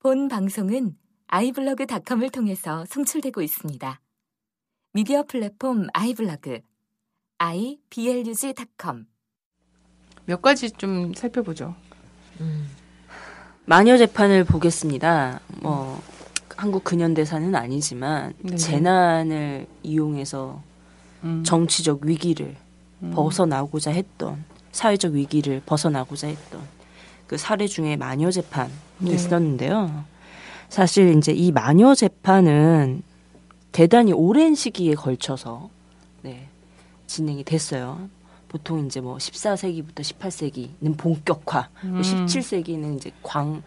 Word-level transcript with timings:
본 0.00 0.28
방송은 0.28 0.96
아이블로그닷컴을 1.26 2.30
통해서 2.30 2.84
송출되고 2.88 3.42
있습니다. 3.42 4.00
미디어 4.92 5.24
플랫폼 5.24 5.88
아이블로그 5.92 6.60
iblog.com 7.38 9.06
몇 10.24 10.40
가지 10.40 10.70
좀 10.70 11.12
살펴보죠. 11.14 11.74
마녀 13.64 13.98
재판을 13.98 14.44
보겠습니다. 14.44 15.40
뭐 15.62 16.00
한국 16.56 16.84
근현대사는 16.84 17.52
아니지만 17.56 18.34
네네. 18.38 18.56
재난을 18.56 19.66
이용해서 19.82 20.62
음. 21.24 21.42
정치적 21.44 22.04
위기를 22.04 22.54
벗어나고자 23.12 23.90
했던 23.90 24.44
사회적 24.70 25.14
위기를 25.14 25.60
벗어나고자 25.66 26.28
했던 26.28 26.77
그 27.28 27.36
사례 27.36 27.68
중에 27.68 27.96
마녀 27.96 28.30
재판이 28.30 28.72
네. 29.00 29.12
있었는데요. 29.12 30.04
사실 30.68 31.16
이제 31.16 31.30
이 31.32 31.52
마녀 31.52 31.94
재판은 31.94 33.02
대단히 33.70 34.12
오랜 34.12 34.54
시기에 34.54 34.94
걸쳐서 34.94 35.68
네, 36.22 36.48
진행이 37.06 37.44
됐어요. 37.44 38.08
보통 38.48 38.86
이제 38.86 39.00
뭐 39.00 39.18
14세기부터 39.18 40.00
18세기는 40.00 40.96
본격화, 40.96 41.68
뭐 41.82 41.98
음. 41.98 42.02
17세기는 42.02 42.96
이제 42.96 43.10
광 43.22 43.62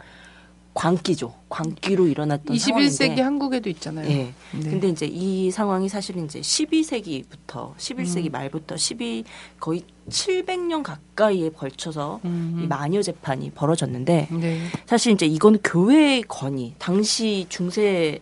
광기죠. 0.73 1.33
광기로 1.49 2.07
일어났던 2.07 2.55
21세기 2.55 2.89
상황인데 2.89 3.21
한국에도 3.21 3.69
있잖아요. 3.69 4.09
예. 4.09 4.15
네. 4.15 4.33
근데 4.69 4.87
이제 4.87 5.05
이 5.05 5.51
상황이 5.51 5.89
사실 5.89 6.17
이제 6.17 6.39
12세기부터 6.39 7.75
11세기 7.75 8.27
음. 8.27 8.31
말부터 8.31 8.77
12 8.77 9.25
거의 9.59 9.83
700년 10.09 10.81
가까이에 10.81 11.49
걸쳐서 11.49 12.21
음. 12.23 12.61
이 12.63 12.67
마녀 12.67 13.01
재판이 13.01 13.51
벌어졌는데 13.51 14.29
네. 14.31 14.61
사실 14.85 15.11
이제 15.11 15.25
이건 15.25 15.59
교회의 15.61 16.23
권위. 16.23 16.73
당시 16.77 17.45
중세에 17.49 18.19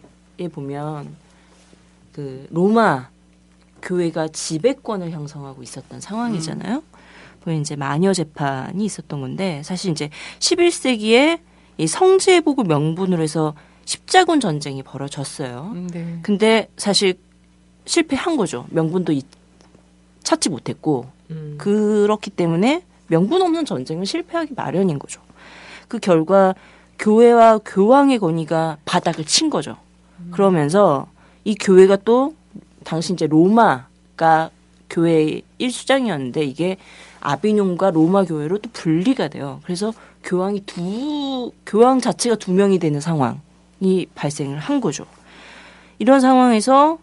보면 0.52 1.16
그 2.13 2.48
로마 2.49 3.10
교회가 3.84 4.29
지배권을 4.29 5.12
형성하고 5.12 5.62
있었던 5.62 6.01
상황이잖아요. 6.01 6.84
보면 7.41 7.62
이제 7.62 7.76
마녀 7.76 8.12
재판이 8.12 8.84
있었던 8.84 9.21
건데 9.21 9.62
사실 9.63 9.91
이제 9.91 10.10
11세기에 10.40 11.40
이 11.80 11.88
성지회복을 11.88 12.66
명분으로 12.66 13.24
해서 13.24 13.54
십자군 13.85 14.40
전쟁이 14.41 14.84
벌어졌어요. 14.84 15.72
음, 15.74 15.88
네. 15.91 16.20
근데 16.22 16.68
사실 16.77 17.16
실패한 17.85 18.35
거죠. 18.38 18.66
명분도 18.70 19.13
이- 19.13 19.24
찾지 20.24 20.50
못했고 20.50 21.07
그렇기 21.57 22.32
때문에 22.32 22.84
명분 23.07 23.41
없는 23.41 23.66
전쟁은 23.66 24.05
실패하기 24.05 24.54
마련인 24.55 25.00
거죠. 25.00 25.22
그 25.88 25.98
결과 26.00 26.54
교회와 27.00 27.60
교황의 27.60 28.20
권위가 28.20 28.77
바닥을 28.85 29.26
친 29.26 29.50
거죠. 29.50 29.77
그러면서 30.32 31.07
이 31.46 31.55
교회가 31.55 31.96
또 32.04 32.35
당시 32.84 33.13
이제 33.13 33.26
로마가 33.26 34.50
교회의 34.90 35.41
일수장이었는데 35.57 36.44
이게 36.44 36.77
아비뇽과 37.22 37.91
로마 37.91 38.26
교회로 38.26 38.57
또 38.60 38.70
분리가 38.74 39.30
돼요. 39.30 39.62
그래서 39.63 39.94
교황이 40.23 40.62
두 40.65 41.51
교황 41.65 42.01
자체가 42.01 42.35
두 42.35 42.51
명이 42.51 42.79
되는 42.79 42.99
상황이 43.01 44.05
발생을 44.15 44.59
한 44.59 44.81
거죠. 44.81 45.05
이런 45.99 46.20
상황에서 46.20 46.99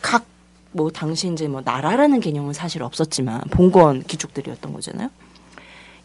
각 0.00 0.32
뭐 0.72 0.90
당시 0.90 1.30
이제 1.30 1.46
뭐 1.48 1.62
나라라는 1.64 2.20
개념은 2.20 2.52
사실 2.52 2.82
없었지만 2.82 3.42
봉건 3.50 4.02
귀족들이었던 4.04 4.72
거잖아요. 4.72 5.10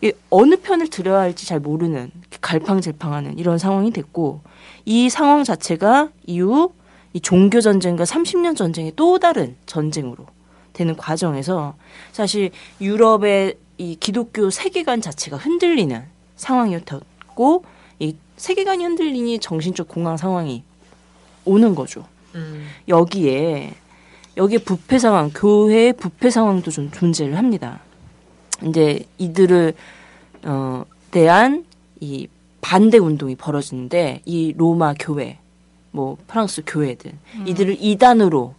이 0.01 0.13
어느 0.29 0.57
편을 0.57 0.89
들어야 0.89 1.21
할지 1.21 1.47
잘 1.47 1.59
모르는 1.59 2.11
갈팡질팡하는 2.41 3.39
이런 3.39 3.57
상황이 3.57 3.91
됐고 3.91 4.41
이 4.85 5.09
상황 5.09 5.43
자체가 5.43 6.09
이후 6.27 6.73
이 7.13 7.19
종교 7.19 7.61
전쟁과 7.61 8.03
30년 8.03 8.55
전쟁의 8.55 8.93
또 8.95 9.17
다른 9.17 9.55
전쟁으로 9.65 10.27
되는 10.73 10.95
과정에서 10.95 11.73
사실 12.11 12.51
유럽의 12.79 13.57
이 13.77 13.95
기독교 13.99 14.49
세계관 14.49 15.01
자체가 15.01 15.37
흔들리는 15.37 16.03
상황이었고 16.35 17.63
이 17.99 18.15
세계관이 18.37 18.83
흔들리니 18.83 19.39
정신적 19.39 19.87
공황 19.87 20.17
상황이 20.17 20.63
오는 21.45 21.75
거죠. 21.75 22.05
여기에 22.87 23.73
여기에 24.35 24.59
부패 24.59 24.99
상황, 24.99 25.31
교회의 25.33 25.93
부패 25.93 26.29
상황도 26.29 26.69
좀 26.69 26.91
존재를 26.91 27.37
합니다. 27.37 27.79
이제 28.63 28.99
이들을 29.17 29.73
어 30.43 30.85
대한 31.09 31.65
이 31.99 32.27
반대 32.61 32.97
운동이 32.97 33.35
벌어지는데 33.35 34.21
이 34.25 34.53
로마 34.55 34.93
교회, 34.99 35.39
뭐 35.91 36.17
프랑스 36.27 36.61
교회들 36.65 37.13
이들을 37.45 37.77
이단으로 37.79 38.53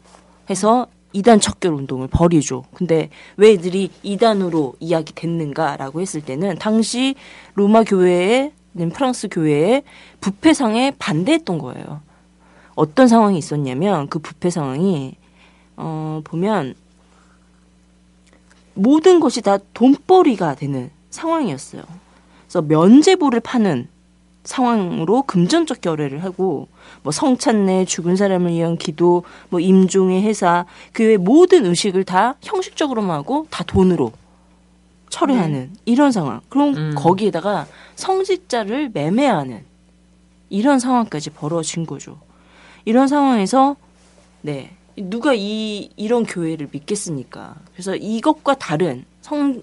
해서 0.51 0.89
이단 1.13 1.41
척결 1.41 1.73
운동을 1.73 2.09
벌이죠. 2.09 2.65
근데 2.75 3.09
왜 3.37 3.53
이들이 3.53 3.91
이단으로 4.03 4.75
이야기 4.81 5.15
됐는가라고 5.15 6.01
했을 6.01 6.21
때는 6.21 6.59
당시 6.59 7.15
로마 7.55 7.83
교회에 7.83 8.53
프랑스 8.93 9.29
교회의 9.31 9.83
부패상에 10.21 10.93
반대했던 10.99 11.59
거예요. 11.59 12.01
어떤 12.75 13.09
상황이 13.09 13.39
있었냐면 13.39 14.09
그 14.09 14.19
부패 14.19 14.51
상황이 14.51 15.17
어 15.77 16.21
보면 16.23 16.75
모든 18.75 19.19
것이 19.19 19.43
다 19.43 19.59
돈벌이가 19.75 20.55
되는 20.55 20.91
상황이었어요. 21.11 21.83
그래서 22.43 22.63
면제부를 22.63 23.41
파는 23.41 23.89
상황으로 24.49 25.23
금전적 25.23 25.83
결례를 25.83 26.25
하고 26.25 26.69
뭐 27.03 27.13
성찬례, 27.13 27.85
죽은 27.85 28.17
사람을 28.17 28.51
위한 28.53 28.79
기도, 28.79 29.25
뭐 29.51 29.61
임종의 29.61 30.23
회사, 30.23 30.65
그 30.93 31.03
외 31.03 31.17
모든 31.19 31.67
의식을 31.67 32.05
다 32.05 32.35
형식적으로만 32.43 33.17
하고 33.17 33.47
다 33.51 33.63
돈으로 33.65 34.13
처리하는 35.11 35.73
이런 35.85 36.13
상황. 36.13 36.41
그럼 36.49 36.75
음. 36.77 36.95
거기에다가 36.97 37.67
성직자를 37.97 38.91
매매하는 38.93 39.65
이런 40.49 40.79
상황까지 40.79 41.31
벌어진 41.31 41.85
거죠. 41.85 42.19
이런 42.87 43.07
상황에서 43.07 43.77
네 44.41 44.71
누가 44.97 45.35
이 45.35 45.91
이런 45.97 46.25
교회를 46.25 46.69
믿겠습니까? 46.73 47.55
그래서 47.73 47.95
이것과 47.97 48.55
다른 48.55 49.05
성 49.21 49.63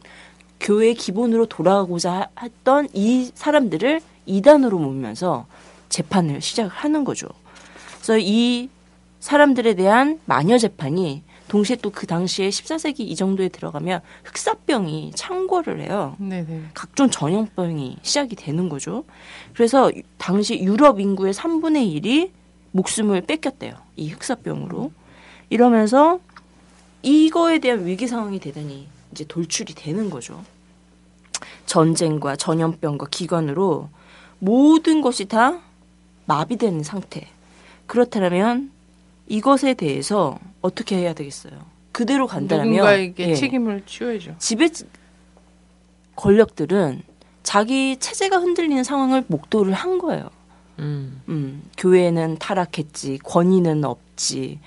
교회 0.60 0.94
기본으로 0.94 1.48
돌아가고자 1.48 2.30
했던 2.42 2.88
이 2.94 3.32
사람들을 3.34 4.02
이단으로 4.26 4.78
모으면서 4.80 5.46
재판을 5.90 6.42
시작하는 6.42 7.04
거죠. 7.04 7.28
그래서 7.98 8.18
이 8.20 8.70
사람들에 9.20 9.74
대한 9.76 10.20
마녀 10.26 10.58
재판이 10.58 11.24
동시에 11.48 11.76
또 11.78 11.92
그 11.92 12.08
당시에 12.08 12.50
14세기 12.50 13.02
이 13.02 13.16
정도에 13.16 13.50
들어가면 13.50 14.02
흑사병이 14.24 15.12
창궐을 15.16 15.82
해요. 15.82 16.16
네네. 16.18 16.64
각종 16.74 17.10
전염병이 17.10 17.98
시작이 18.02 18.36
되는 18.36 18.68
거죠. 18.68 19.04
그래서 19.54 19.92
유- 19.96 20.02
당시 20.18 20.60
유럽 20.60 21.00
인구의 21.00 21.34
3분의 21.34 22.02
1이 22.04 22.32
목숨을 22.72 23.22
뺏겼대요. 23.22 23.74
이 23.96 24.10
흑사병으로. 24.10 24.92
이러면서 25.50 26.20
이거에 27.04 27.60
대한 27.60 27.86
위기 27.86 28.08
상황이 28.08 28.40
대단히 28.40 28.88
이제 29.12 29.24
돌출이 29.26 29.76
되는 29.76 30.10
거죠. 30.10 30.44
전쟁과 31.66 32.36
전염병과 32.36 33.08
기관으로 33.12 33.90
모든 34.46 35.02
것이 35.02 35.26
다 35.26 35.60
마비되는 36.26 36.84
상태. 36.84 37.28
그렇다면 37.88 38.72
이것에 39.28 39.74
대해서 39.74 40.38
어떻게 40.62 40.98
해야 40.98 41.14
되겠어요? 41.14 41.54
그대로 41.92 42.28
간다면 42.28 42.68
누군가에게 42.68 43.30
예. 43.30 43.36
책임을 43.36 43.84
치워야죠. 43.88 44.36
지배 44.38 44.70
권력들은 46.16 47.02
자기 47.42 47.98
체제가 47.98 48.38
흔들리는 48.38 48.84
상황을 48.84 49.24
목도를 49.28 49.74
한 49.74 49.98
거예요. 49.98 50.30
음. 50.78 51.22
음, 51.28 51.64
교회는 51.78 52.38
타락했지, 52.38 53.20
권위는 53.24 53.84
없지, 53.84 54.60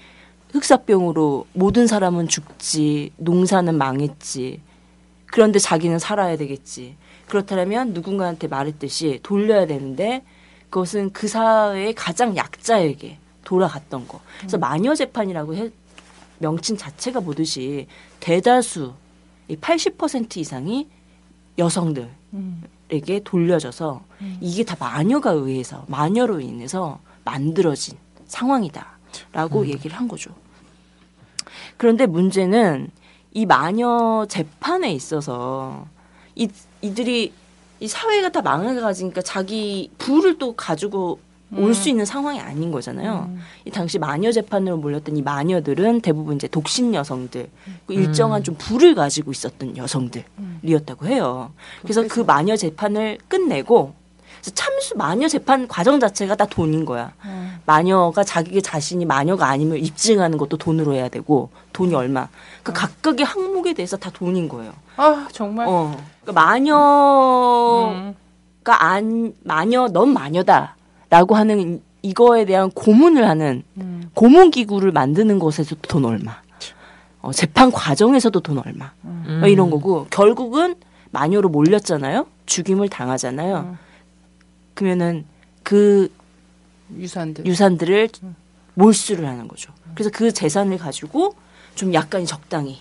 흑사병으로 0.50 1.46
모든 1.52 1.86
사람은 1.86 2.26
죽지, 2.26 3.12
농사는 3.16 3.72
망했지. 3.76 4.60
그런데 5.26 5.58
자기는 5.60 5.98
살아야 5.98 6.36
되겠지. 6.36 6.96
그렇다면 7.28 7.92
누군가한테 7.92 8.48
말했듯이 8.48 9.20
돌려야 9.22 9.66
되는데 9.66 10.24
그것은 10.70 11.12
그 11.12 11.28
사회의 11.28 11.94
가장 11.94 12.36
약자에게 12.36 13.18
돌아갔던 13.44 14.08
거. 14.08 14.20
그래서 14.38 14.58
마녀 14.58 14.94
재판이라고 14.94 15.54
해, 15.54 15.70
명칭 16.38 16.76
자체가 16.76 17.20
보듯이 17.20 17.86
대다수 18.20 18.94
이 19.48 19.56
80% 19.56 20.36
이상이 20.36 20.88
여성들 21.58 22.10
음. 22.34 22.62
에게 22.90 23.20
돌려져서 23.22 24.02
이게 24.40 24.64
다 24.64 24.74
마녀가 24.80 25.30
의해서 25.32 25.84
마녀로 25.88 26.40
인해서 26.40 27.00
만들어진 27.22 27.98
상황이다라고 28.26 29.66
얘기를 29.66 29.94
한 29.94 30.08
거죠. 30.08 30.30
그런데 31.76 32.06
문제는 32.06 32.90
이 33.32 33.44
마녀 33.44 34.24
재판에 34.26 34.92
있어서 34.92 35.86
이, 36.34 36.48
이들이 36.82 37.32
이 37.80 37.88
사회가 37.88 38.30
다 38.30 38.42
망해가지니까 38.42 39.22
자기 39.22 39.90
부를 39.98 40.38
또 40.38 40.54
가지고 40.54 41.20
올수 41.56 41.88
있는 41.88 42.04
상황이 42.04 42.38
아닌 42.40 42.70
거잖아요. 42.70 43.30
이 43.64 43.70
당시 43.70 43.98
마녀 43.98 44.30
재판으로 44.30 44.76
몰렸던 44.76 45.16
이 45.16 45.22
마녀들은 45.22 46.02
대부분 46.02 46.36
이제 46.36 46.46
독신 46.46 46.94
여성들, 46.94 47.48
그 47.86 47.94
일정한 47.94 48.44
좀 48.44 48.54
부를 48.58 48.94
가지고 48.94 49.30
있었던 49.30 49.76
여성들이었다고 49.76 51.06
해요. 51.06 51.52
그래서 51.82 52.06
그 52.06 52.20
마녀 52.20 52.54
재판을 52.54 53.18
끝내고 53.28 53.94
그래서 54.40 54.50
참수 54.54 54.96
마녀 54.96 55.28
재판 55.28 55.66
과정 55.68 56.00
자체가 56.00 56.34
다 56.36 56.46
돈인 56.46 56.84
거야. 56.84 57.12
마녀가 57.66 58.24
자기 58.24 58.62
자신이 58.62 59.04
마녀가 59.04 59.48
아님을 59.48 59.84
입증하는 59.84 60.38
것도 60.38 60.56
돈으로 60.56 60.94
해야 60.94 61.08
되고 61.08 61.50
돈이 61.72 61.94
얼마. 61.94 62.28
그 62.62 62.72
각각의 62.72 63.26
항목에 63.26 63.74
대해서 63.74 63.96
다 63.96 64.10
돈인 64.12 64.48
거예요. 64.48 64.72
아 64.96 65.28
정말. 65.32 65.66
어. 65.68 65.96
그러니까 66.22 66.44
마녀가 66.44 67.90
음. 67.90 68.14
안 68.64 69.32
마녀 69.44 69.88
넌 69.88 70.12
마녀다라고 70.12 71.34
하는 71.34 71.82
이거에 72.02 72.44
대한 72.44 72.70
고문을 72.70 73.28
하는 73.28 73.62
음. 73.78 74.10
고문 74.14 74.50
기구를 74.50 74.92
만드는 74.92 75.38
것에서도 75.38 75.80
돈 75.82 76.04
얼마. 76.04 76.40
어, 77.20 77.32
재판 77.32 77.70
과정에서도 77.72 78.38
돈 78.40 78.58
얼마. 78.58 78.92
음. 79.04 79.40
어, 79.42 79.46
이런 79.46 79.70
거고 79.70 80.06
결국은 80.10 80.76
마녀로 81.10 81.48
몰렸잖아요. 81.48 82.26
죽임을 82.46 82.88
당하잖아요. 82.88 83.56
음. 83.58 83.78
그러면은 84.78 85.24
그 85.64 86.08
유산들. 86.96 87.44
유산들을 87.46 88.10
몰수를 88.74 89.26
하는 89.26 89.48
거죠. 89.48 89.72
그래서 89.94 90.08
그 90.14 90.32
재산을 90.32 90.78
가지고 90.78 91.34
좀 91.74 91.92
약간 91.94 92.24
적당히 92.24 92.80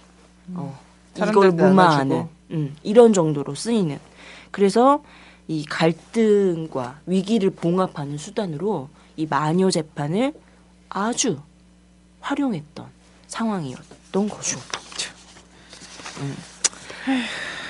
어, 0.53 0.79
이걸 1.15 1.49
무마하는. 1.49 2.27
음, 2.51 2.75
이런 2.83 3.13
정도로 3.13 3.55
쓰이는. 3.55 3.97
그래서 4.51 5.03
이 5.47 5.65
갈등과 5.65 6.99
위기를 7.07 7.49
봉합하는 7.49 8.19
수단으로 8.19 8.89
이 9.15 9.25
마녀 9.25 9.71
재판을 9.71 10.33
아주 10.89 11.39
활용했던 12.19 12.85
상황이었던 13.25 14.29
거죠. 14.29 14.59
음. 16.19 16.35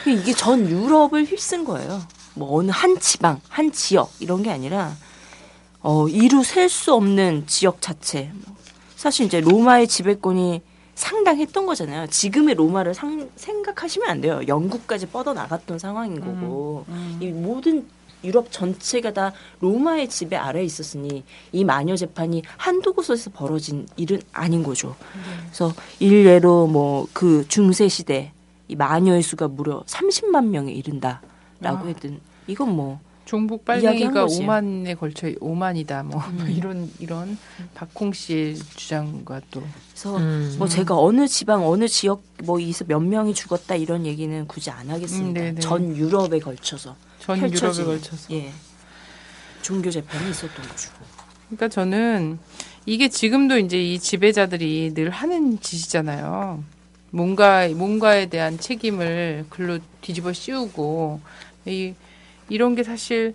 이게 0.06 0.34
전 0.34 0.70
유럽을 0.70 1.24
휩쓴 1.24 1.64
거예요. 1.64 2.02
뭐 2.38 2.58
어느 2.60 2.72
한 2.72 3.00
지방, 3.00 3.42
한 3.50 3.72
지역 3.72 4.12
이런 4.20 4.44
게 4.44 4.52
아니라 4.52 4.94
어, 5.82 6.08
이루 6.08 6.44
셀 6.44 6.70
수 6.70 6.94
없는 6.94 7.46
지역 7.48 7.82
자체. 7.82 8.32
사실 8.96 9.26
이제 9.26 9.40
로마의 9.42 9.88
지배권이 9.88 10.62
상당했던 10.96 11.66
거잖아요. 11.66 12.08
지금의 12.08 12.56
로마를 12.56 12.94
상, 12.94 13.30
생각하시면 13.36 14.10
안 14.10 14.22
돼요. 14.22 14.42
영국까지 14.48 15.08
뻗어 15.08 15.34
나갔던 15.34 15.78
상황인 15.80 16.20
거고 16.20 16.86
이 17.20 17.28
모든 17.28 17.88
유럽 18.24 18.52
전체가 18.52 19.14
다 19.14 19.32
로마의 19.62 20.10
지배 20.10 20.36
아래에 20.36 20.64
있었으니 20.64 21.24
이 21.52 21.64
마녀 21.64 21.96
재판이 21.96 22.42
한두 22.58 22.94
곳에서 22.94 23.30
벌어진 23.30 23.86
일은 23.96 24.20
아닌 24.34 24.64
거죠. 24.64 24.96
그래서 25.46 25.72
일례로 26.00 26.66
뭐 26.68 27.08
그 27.14 27.46
중세 27.48 27.88
시대 27.88 28.32
이 28.68 28.76
마녀의 28.76 29.22
수가 29.22 29.48
무려 29.48 29.84
30만 29.86 30.48
명에 30.48 30.72
이른다 30.72 31.22
라고 31.60 31.86
아. 31.86 31.88
했던 31.88 32.20
이건 32.48 32.76
뭐 32.76 33.00
종북 33.26 33.66
빨갱이가. 33.66 34.26
5만에 34.26 34.98
걸쳐 34.98 35.28
5만이다 35.28 36.06
뭐 36.06 36.22
음. 36.22 36.48
이런 36.56 36.90
이런 37.00 37.38
박홍 37.76 38.14
씨의 38.14 38.56
주장과 38.56 39.42
또 39.52 39.62
그래서 39.92 40.18
음. 40.18 40.56
뭐 40.58 40.68
제가 40.68 40.98
어느 40.98 41.28
지방 41.28 41.68
어느 41.68 41.88
지역 41.88 42.24
뭐 42.44 42.60
이서 42.60 42.86
몇 42.88 43.00
명이 43.02 43.34
죽었다 43.34 43.76
이런 43.76 44.06
얘기는 44.06 44.48
굳이 44.48 44.72
안 44.72 44.90
하겠습니다. 44.90 45.42
음, 45.42 45.44
네네. 45.44 45.60
전 45.60 45.96
유럽에 45.96 46.40
걸쳐서 46.40 46.96
전 47.20 47.40
펼쳐진, 47.40 47.84
유럽에 47.84 47.98
걸쳐서. 48.00 48.34
예 48.34 48.52
종교 49.62 49.92
재판이 49.92 50.30
있었던 50.30 50.66
거죠. 50.66 50.92
그러니까 51.48 51.68
저는 51.68 52.40
이게 52.86 53.10
지금도 53.10 53.58
이제 53.60 53.78
이 53.78 54.00
지배자들이 54.00 54.94
늘 54.94 55.10
하는 55.10 55.60
짓이잖아요. 55.60 56.64
뭔가 57.12 57.68
뭔가에 57.70 58.28
대한 58.28 58.58
책임을 58.58 59.46
글로 59.50 59.80
뒤집어 60.02 60.32
씌우고 60.32 61.20
이 61.68 61.94
이런 62.50 62.76
게 62.76 62.84
사실 62.84 63.34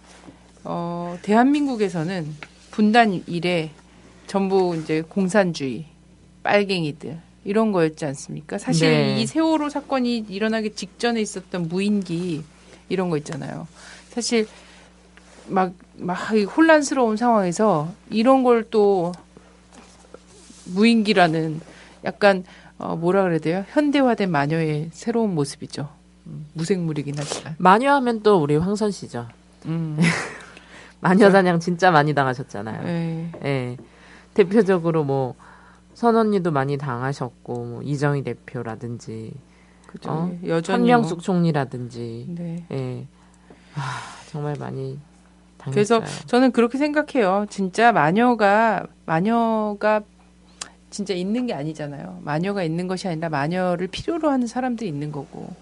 어 0.65 1.19
대한민국에서는 1.23 2.27
분단 2.71 3.23
이래 3.27 3.71
전부 4.27 4.77
이제 4.77 5.03
공산주의 5.03 5.85
빨갱이들 6.43 7.19
이런 7.45 7.73
거였지 7.73 8.05
않습니까? 8.07 8.59
사실 8.59 8.91
네. 8.91 9.21
이 9.21 9.27
세월호 9.27 9.69
사건이 9.69 10.27
일어나기 10.29 10.75
직전에 10.75 11.21
있었던 11.21 11.69
무인기 11.69 12.43
이런 12.89 13.11
거 13.11 13.17
있잖아요. 13.19 13.67
사실 14.11 14.47
막, 15.49 15.73
막이 15.97 16.45
혼란스러운 16.45 17.17
상황에서 17.17 17.93
이런 18.11 18.43
걸 18.43 18.65
또 18.71 19.13
무인기라는 20.67 21.61
약간 22.05 22.45
어, 22.79 22.97
뭐라 22.97 23.23
그래야 23.25 23.39
돼요? 23.39 23.65
현대화된 23.71 24.31
마녀의 24.31 24.91
새로운 24.93 25.35
모습이죠. 25.35 25.89
음, 26.27 26.47
무생물이긴 26.55 27.15
하지만. 27.17 27.55
마녀 27.59 27.93
하면 27.95 28.23
또 28.23 28.41
우리 28.43 28.57
황선 28.57 28.91
씨죠. 28.91 29.27
음, 29.67 29.99
마녀 31.01 31.31
사냥 31.31 31.61
진짜 31.61 31.91
많이 31.91 32.15
당하셨잖아요. 32.15 32.87
예. 32.87 33.33
예. 33.45 33.77
대표적으로 34.35 35.05
뭐 35.05 35.35
선언니도 35.95 36.51
많이 36.53 36.79
당하셨고 36.79 37.65
뭐 37.65 37.83
이정희 37.83 38.23
대표라든지 38.23 39.33
그죠. 39.87 40.11
어? 40.11 40.39
여전히. 40.47 40.91
한명숙 40.91 41.19
뭐, 41.19 41.23
총리라든지 41.23 42.27
네. 42.31 42.65
예. 42.71 43.07
아, 43.75 44.01
정말 44.31 44.57
많이 44.59 44.99
그래서 45.71 46.01
당했어요. 46.01 46.27
저는 46.27 46.53
그렇게 46.53 46.79
생각해요. 46.79 47.47
진짜 47.51 47.93
마녀가 47.93 48.87
마녀가 49.07 50.03
진짜 50.91 51.15
있는 51.15 51.47
게 51.47 51.55
아니잖아요. 51.55 52.21
마녀가 52.23 52.63
있는 52.63 52.89
것이 52.89 53.09
아니라 53.09 53.29
마녀를 53.29 53.87
필요로 53.87 54.31
하는 54.31 54.47
사람들이 54.47 54.89
있는 54.89 55.13
거고 55.13 55.55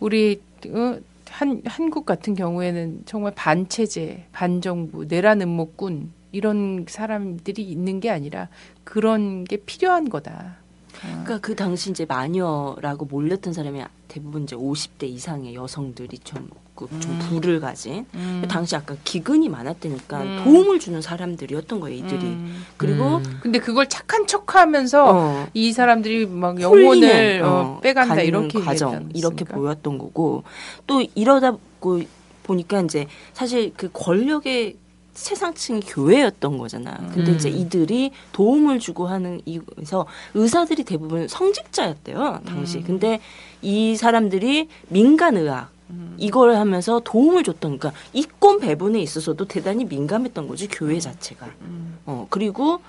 우리 0.00 0.40
어, 0.68 0.98
한 1.28 1.62
한국 1.64 2.06
같은 2.06 2.34
경우에는 2.34 3.02
정말 3.06 3.32
반체제, 3.34 4.26
반정부, 4.32 5.06
내란 5.06 5.42
음모꾼 5.42 6.12
이런 6.32 6.86
사람들이 6.88 7.62
있는 7.62 8.00
게 8.00 8.10
아니라 8.10 8.48
그런 8.84 9.44
게 9.44 9.56
필요한 9.58 10.08
거다. 10.08 10.56
그러니까 11.00 11.38
그 11.38 11.54
당시 11.54 11.90
이제 11.90 12.04
마녀라고 12.06 13.04
몰렸던 13.04 13.52
사람이 13.52 13.82
대부분 14.08 14.42
이제 14.44 14.56
50대 14.56 15.04
이상의 15.04 15.54
여성들이 15.54 16.18
좀, 16.20 16.50
그- 16.78 17.00
좀 17.00 17.18
부를 17.18 17.58
가진 17.58 18.06
음. 18.14 18.44
당시 18.48 18.76
아까 18.76 18.94
기근이 19.02 19.48
많았다니까 19.48 20.20
음. 20.22 20.40
도움을 20.44 20.78
주는 20.78 21.02
사람들이었던 21.02 21.80
거예요 21.80 21.98
이들이 21.98 22.20
음. 22.22 22.64
그리고 22.76 23.16
음. 23.16 23.38
근데 23.42 23.58
그걸 23.58 23.88
착한 23.88 24.28
척하면서 24.28 25.04
어, 25.12 25.46
이 25.54 25.72
사람들이 25.72 26.26
막 26.26 26.60
영혼을 26.60 27.42
어, 27.42 27.48
어, 27.48 27.80
빼간다 27.80 28.20
이렇게 28.22 28.60
과정 28.60 29.08
이렇게? 29.12 29.44
보였던 29.44 29.98
거고 29.98 30.44
또 30.86 31.04
이러다 31.16 31.56
보, 31.80 32.00
보니까 32.44 32.80
이제 32.82 33.06
사실 33.32 33.72
그 33.76 33.90
권력의 33.92 34.76
세상층이 35.14 35.80
교회였던 35.80 36.58
거잖아. 36.58 36.96
근데 37.12 37.32
음. 37.32 37.36
이제 37.36 37.48
이들이 37.48 38.12
도움을 38.30 38.78
주고 38.78 39.08
하는 39.08 39.40
이에서 39.46 40.06
의사들이 40.34 40.84
대부분 40.84 41.26
성직자였대요 41.26 42.42
당시. 42.46 42.78
음. 42.78 42.84
근데 42.84 43.20
이 43.60 43.96
사람들이 43.96 44.68
민간 44.88 45.36
의학 45.36 45.70
음. 45.72 45.77
이걸 46.18 46.56
하면서 46.56 47.00
도움을 47.04 47.44
줬던 47.44 47.78
그러니까 47.78 47.92
이권 48.12 48.60
배분에 48.60 49.00
있어서도 49.00 49.46
대단히 49.46 49.84
민감했던 49.84 50.48
거지 50.48 50.66
교회 50.68 50.98
자체가. 50.98 51.46
음. 51.62 51.98
어 52.06 52.26
그리고 52.28 52.80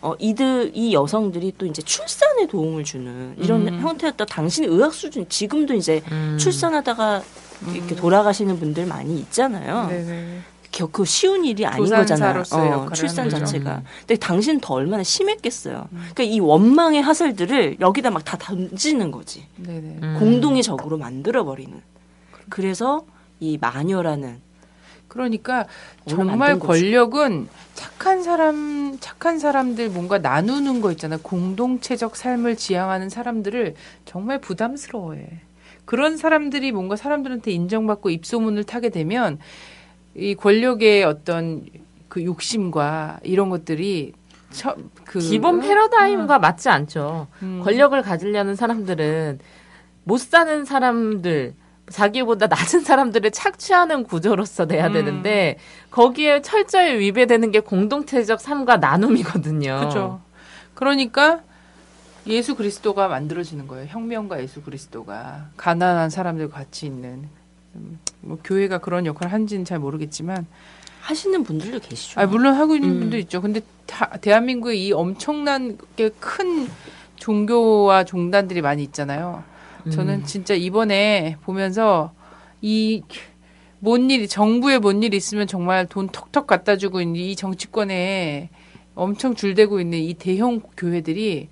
어 0.00 0.14
이들 0.18 0.72
이 0.74 0.94
여성들이 0.94 1.54
또 1.58 1.66
이제 1.66 1.82
출산에 1.82 2.46
도움을 2.46 2.84
주는 2.84 3.34
이런 3.38 3.66
음. 3.66 3.80
형태였다. 3.80 4.24
당신의 4.26 4.70
의학 4.70 4.94
수준 4.94 5.28
지금도 5.28 5.74
이제 5.74 6.02
음. 6.12 6.36
출산하다가 6.38 7.22
이렇게 7.74 7.94
돌아가시는 7.96 8.58
분들 8.58 8.86
많이 8.86 9.18
있잖아요. 9.20 9.84
음. 9.84 9.88
네네. 9.88 10.38
결코 10.70 11.06
쉬운 11.06 11.44
일이 11.46 11.64
아닌 11.64 11.88
거잖아요. 11.88 12.42
어, 12.52 12.88
출산. 12.92 13.30
자체가. 13.30 13.82
근데 14.00 14.16
당신 14.16 14.60
더 14.60 14.74
얼마나 14.74 15.02
심했겠어요. 15.02 15.88
그러니까 15.90 16.22
이 16.22 16.38
원망의 16.38 17.00
하설들을 17.00 17.78
여기다 17.80 18.10
막 18.10 18.24
다 18.26 18.36
던지는 18.36 19.10
거지. 19.10 19.46
네네. 19.56 19.98
음. 20.02 20.16
공동의 20.18 20.62
적으로 20.62 20.98
만들어 20.98 21.44
버리는. 21.44 21.80
그래서 22.48 23.04
이 23.40 23.58
마녀라는 23.60 24.40
그러니까 25.08 25.66
정말. 26.06 26.58
권력은 26.58 27.48
착한 27.74 28.22
사람, 28.22 28.98
착한 29.00 29.38
사람들 29.38 29.88
뭔가 29.90 30.18
나누는 30.18 30.80
거 30.80 30.90
있잖아요. 30.92 31.20
공동체적 31.22 32.16
삶을 32.16 32.56
지향하는 32.56 33.08
사람들을 33.08 33.74
정말 34.04 34.40
부담스러워해. 34.40 35.26
그런 35.84 36.16
사람들이 36.16 36.72
뭔가 36.72 36.96
사람들한테 36.96 37.52
인정받고 37.52 38.10
입소문을 38.10 38.64
타게 38.64 38.90
되면 38.90 39.38
이 40.14 40.34
권력의 40.34 41.04
어떤 41.04 41.64
그 42.08 42.24
욕심과 42.24 43.20
이런 43.22 43.48
것들이 43.50 44.12
처, 44.50 44.74
그 45.04 45.18
기본 45.18 45.60
패러다임과 45.60 46.38
맞지 46.38 46.68
않죠. 46.68 47.28
음. 47.42 47.60
권력을 47.62 48.00
가지려는 48.02 48.54
사람들은 48.56 49.38
못 50.04 50.18
사는 50.18 50.64
사람들, 50.64 51.54
자기보다 51.90 52.46
낮은 52.48 52.80
사람들을 52.80 53.30
착취하는 53.30 54.04
구조로서 54.04 54.66
돼야 54.66 54.88
음. 54.88 54.92
되는데 54.92 55.58
거기에 55.90 56.42
철저히 56.42 56.98
위배되는 56.98 57.50
게 57.52 57.60
공동체적 57.60 58.40
삶과 58.40 58.78
나눔이거든요. 58.78 59.78
그렇죠. 59.78 60.20
그러니까 60.74 61.40
예수 62.26 62.56
그리스도가 62.56 63.06
만들어지는 63.08 63.68
거예요. 63.68 63.86
혁명가 63.88 64.42
예수 64.42 64.62
그리스도가 64.62 65.46
가난한 65.56 66.10
사람들 66.10 66.50
같이 66.50 66.86
있는 66.86 67.28
음, 67.76 68.00
뭐 68.20 68.38
교회가 68.42 68.78
그런 68.78 69.06
역할을 69.06 69.32
한지는 69.32 69.64
잘 69.64 69.78
모르겠지만 69.78 70.46
하시는 71.02 71.44
분들도 71.44 71.78
계시죠. 71.78 72.20
아 72.20 72.26
물론 72.26 72.54
하고 72.54 72.74
있는 72.74 72.90
음. 72.90 73.00
분도 73.00 73.16
있죠. 73.18 73.40
근데 73.40 73.60
다, 73.86 74.10
대한민국에 74.20 74.74
이 74.74 74.92
엄청난 74.92 75.78
게 75.94 76.10
큰 76.18 76.68
종교와 77.16 78.04
종단들이 78.04 78.60
많이 78.60 78.82
있잖아요. 78.82 79.42
저는 79.90 80.24
진짜 80.24 80.54
이번에 80.54 81.36
보면서 81.42 82.12
이 82.60 83.02
뭔 83.86 84.10
일이 84.10 84.26
정부에 84.26 84.78
뭔 84.78 85.02
일이 85.02 85.16
있으면 85.16 85.46
정말 85.46 85.86
돈 85.86 86.08
턱턱 86.08 86.46
갖다 86.46 86.76
주고 86.76 87.00
있는 87.00 87.20
이 87.20 87.36
정치권에 87.36 88.48
엄청 88.94 89.34
줄대고 89.34 89.80
있는 89.80 89.98
이 89.98 90.14
대형 90.14 90.60
교회들이 90.76 91.48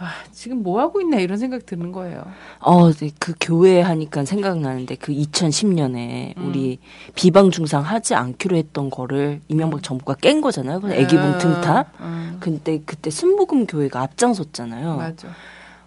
아, 0.00 0.10
지금 0.30 0.62
뭐 0.62 0.80
하고 0.80 1.00
있나 1.00 1.18
이런 1.18 1.38
생각 1.38 1.64
드는 1.66 1.90
거예요. 1.90 2.22
어, 2.60 2.92
네, 2.92 3.10
그 3.18 3.34
교회 3.40 3.80
하니까 3.80 4.24
생각나는데 4.24 4.96
그 4.96 5.12
2010년에 5.12 6.36
음. 6.36 6.46
우리 6.48 6.78
비방 7.14 7.50
중상 7.50 7.82
하지 7.82 8.14
않기로 8.14 8.56
했던 8.56 8.90
거를 8.90 9.40
이명박 9.48 9.82
정부가 9.82 10.14
깬 10.20 10.40
거잖아요. 10.40 10.80
그 10.80 10.92
애기봉 10.92 11.38
틈탑. 11.38 12.00
음, 12.00 12.36
근데 12.38 12.80
그때 12.84 13.10
순복음 13.10 13.66
교회가 13.66 14.02
앞장섰잖아요. 14.02 14.96
맞아. 14.98 15.28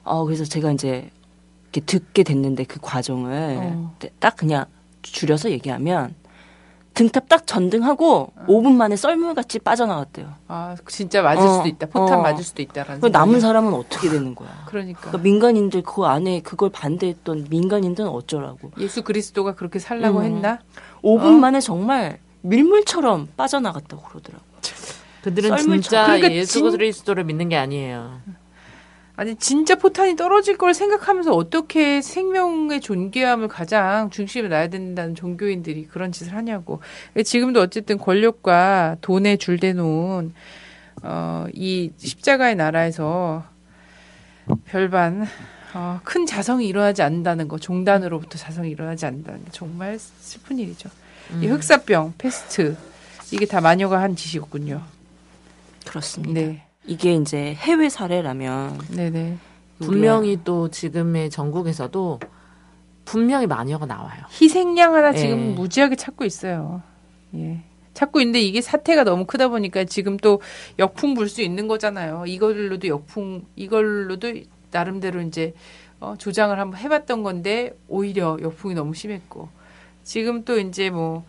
어, 0.04 0.26
그래서 0.26 0.44
제가 0.44 0.72
이제 0.72 1.10
이렇게 1.72 1.82
듣게 1.86 2.24
됐는데 2.24 2.66
그 2.66 2.80
과정을 2.82 3.58
어. 3.62 3.96
딱 4.20 4.36
그냥 4.36 4.66
줄여서 5.02 5.50
얘기하면 5.52 6.14
등탑 6.94 7.30
딱 7.30 7.48
전등하고 7.48 8.34
5분 8.48 8.74
만에 8.74 8.98
썰물같이 8.98 9.60
빠져나갔대요. 9.60 10.28
아, 10.50 10.76
진짜 10.90 11.22
맞을 11.22 11.48
어, 11.48 11.54
수도 11.54 11.70
있다. 11.70 11.86
포탄 11.88 12.20
어. 12.20 12.22
맞을 12.22 12.44
수도 12.44 12.62
있다라는. 12.62 13.00
그 13.00 13.08
남은. 13.08 13.40
사람은 13.40 13.74
어떻게 13.74 14.10
되는 14.10 14.36
거야? 14.36 14.50
그러니까 14.68 15.00
그러니까 15.00 15.18
민간인들 15.24 15.84
그 15.84 16.04
안에 16.04 16.42
그걸 16.42 16.70
반대했던 16.70 17.48
민간인들은 17.50 18.10
어쩌라고. 18.10 18.72
예수 18.80 19.04
그리스도가 19.04 19.56
그렇게 19.56 19.80
살라고 19.80 20.20
음. 20.20 20.24
했나? 20.26 20.60
5분 21.02 21.24
어? 21.38 21.40
만에 21.40 21.62
정말 21.62 22.20
밀물처럼 22.42 23.30
빠져나갔다고 23.38 24.04
그러더라고. 24.04 24.44
그들은 25.24 25.50
썰물 25.58 25.82
진짜 25.82 26.04
그러니까 26.08 26.32
예수 26.34 26.54
진- 26.60 26.72
그리스도를 26.72 27.24
믿는 27.24 27.48
게 27.48 27.56
아니에요. 27.56 28.20
아니 29.22 29.36
진짜 29.36 29.76
포탄이 29.76 30.16
떨어질 30.16 30.58
걸 30.58 30.74
생각하면서 30.74 31.32
어떻게 31.36 32.02
생명의 32.02 32.82
존귀함을 32.82 33.50
가장 33.50 34.10
중심에 34.10 34.48
놔야 34.48 34.70
된다는 34.70 35.14
종교인들이 35.14 35.86
그런 35.86 36.12
짓을 36.12 36.34
하냐고. 36.34 36.80
지금도 37.24 37.62
어쨌든 37.62 38.00
권력과 38.00 38.98
돈에 39.02 39.38
줄대 39.38 39.74
놓은 39.74 40.34
어, 41.04 41.46
이 41.54 41.92
십자가의 41.98 42.56
나라에서 42.56 43.44
별반 44.66 45.28
어, 45.76 46.00
큰 46.04 46.26
자성이 46.26 46.68
일어나지 46.68 47.04
않는다는 47.04 47.48
거, 47.48 47.60
종단으로부터 47.60 48.40
자성이 48.40 48.72
일어나지 48.72 49.06
않는다는 49.06 49.46
게 49.46 49.52
정말 49.52 50.00
슬픈 50.00 50.58
일이죠. 50.58 50.90
이 51.44 51.46
흑사병, 51.46 52.16
패스트 52.18 52.76
이게 53.32 53.46
다 53.46 53.62
마녀가 53.62 54.02
한 54.02 54.16
짓이었군요. 54.16 54.82
그렇습니다. 55.86 56.34
네, 56.34 56.66
이게 56.92 57.16
이제 57.16 57.54
해외 57.54 57.88
사례라면 57.88 58.78
네, 58.90 59.10
네. 59.10 59.38
분명히 59.80 60.38
또 60.44 60.70
지금의 60.70 61.30
전국에서도 61.30 62.20
분명히 63.06 63.48
마녀가 63.48 63.86
나와요. 63.86 64.24
희생양 64.42 64.94
하나 64.94 65.14
예. 65.14 65.18
지금 65.18 65.56
무지하게 65.56 65.96
찾고 65.96 66.26
있어요. 66.26 66.82
예. 67.36 67.62
찾고 67.94 68.20
있는데 68.20 68.42
이게 68.42 68.60
사태가 68.60 69.06
너무 69.06 69.26
크다 69.26 69.48
보니까 69.48 69.86
지금 69.86 70.18
또 70.18 70.42
역풍 70.80 71.14
불 71.14 71.30
수 71.30 71.42
있는 71.42 71.70
거잖아요. 71.70 72.26
이걸로도 72.28 72.88
역풍, 72.90 73.46
이걸로도 73.56 74.34
나름대로 74.72 75.22
이제 75.22 75.54
어, 76.02 76.16
조장을 76.18 76.58
한번 76.60 76.78
해봤던 76.78 77.24
건데 77.24 77.78
오히려 77.88 78.38
역풍이 78.42 78.74
너무 78.74 78.94
심했고 78.94 79.48
지금 80.04 80.44
또 80.44 80.60
이제 80.60 80.90
뭐 80.90 81.24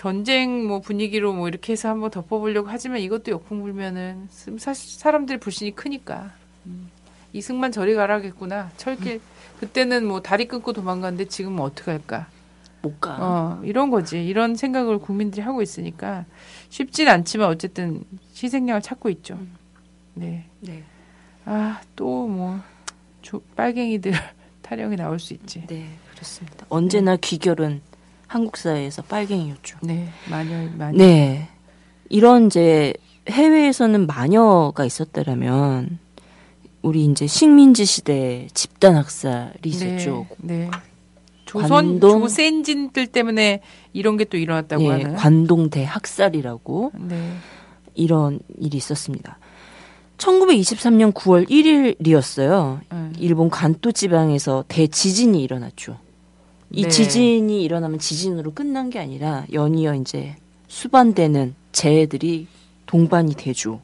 전쟁 0.00 0.66
뭐 0.66 0.80
분위기로 0.80 1.34
뭐 1.34 1.46
이렇게 1.46 1.74
해서 1.74 1.90
한번 1.90 2.10
덮어보려고 2.10 2.70
하지만 2.70 3.00
이것도 3.00 3.32
역풍 3.32 3.60
불면은 3.60 4.28
사실 4.30 4.98
사람들의 4.98 5.40
불신이 5.40 5.74
크니까 5.74 6.32
음, 6.64 6.88
이승만 7.34 7.70
저리 7.70 7.94
가라겠구나 7.94 8.70
철길 8.78 9.20
그때는 9.58 10.06
뭐 10.06 10.22
다리 10.22 10.48
끊고 10.48 10.72
도망갔는데 10.72 11.26
지금은 11.26 11.62
어떻게 11.62 11.90
할까? 11.90 12.28
못 12.80 12.98
가. 12.98 13.18
어, 13.20 13.60
이런 13.62 13.90
거지. 13.90 14.24
이런 14.24 14.54
생각을 14.54 15.00
국민들이 15.00 15.42
하고 15.42 15.60
있으니까 15.60 16.24
쉽진 16.70 17.06
않지만 17.06 17.48
어쨌든 17.48 18.02
희생양을 18.42 18.80
찾고 18.80 19.10
있죠. 19.10 19.38
네. 20.14 20.46
네. 20.60 20.82
아, 21.44 21.82
또뭐 21.96 22.60
빨갱이들 23.54 24.14
타령이 24.62 24.96
나올 24.96 25.18
수 25.18 25.34
있지. 25.34 25.66
네, 25.66 25.90
그렇습니다. 26.14 26.64
언제나 26.70 27.16
귀결은 27.16 27.82
한국 28.30 28.56
사회에서 28.56 29.02
빨갱이였죠. 29.02 29.78
네. 29.82 30.08
마녀 30.30 30.52
마녀. 30.76 30.96
네. 30.96 31.48
이런 32.08 32.46
이제 32.46 32.94
해외에서는 33.28 34.06
마녀가 34.06 34.84
있었다라면 34.84 35.98
우리 36.82 37.04
이제 37.06 37.26
식민지 37.26 37.84
시대 37.84 38.46
집단 38.54 38.94
학살이 38.94 39.58
있었죠. 39.64 40.26
네. 40.38 40.58
네. 40.58 40.70
조선 41.44 41.68
관동- 41.98 42.20
조센진들 42.20 43.08
때문에 43.08 43.62
이런 43.92 44.16
게 44.16 44.24
또 44.26 44.36
일어났다고 44.36 44.84
예, 44.84 44.88
하는. 44.90 45.16
관동대 45.16 45.82
학살이라고 45.84 46.92
네. 47.00 47.32
이런 47.96 48.38
일이 48.60 48.76
있었습니다. 48.76 49.38
1923년 50.18 51.12
9월 51.12 51.48
1일이었어요. 51.50 52.78
음. 52.92 53.12
일본 53.18 53.50
간토 53.50 53.90
지방에서 53.90 54.64
대지진이 54.68 55.42
일어났죠. 55.42 55.98
이 56.72 56.82
네. 56.82 56.88
지진이 56.88 57.64
일어나면 57.64 57.98
지진으로 57.98 58.52
끝난 58.52 58.90
게 58.90 59.00
아니라 59.00 59.44
연이어 59.52 59.96
이제 59.96 60.36
수반되는 60.68 61.56
재해들이 61.72 62.46
동반이 62.86 63.34
되죠. 63.34 63.80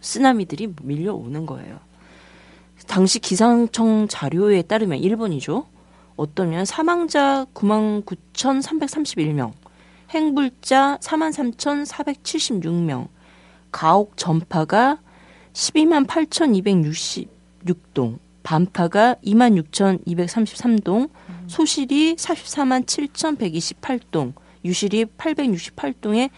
쓰나미들이 0.00 0.74
밀려오는 0.82 1.46
거예요. 1.46 1.78
당시 2.86 3.20
기상청 3.20 4.08
자료에 4.08 4.62
따르면 4.62 4.98
일본이죠. 4.98 5.66
어떠면 6.16 6.64
사망자 6.64 7.46
99,331명, 7.54 9.52
행불자 10.10 10.98
43,476명, 11.00 13.06
가옥 13.70 14.16
전파가 14.16 14.98
12만 15.52 16.06
8,266동, 16.06 18.18
반파가 18.42 19.14
2만 19.24 19.62
6,233동, 19.70 21.08
소실이 21.48 22.16
44만 22.16 22.86
7,128동, 22.86 24.34
유실이 24.64 25.04
868동의 25.16 26.30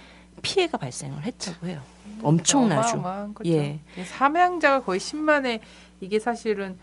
피해가 0.43 0.79
발생을 0.79 1.25
했다고 1.25 1.67
해요. 1.67 1.83
엄청나죠. 2.23 3.03
거죠. 3.35 3.50
예. 3.50 3.81
사망자가 4.05 4.83
거의 4.85 5.00
10만에 5.00 5.61
이게 6.00 6.19
사실은 6.19 6.77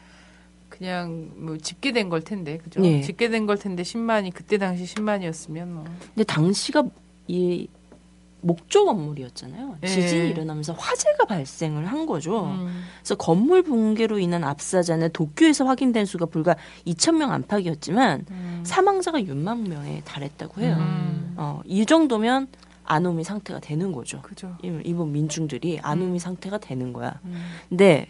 그냥 0.70 1.32
뭐 1.36 1.58
집계된 1.58 2.10
걸 2.10 2.22
텐데 2.22 2.58
그죠? 2.58 2.84
예. 2.84 3.02
집계된 3.02 3.46
걸 3.46 3.58
텐데 3.58 3.84
10만이 3.84 4.34
그때 4.34 4.58
당시 4.58 4.84
10만이었으면 4.96 5.66
뭐. 5.68 5.84
근데 6.14 6.24
당시가 6.24 6.84
이 7.28 7.68
목조 8.46 8.86
건물이었잖아요. 8.86 9.78
예. 9.84 9.88
지진이 9.88 10.30
일어나면서 10.30 10.74
화재가 10.74 11.26
발생을 11.26 11.88
한 11.88 12.06
거죠. 12.06 12.46
음. 12.46 12.84
그래서 13.00 13.16
건물 13.16 13.64
붕괴로 13.64 14.20
인한 14.20 14.44
압사자는 14.44 15.10
도쿄에서 15.14 15.66
확인된 15.66 16.06
수가 16.06 16.28
불과 16.28 16.56
2천 16.86 17.18
명 17.18 17.32
안팎이었지만 17.32 18.26
음. 18.30 18.62
사망자가 18.64 19.20
6만 19.22 19.68
명에 19.68 20.02
달했다고 20.06 20.62
해요. 20.62 20.76
음. 20.78 21.34
어, 21.38 21.62
이 21.66 21.86
정도면 21.88 22.48
아노미 22.84 23.24
상태가 23.24 23.60
되는 23.60 23.92
거죠. 23.92 24.22
그죠. 24.22 24.56
일- 24.62 24.82
일본 24.86 25.12
민중들이 25.12 25.80
아노미 25.82 26.20
상태가 26.20 26.60
되는 26.60 26.94
거야. 26.94 27.20
음. 27.26 27.44
근데 27.68 28.08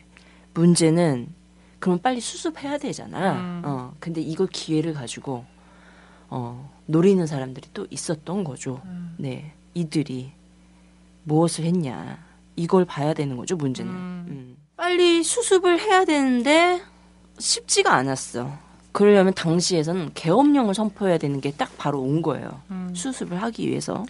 문제는 0.54 1.27
그럼 1.80 2.00
빨리 2.00 2.20
수습해야 2.20 2.77
되잖아. 2.77 3.34
음. 3.34 3.62
어, 3.63 3.94
근데 4.01 4.20
이걸 4.20 4.48
기회를 4.48 4.94
가지고 4.94 5.46
어, 6.27 6.70
노리는 6.88 7.25
사람들이 7.25 7.70
또 7.74 7.88
있었던 7.89 8.44
거죠. 8.44 8.82
음. 8.86 9.15
네, 9.18 9.54
이들이 9.86 10.32
무엇을 11.24 11.65
했냐 11.65 12.17
이걸 12.55 12.86
봐야 12.86 13.13
되는 13.13 13.38
거죠. 13.38 13.55
문제는 13.55 13.91
음. 13.91 14.25
음. 14.29 14.58
빨리 14.77 15.24
수습을 15.24 15.79
해야 15.79 16.03
되는데 16.05 16.82
쉽지가 17.38 17.94
않았어. 17.94 18.51
그러려면 18.91 19.34
당시에서는 19.34 20.12
계엄령을 20.13 20.74
선포해야 20.74 21.17
되는 21.17 21.41
게 21.41 21.51
딱 21.51 21.77
바로 21.77 22.01
온 22.01 22.22
거예요. 22.22 22.62
음. 22.72 22.89
수습을 22.94 23.41
하기 23.44 23.67
위해서 23.70 24.05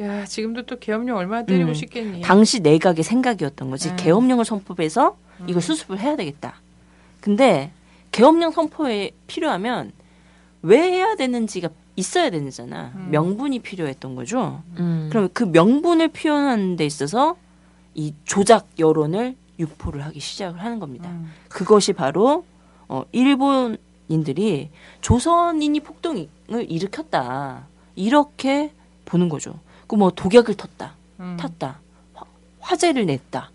야 0.00 0.24
지금도 0.24 0.62
또 0.62 0.78
계엄령 0.78 1.16
얼마나 1.18 1.44
때리고 1.44 1.70
음. 1.70 1.74
싶겠니? 1.74 2.20
당시 2.22 2.60
내각의 2.60 3.04
생각이었던 3.04 3.70
거지. 3.70 3.90
음. 3.90 3.96
계엄령을 3.96 4.44
선포해서 4.44 5.16
이걸 5.46 5.60
수습을 5.60 5.98
해야 6.00 6.16
되겠다. 6.16 6.54
근데 7.20 7.72
계엄령 8.12 8.52
선포에 8.52 9.10
필요하면 9.26 9.92
왜 10.62 10.78
해야 10.80 11.14
되는지가 11.16 11.68
있어야 11.96 12.30
되잖아. 12.30 12.92
음. 12.94 13.08
명분이 13.10 13.58
필요했던 13.60 14.14
거죠. 14.14 14.62
음. 14.78 15.08
그럼 15.10 15.28
그 15.32 15.44
명분을 15.44 16.08
표현하는 16.08 16.76
데 16.76 16.86
있어서 16.86 17.36
이 17.94 18.14
조작 18.24 18.68
여론을 18.78 19.36
유포를 19.58 20.02
하기 20.06 20.18
시작을 20.20 20.60
하는 20.62 20.78
겁니다. 20.78 21.10
음. 21.10 21.30
그것이 21.48 21.92
바로 21.92 22.44
어 22.88 23.04
일본인들이 23.12 24.70
조선인이 25.00 25.80
폭동을 25.80 26.28
일으켰다. 26.68 27.66
이렇게 27.94 28.72
보는 29.04 29.28
거죠. 29.28 29.58
그 29.86 29.96
뭐 29.96 30.10
독약을 30.10 30.54
텄다. 30.54 30.92
음. 31.20 31.36
탔다. 31.38 31.80
화, 32.14 32.24
화재를 32.60 33.04
냈다. 33.04 33.50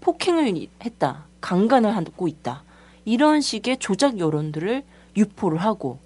폭행을 0.00 0.56
이- 0.56 0.68
했다. 0.84 1.24
강간을 1.40 1.96
하고 1.96 2.28
있다. 2.28 2.62
이런 3.04 3.40
식의 3.40 3.78
조작 3.78 4.18
여론들을 4.20 4.84
유포를 5.16 5.58
하고 5.58 5.98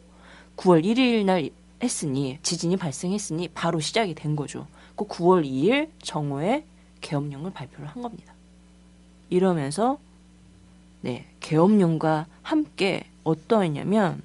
9월 0.56 0.82
1일 0.84 1.24
날 1.26 1.50
했으니 1.82 2.38
지진이 2.42 2.76
발생했으니 2.76 3.48
바로 3.48 3.80
시작이 3.80 4.14
된 4.14 4.36
거죠. 4.36 4.66
그 4.96 5.06
9월 5.06 5.44
2일 5.44 5.88
정오에 6.02 6.64
계엄령을 7.00 7.52
발표를 7.52 7.86
한 7.86 8.02
겁니다. 8.02 8.34
이러면서 9.30 9.98
네 11.00 11.26
계엄령과 11.40 12.26
함께 12.42 13.04
어떠했냐면 13.24 14.22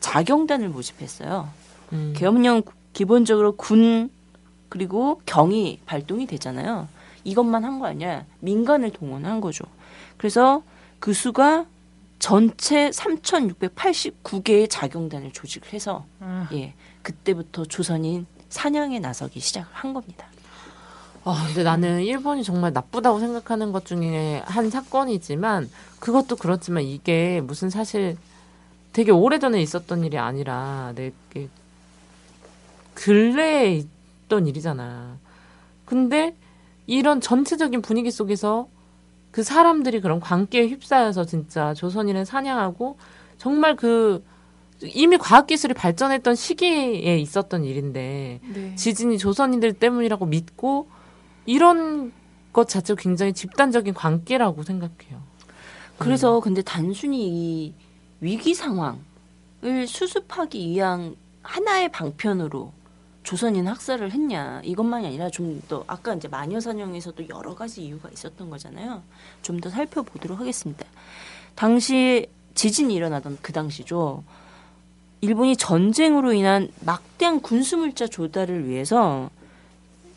자경단을 0.00 0.68
모집했어요. 0.70 1.48
음. 1.92 2.14
계엄령 2.16 2.62
기본적으로 2.92 3.56
군 3.56 4.10
그리고 4.68 5.20
경이 5.26 5.80
발동이 5.86 6.26
되잖아요. 6.26 6.88
이것만 7.24 7.64
한 7.64 7.78
거 7.78 7.86
아니야. 7.86 8.24
민간을 8.40 8.90
동원한 8.92 9.40
거죠. 9.40 9.64
그래서 10.16 10.62
그 10.98 11.12
수가 11.12 11.66
전체 12.18 12.90
3,689개의 12.90 14.68
자경단을 14.68 15.32
조직을 15.32 15.72
해서 15.72 16.04
음. 16.20 16.46
예 16.52 16.74
그때부터 17.02 17.64
조선인 17.64 18.26
사냥에 18.48 18.98
나서기 18.98 19.40
시작을 19.40 19.68
한 19.72 19.92
겁니다. 19.92 20.26
아, 21.24 21.44
근데 21.46 21.62
나는 21.62 22.02
일본이 22.02 22.42
정말 22.42 22.72
나쁘다고 22.72 23.20
생각하는 23.20 23.70
것 23.72 23.84
중에 23.84 24.42
한 24.46 24.70
사건이지만 24.70 25.68
그것도 26.00 26.36
그렇지만 26.36 26.84
이게 26.84 27.42
무슨 27.42 27.68
사실 27.68 28.16
되게 28.92 29.10
오래전에 29.10 29.60
있었던 29.60 30.04
일이 30.04 30.18
아니라 30.18 30.92
되게 30.96 31.48
근래에 32.94 33.74
있던 34.24 34.46
일이잖아. 34.46 35.18
근데 35.84 36.34
이런 36.86 37.20
전체적인 37.20 37.82
분위기 37.82 38.10
속에서 38.10 38.68
그 39.38 39.44
사람들이 39.44 40.00
그런 40.00 40.18
광기에 40.18 40.66
휩싸여서 40.66 41.24
진짜 41.24 41.72
조선인을 41.72 42.26
사냥하고 42.26 42.98
정말 43.36 43.76
그 43.76 44.24
이미 44.82 45.16
과학기술이 45.16 45.74
발전했던 45.74 46.34
시기에 46.34 47.16
있었던 47.18 47.62
일인데 47.62 48.40
네. 48.42 48.74
지진이 48.74 49.16
조선인들 49.16 49.74
때문이라고 49.74 50.26
믿고 50.26 50.88
이런 51.46 52.10
것 52.52 52.68
자체가 52.68 53.00
굉장히 53.00 53.32
집단적인 53.32 53.94
관계라고 53.94 54.64
생각해요. 54.64 55.22
그래서 55.98 56.40
근데 56.40 56.60
단순히 56.60 57.28
이 57.28 57.74
위기 58.18 58.54
상황을 58.54 59.86
수습하기 59.86 60.68
위한 60.68 61.14
하나의 61.42 61.92
방편으로 61.92 62.72
조선인 63.28 63.68
학살을 63.68 64.12
했냐 64.12 64.62
이것만이 64.64 65.06
아니라 65.06 65.28
좀 65.28 65.60
더 65.68 65.84
아까 65.86 66.14
이제 66.14 66.28
마녀 66.28 66.60
사냥에서도 66.60 67.28
여러 67.28 67.54
가지 67.54 67.84
이유가 67.84 68.08
있었던 68.08 68.48
거잖아요. 68.48 69.02
좀 69.42 69.60
더 69.60 69.68
살펴보도록 69.68 70.40
하겠습니다. 70.40 70.86
당시 71.54 72.26
지진이 72.54 72.94
일어나던 72.94 73.36
그 73.42 73.52
당시죠. 73.52 74.24
일본이 75.20 75.56
전쟁으로 75.58 76.32
인한 76.32 76.70
막대한 76.80 77.40
군수물자 77.42 78.06
조달을 78.06 78.66
위해서 78.66 79.28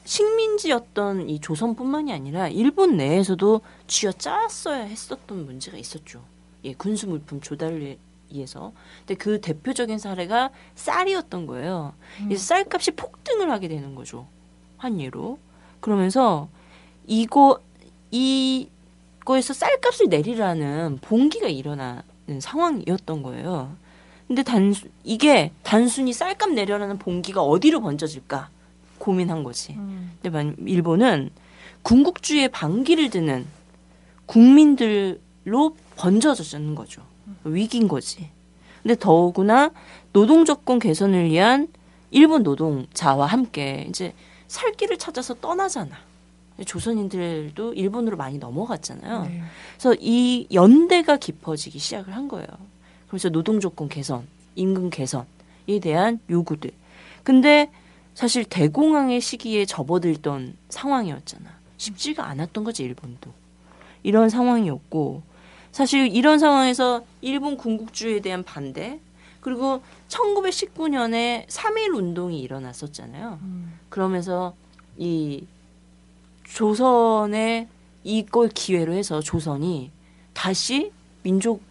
식민지였던 0.06 1.30
이 1.30 1.42
조선뿐만이 1.42 2.14
아니라 2.14 2.48
일본 2.48 2.96
내에서도 2.96 3.60
쥐어짰어야 3.88 4.84
했었던 4.86 5.46
문제가 5.46 5.78
있었죠. 5.78 6.24
예, 6.64 6.74
군수 6.76 7.08
물품 7.08 7.42
조달을 7.42 7.98
위해서. 8.34 8.72
근데 9.00 9.16
그 9.16 9.42
대표적인 9.42 9.98
사례가 10.00 10.50
쌀이었던 10.76 11.46
거예요. 11.48 11.94
그래서 12.26 12.44
쌀값이 12.46 12.92
폭등을 12.92 13.52
하게 13.52 13.68
되는 13.68 13.96
거죠. 13.96 14.28
환예로. 14.78 15.40
그러면서 15.80 16.50
이거 17.08 17.60
이거에서 18.12 19.54
쌀값을 19.54 20.08
내리라는 20.10 21.00
봉기가 21.02 21.48
일어나는 21.48 22.40
상황이었던 22.40 23.24
거예요. 23.24 23.76
근데 24.28 24.44
단수 24.44 24.88
이게 25.04 25.52
단순히 25.64 26.14
쌀값 26.14 26.52
내려라는 26.52 26.98
봉기가 27.00 27.42
어디로 27.44 27.82
번져질까 27.82 28.50
고민한 28.98 29.44
거지. 29.44 29.74
음. 29.74 30.12
근데 30.22 30.30
만- 30.30 30.56
일본은 30.66 31.32
군국주의의 31.82 32.50
반기를 32.50 33.10
드는 33.10 33.46
국민들로 34.26 35.76
번져졌는 35.98 36.76
거죠. 36.76 37.02
위기인 37.44 37.88
거지. 37.88 38.30
근데 38.82 38.96
더구나 38.96 39.72
노동 40.14 40.46
조건 40.46 40.80
개선을 40.80 41.26
위한 41.30 41.68
일본 42.10 42.44
노동자와 42.44 43.26
함께 43.26 43.86
이제 43.90 44.14
살 44.48 44.74
길을 44.74 44.98
찾아서 44.98 45.36
떠나잖아. 45.36 45.96
조선인들도 46.66 47.74
일본으로 47.74 48.18
많이 48.18 48.38
넘어갔잖아요. 48.38 49.24
네. 49.24 49.42
그래서 49.74 49.96
이 50.00 50.48
연대가 50.54 51.18
깊어지기 51.18 51.80
시작을 51.80 52.16
한 52.16 52.28
거예요. 52.28 52.48
그래서 53.08 53.30
노동 53.30 53.60
조건 53.60 53.90
개선, 53.90 54.28
임금 54.56 54.90
개선에 54.90 55.26
대한 55.82 56.20
요구들. 56.30 56.72
근데 57.24 57.72
사실 58.14 58.44
대공황의 58.44 59.22
시기에 59.22 59.66
접어들던 59.66 60.56
상황이었잖아. 60.70 61.50
쉽지가 61.78 62.26
않았던 62.28 62.64
거지, 62.64 62.84
일본도. 62.84 63.32
이런 64.04 64.30
상황이었고, 64.30 65.24
사실 65.72 66.14
이런 66.14 66.40
상황에서 66.40 67.04
일본 67.22 67.58
군국주의에 67.58 68.20
대한 68.20 68.44
반대, 68.44 69.00
그리고 69.40 69.82
1919년에 70.10 71.48
3.1 71.48 71.96
운동이 71.96 72.40
일어났었잖아요. 72.42 73.40
음. 73.42 73.80
그러면서 73.90 74.54
이 74.98 75.46
조선의 76.44 77.68
이걸 78.04 78.50
기회로 78.50 78.94
해서 78.94 79.20
조선이 79.20 79.92
다시 80.34 80.92
민족 81.24 81.62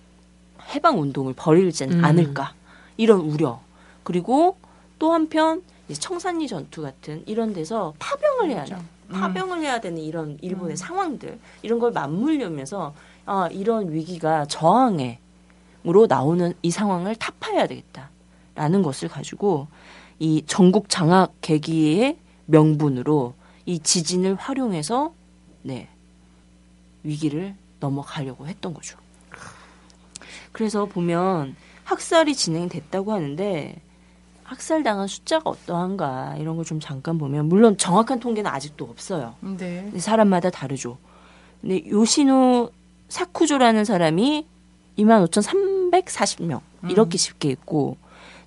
해방 0.74 1.00
운동을 1.00 1.34
벌이지 1.34 1.84
음. 1.84 2.04
않을까 2.04 2.54
이런 2.96 3.20
우려 3.20 3.60
그리고 4.02 4.56
또 4.98 5.12
한편 5.12 5.62
청산리 5.92 6.46
전투 6.46 6.82
같은 6.82 7.22
이런 7.26 7.52
데서 7.52 7.94
파병을 7.98 8.50
해야 8.50 8.64
돼 8.64 8.70
그렇죠. 8.70 8.84
파병을 9.12 9.60
해야 9.60 9.80
되는 9.80 9.98
이런 9.98 10.38
일본의 10.40 10.74
음. 10.74 10.76
상황들 10.76 11.38
이런 11.62 11.78
걸 11.78 11.90
맞물려면서 11.92 12.94
아 13.32 13.46
이런 13.52 13.92
위기가 13.92 14.44
저항에으로 14.46 16.08
나오는 16.08 16.52
이 16.62 16.72
상황을 16.72 17.14
타파해야 17.14 17.68
되겠다라는 17.68 18.82
것을 18.82 19.08
가지고 19.08 19.68
이 20.18 20.42
전국 20.48 20.88
장악 20.88 21.34
계기의 21.40 22.16
명분으로 22.46 23.34
이 23.66 23.78
지진을 23.78 24.34
활용해서 24.34 25.14
네 25.62 25.88
위기를 27.04 27.54
넘어가려고 27.78 28.48
했던 28.48 28.74
거죠. 28.74 28.98
그래서 30.50 30.86
보면 30.86 31.54
학살이 31.84 32.34
진행됐다고 32.34 33.12
하는데 33.12 33.80
학살당한 34.42 35.06
숫자가 35.06 35.48
어떠한가 35.50 36.34
이런 36.38 36.56
걸 36.56 36.64
좀 36.64 36.80
잠깐 36.80 37.16
보면 37.16 37.48
물론 37.48 37.78
정확한 37.78 38.18
통계는 38.18 38.50
아직도 38.50 38.86
없어요. 38.86 39.36
네. 39.40 39.88
사람마다 40.00 40.50
다르죠. 40.50 40.98
근데 41.60 41.88
요시노 41.88 42.72
사쿠조라는 43.10 43.84
사람이 43.84 44.46
25,340명 44.98 46.60
이렇게 46.88 47.18
쉽게 47.18 47.50
있고 47.50 47.96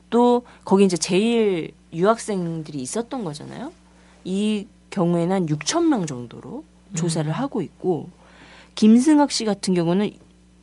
또 0.10 0.44
거기 0.66 0.86
이제 0.86 0.98
제일 0.98 1.72
유학생들이 1.94 2.80
있었던 2.80 3.24
거잖아요. 3.24 3.72
이 4.24 4.68
경우에는 4.90 5.36
한 5.36 5.46
6천 5.46 5.88
명 5.88 6.06
정도로 6.06 6.64
조사를 6.96 7.32
하고 7.32 7.62
있고 7.62 8.10
김승학 8.76 9.32
씨 9.32 9.46
같은 9.46 9.74
경우는 9.74 10.12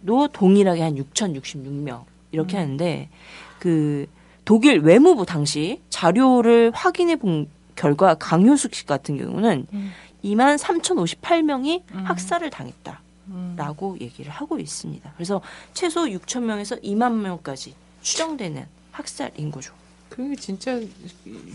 또 0.07 0.29
동일하게 0.29 0.83
한 0.83 0.95
6,066명 0.97 2.05
이렇게 2.33 2.57
하는데 2.57 3.09
그 3.59 4.07
독일 4.45 4.81
외무부 4.81 5.27
당시 5.27 5.81
자료를 5.91 6.73
확인해 6.75 7.17
본 7.17 7.49
결과 7.77 8.15
강효숙 8.15 8.75
씨 8.75 8.87
같은 8.87 9.17
경우는 9.17 9.67
음. 9.73 9.91
2만 10.25 10.59
3,058명이 10.59 11.83
음. 11.93 12.05
학살을 12.05 12.51
당했다. 12.51 13.01
음. 13.31 13.55
라고 13.57 13.97
얘기를 14.01 14.31
하고 14.31 14.59
있습니다. 14.59 15.13
그래서 15.17 15.41
최소 15.73 16.05
6천 16.07 16.43
명에서 16.43 16.77
2만 16.77 17.13
명까지 17.15 17.75
추정되는 18.03 18.67
학살인 18.93 19.51
거죠. 19.51 19.73
그게 20.09 20.35
진짜 20.35 20.79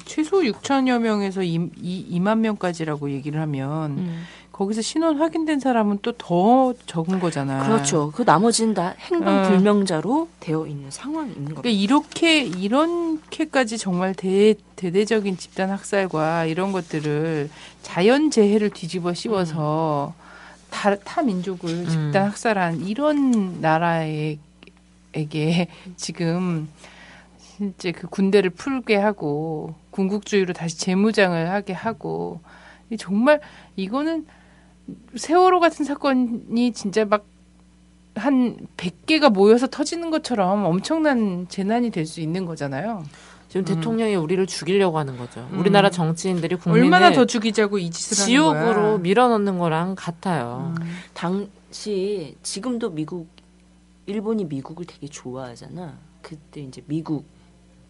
최소 0.06 0.42
6천여 0.42 1.00
명에서 1.00 1.44
2, 1.44 2.20
만 2.22 2.42
명까지라고 2.42 3.12
얘기를 3.12 3.40
하면 3.42 3.98
음. 3.98 4.24
거기서 4.54 4.82
신원 4.82 5.20
확인된 5.20 5.60
사람은 5.60 6.00
또 6.02 6.14
더 6.18 6.74
적은 6.86 7.20
거잖아. 7.20 7.68
그렇죠. 7.68 8.12
그 8.16 8.22
나머지는 8.22 8.74
다 8.74 8.96
행방 8.98 9.44
어. 9.44 9.50
불명자로 9.50 10.30
되어 10.40 10.66
있는 10.66 10.90
상황이 10.90 11.34
있는 11.34 11.54
그러니까. 11.54 11.70
이렇게 11.70 12.44
이렇게까지 12.44 13.78
정말 13.78 14.14
대 14.16 14.56
대대적인 14.78 15.38
집단 15.38 15.70
학살과 15.70 16.46
이런 16.46 16.72
것들을 16.72 17.50
자연 17.82 18.32
재해를 18.32 18.70
뒤집어 18.70 19.14
씌워서 19.14 20.14
다, 20.76 20.96
타 20.96 21.22
민족을 21.22 21.88
집단 21.88 22.28
학살한 22.28 22.82
이런 22.82 23.62
나라에게 23.62 24.38
지금 25.96 26.68
실제 27.40 27.92
그 27.92 28.08
군대를 28.08 28.50
풀게 28.52 28.98
하고 28.98 29.74
군국주의로 29.92 30.54
다시 30.54 30.78
재무장을 30.78 31.50
하게 31.50 31.74
하고 31.74 32.42
이 32.90 32.98
정말 32.98 33.40
이거는 33.76 34.26
세월호 35.16 35.60
같은 35.62 35.86
사건이 35.86 36.74
진짜 36.74 37.06
막 37.06 37.26
한 38.16 38.58
100개가 38.78 39.30
모여서 39.30 39.68
터지는 39.68 40.10
것처럼 40.10 40.66
엄청난 40.66 41.48
재난이 41.50 41.92
될 41.92 42.06
수 42.06 42.22
있는 42.22 42.46
거잖아요. 42.46 43.04
지금 43.56 43.64
대통령이 43.64 44.16
우리를 44.16 44.46
죽이려고 44.48 45.00
하는 45.00 45.18
거죠. 45.18 45.48
우리나라 45.54 45.90
정치인들이 45.90 46.58
국민을 46.58 46.84
얼마나 46.84 47.14
더 47.14 47.24
죽이자고 47.24 47.78
이 47.78 47.90
짓을 47.90 48.18
하는 48.18 48.28
지옥으로. 48.28 48.98
밀어넣는 48.98 49.60
거랑 49.60 49.96
같아요. 49.96 50.74
음. 50.78 50.98
당시 51.14 52.36
지금도 52.44 52.90
미국 52.90 53.30
일본이 54.08 54.44
미국을 54.44 54.86
되게 54.86 55.08
좋아하잖아. 55.08 55.94
그때 56.22 56.60
이제 56.60 56.84
미국 56.88 57.26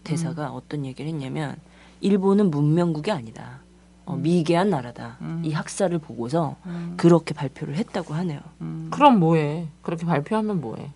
대사가 0.03 0.51
음. 0.51 0.55
어떤 0.55 0.85
얘기를 0.85 1.09
했냐면 1.09 1.55
일본은 1.99 2.51
문명국이 2.51 3.09
아니다. 3.09 3.61
어, 4.05 4.15
미개한 4.15 4.69
나라다. 4.69 5.17
음. 5.21 5.41
이 5.43 5.51
학살을 5.51 5.97
보고서 5.97 6.57
음. 6.67 6.93
그렇게 6.95 7.33
발표를 7.33 7.75
했다고 7.77 8.13
하네요. 8.13 8.39
음. 8.61 8.89
그럼 8.91 9.19
뭐해? 9.19 9.67
그렇게 9.81 10.05
발표하면 10.05 10.61
뭐해? 10.61 10.91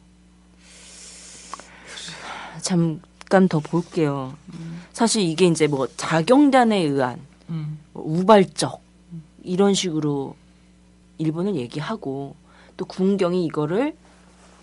잠깐 3.29 3.47
더 3.47 3.59
볼게요. 3.59 4.33
사실 4.91 5.21
이게 5.21 5.45
이제 5.45 5.67
뭐 5.67 5.87
자경단에 5.95 6.79
의한 6.79 7.19
음. 7.49 7.77
뭐 7.93 8.03
우발적 8.03 8.81
이런 9.43 9.75
식으로 9.75 10.35
일본은 11.19 11.55
얘기하고 11.55 12.35
또 12.75 12.85
군경이 12.85 13.45
이거를 13.45 13.95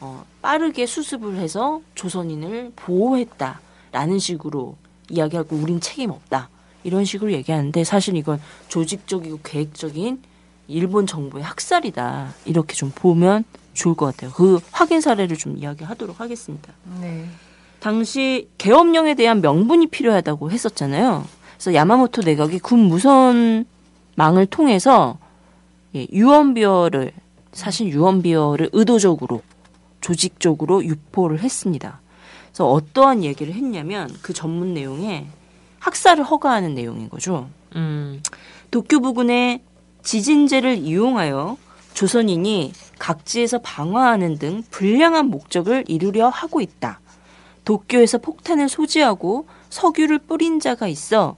어, 0.00 0.24
빠르게 0.42 0.84
수습을 0.84 1.36
해서 1.36 1.80
조선인을 1.94 2.72
보호했다라는 2.74 4.18
식으로 4.18 4.76
이야기하고 5.10 5.54
우린 5.54 5.80
책임 5.80 6.10
없다 6.10 6.50
이런 6.82 7.04
식으로 7.04 7.32
얘기하는데 7.32 7.84
사실 7.84 8.16
이건 8.16 8.40
조직적이고 8.66 9.40
계획적인 9.44 10.20
일본 10.66 11.06
정부의 11.06 11.44
학살이다 11.44 12.34
이렇게 12.46 12.74
좀 12.74 12.90
보면 12.92 13.44
좋을 13.74 13.94
것 13.94 14.06
같아요. 14.06 14.32
그 14.32 14.58
확인 14.72 15.00
사례를 15.00 15.36
좀 15.36 15.56
이야기하도록 15.56 16.18
하겠습니다. 16.18 16.72
네. 17.00 17.28
당시 17.80 18.48
계엄령에 18.58 19.14
대한 19.14 19.40
명분이 19.40 19.88
필요하다고 19.88 20.50
했었잖아요. 20.50 21.24
그래서 21.54 21.74
야마모토 21.74 22.22
내각이 22.22 22.58
군 22.58 22.80
무선망을 22.80 24.46
통해서 24.50 25.18
예, 25.94 26.06
유언비어를 26.12 27.12
사실 27.52 27.88
유언비어를 27.88 28.70
의도적으로 28.72 29.42
조직적으로 30.00 30.84
유포를 30.84 31.40
했습니다. 31.40 32.00
그래서 32.48 32.70
어떠한 32.70 33.24
얘기를 33.24 33.54
했냐면 33.54 34.10
그 34.22 34.32
전문 34.32 34.74
내용에 34.74 35.26
학살을 35.78 36.24
허가하는 36.24 36.74
내용인 36.74 37.08
거죠. 37.08 37.48
음. 37.76 38.22
도쿄 38.70 39.00
부근의 39.00 39.62
지진제를 40.02 40.78
이용하여 40.78 41.56
조선인이 41.94 42.72
각지에서 42.98 43.58
방화하는 43.58 44.38
등 44.38 44.62
불량한 44.70 45.26
목적을 45.26 45.84
이루려 45.88 46.28
하고 46.28 46.60
있다. 46.60 47.00
도쿄에서 47.76 48.18
폭탄을 48.18 48.70
소지하고 48.70 49.46
석유를 49.68 50.20
뿌린 50.20 50.60
자가 50.60 50.86
있어 50.88 51.36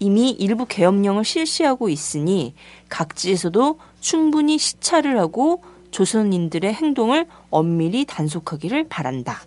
이미 0.00 0.30
일부 0.30 0.66
계엄령을 0.66 1.24
실시하고 1.24 1.88
있으니 1.88 2.54
각지에서도 2.88 3.78
충분히 4.00 4.58
시찰을 4.58 5.18
하고 5.18 5.62
조선인들의 5.90 6.74
행동을 6.74 7.26
엄밀히 7.50 8.04
단속하기를 8.04 8.88
바란다. 8.88 9.40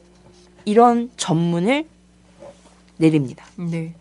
이런 0.65 1.11
전문을 1.17 1.85
내립니다. 2.97 3.45
네. 3.57 3.93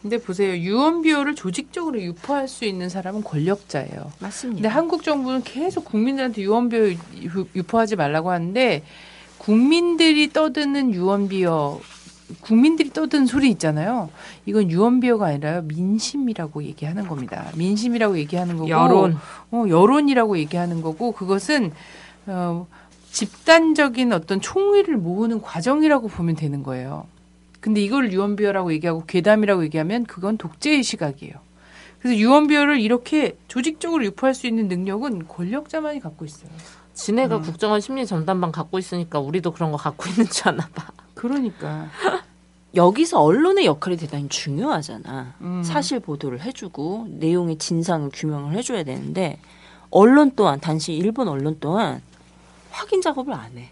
근데 0.00 0.18
보세요. 0.18 0.54
유언비어를 0.56 1.34
조직적으로 1.34 2.00
유포할 2.00 2.46
수 2.46 2.64
있는 2.64 2.88
사람은 2.88 3.22
권력자예요. 3.24 4.12
맞습니다. 4.20 4.56
근데 4.56 4.68
한국 4.68 5.02
정부는 5.02 5.42
계속 5.42 5.84
국민들한테 5.86 6.42
유언비어 6.42 6.90
유- 6.90 7.46
유포하지 7.54 7.96
말라고 7.96 8.30
하는데 8.30 8.82
국민들이 9.44 10.32
떠드는 10.32 10.94
유언비어 10.94 11.78
국민들이 12.40 12.90
떠드는 12.90 13.26
소리 13.26 13.50
있잖아요. 13.50 14.08
이건 14.46 14.70
유언비어가 14.70 15.26
아니라요. 15.26 15.62
민심이라고 15.62 16.62
얘기하는 16.64 17.06
겁니다. 17.06 17.50
민심이라고 17.54 18.16
얘기하는 18.18 18.56
거고 18.56 18.70
여론. 18.70 19.18
어, 19.50 19.64
여론이라고 19.68 20.38
얘기하는 20.38 20.80
거고 20.80 21.12
그것은 21.12 21.72
어, 22.26 22.66
집단적인 23.10 24.14
어떤 24.14 24.40
총의를 24.40 24.96
모으는 24.96 25.42
과정이라고 25.42 26.08
보면 26.08 26.36
되는 26.36 26.62
거예요. 26.62 27.06
근데 27.60 27.82
이걸 27.82 28.12
유언비어라고 28.12 28.72
얘기하고 28.72 29.04
괴담이라고 29.06 29.62
얘기하면 29.64 30.04
그건 30.04 30.38
독재의 30.38 30.82
시각이에요. 30.82 31.34
그래서 32.00 32.18
유언비어를 32.18 32.80
이렇게 32.80 33.36
조직적으로 33.48 34.04
유포할 34.04 34.34
수 34.34 34.46
있는 34.46 34.68
능력은 34.68 35.28
권력자만이 35.28 36.00
갖고 36.00 36.24
있어요. 36.24 36.50
지네가 36.94 37.40
국정원 37.40 37.80
심리 37.80 38.06
전담반 38.06 38.52
갖고 38.52 38.78
있으니까 38.78 39.18
우리도 39.18 39.52
그런 39.52 39.72
거 39.72 39.76
갖고 39.76 40.08
있는 40.08 40.26
줄 40.26 40.48
아나 40.48 40.68
봐. 40.74 40.90
그러니까 41.14 41.88
여기서 42.74 43.20
언론의 43.20 43.66
역할이 43.66 43.96
대단히 43.96 44.28
중요하잖아. 44.28 45.34
음. 45.40 45.62
사실 45.62 46.00
보도를 46.00 46.42
해주고 46.42 47.08
내용의 47.10 47.58
진상을 47.58 48.10
규명을 48.12 48.54
해줘야 48.54 48.82
되는데 48.82 49.38
언론 49.90 50.32
또한 50.34 50.58
단지 50.60 50.94
일본 50.96 51.28
언론 51.28 51.56
또한 51.60 52.00
확인 52.70 53.00
작업을 53.00 53.32
안 53.32 53.56
해. 53.56 53.70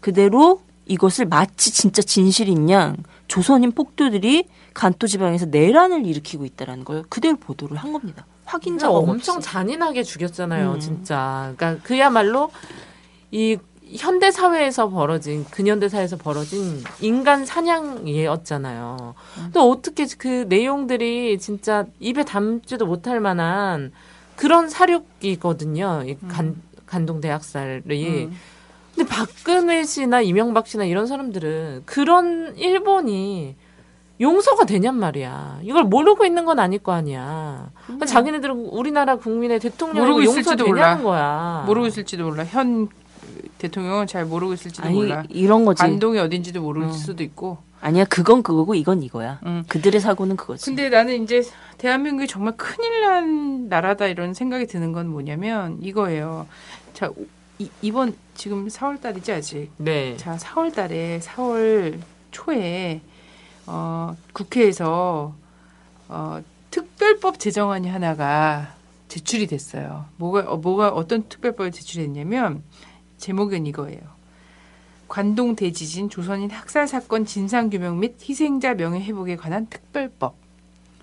그대로 0.00 0.62
이것을 0.86 1.26
마치 1.26 1.72
진짜 1.72 2.02
진실인 2.02 2.70
양 2.70 2.96
조선인 3.28 3.72
폭도들이 3.72 4.48
간토 4.78 5.08
지방에서 5.08 5.46
내란을 5.46 6.06
일으키고 6.06 6.44
있다라는 6.44 6.84
걸 6.84 7.02
그대로 7.08 7.36
보도를 7.36 7.76
한 7.76 7.92
겁니다. 7.92 8.24
확인 8.44 8.78
작업 8.78 9.08
엄청 9.08 9.38
없이. 9.38 9.50
잔인하게 9.50 10.04
죽였잖아요, 10.04 10.74
음. 10.74 10.78
진짜. 10.80 11.52
그러니까 11.56 11.82
그야말로 11.82 12.52
이 13.32 13.58
현대 13.96 14.30
사회에서 14.30 14.88
벌어진 14.88 15.44
근현대 15.50 15.88
사회에서 15.88 16.16
벌어진 16.16 16.84
인간 17.00 17.44
사냥이었잖아요. 17.44 19.16
근데 19.34 19.58
어떻게 19.58 20.06
그 20.16 20.46
내용들이 20.48 21.40
진짜 21.40 21.84
입에 21.98 22.24
담지도 22.24 22.86
못할 22.86 23.18
만한 23.18 23.90
그런 24.36 24.68
사륙이거든요. 24.68 26.04
이 26.06 26.16
간, 26.28 26.54
간동 26.86 27.20
대학살이. 27.20 28.26
음. 28.26 28.36
근데 28.94 29.08
박근혜 29.12 29.82
씨나 29.82 30.20
이명박 30.20 30.68
씨나 30.68 30.84
이런 30.84 31.08
사람들은 31.08 31.82
그런 31.84 32.56
일본이 32.56 33.56
용서가 34.20 34.64
되냔 34.64 34.96
말이야. 34.96 35.60
이걸 35.62 35.84
모르고 35.84 36.24
있는 36.24 36.44
건 36.44 36.58
아닐 36.58 36.78
거 36.80 36.92
아니야. 36.92 37.70
그러니까 37.84 38.06
자기네들은 38.06 38.54
우리나라 38.70 39.16
국민의 39.16 39.60
대통령이 39.60 40.00
모르고 40.00 40.24
용서 40.24 40.40
있을지도 40.40 40.64
되냐는 40.64 41.02
몰라. 41.02 41.02
거야. 41.02 41.64
모르고 41.66 41.86
있을지도 41.86 42.24
몰라. 42.24 42.44
현 42.44 42.88
대통령은 43.58 44.06
잘 44.06 44.24
모르고 44.24 44.54
있을지도 44.54 44.84
아니 44.86 44.96
몰라. 44.96 45.24
이런 45.28 45.64
거지. 45.64 45.82
안동이 45.82 46.18
어딘지도 46.18 46.60
모를 46.62 46.84
어. 46.84 46.92
수도 46.92 47.22
있고. 47.22 47.58
아니야 47.80 48.04
그건 48.06 48.42
그거고 48.42 48.74
이건 48.74 49.04
이거야. 49.04 49.38
음. 49.46 49.62
그들의 49.68 50.00
사고는 50.00 50.36
그거지. 50.36 50.64
근데 50.64 50.88
나는 50.88 51.22
이제 51.22 51.42
대한민국이 51.78 52.26
정말 52.26 52.56
큰일 52.56 53.02
난 53.02 53.68
나라다 53.68 54.08
이런 54.08 54.34
생각이 54.34 54.66
드는 54.66 54.92
건 54.92 55.08
뭐냐면 55.08 55.78
이거예요. 55.80 56.48
자, 56.92 57.12
이, 57.60 57.70
이번 57.80 58.14
지금 58.34 58.66
4월 58.66 59.00
달이지 59.00 59.30
아직. 59.32 59.70
네. 59.76 60.16
자, 60.16 60.36
4월 60.36 60.74
달에 60.74 61.20
4월 61.22 61.98
초에 62.32 63.00
어, 63.70 64.16
국회에서 64.32 65.34
어, 66.08 66.42
특별법 66.70 67.38
제정안이 67.38 67.86
하나가 67.86 68.74
제출이 69.08 69.46
됐어요. 69.46 70.06
뭐가 70.16 70.50
어, 70.50 70.56
뭐가 70.56 70.88
어떤 70.88 71.28
특별법이 71.28 71.70
제출됐냐면 71.72 72.62
제목은 73.18 73.66
이거예요. 73.66 74.00
관동 75.06 75.54
대지진 75.54 76.08
조선인 76.08 76.50
학살 76.50 76.88
사건 76.88 77.26
진상 77.26 77.68
규명 77.68 78.00
및 78.00 78.16
희생자 78.26 78.74
명예 78.74 79.00
회복에 79.00 79.36
관한 79.36 79.66
특별법. 79.66 80.36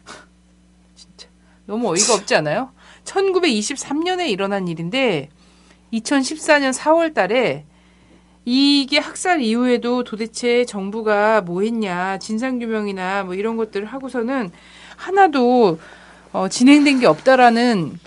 진짜 0.95 1.27
너무 1.67 1.89
어이가 1.89 2.15
없지 2.15 2.35
않아요? 2.35 2.71
1923년에 3.03 4.27
일어난 4.27 4.67
일인데 4.67 5.29
2014년 5.93 6.73
4월 6.73 7.13
달에 7.13 7.65
이게 8.45 8.99
학살 8.99 9.41
이후에도 9.41 10.03
도대체 10.03 10.65
정부가 10.65 11.41
뭐 11.41 11.63
했냐, 11.63 12.19
진상규명이나 12.19 13.23
뭐 13.23 13.33
이런 13.33 13.57
것들을 13.57 13.87
하고서는 13.87 14.51
하나도 14.95 15.79
어, 16.31 16.47
진행된 16.47 16.99
게 16.99 17.07
없다라는 17.07 17.97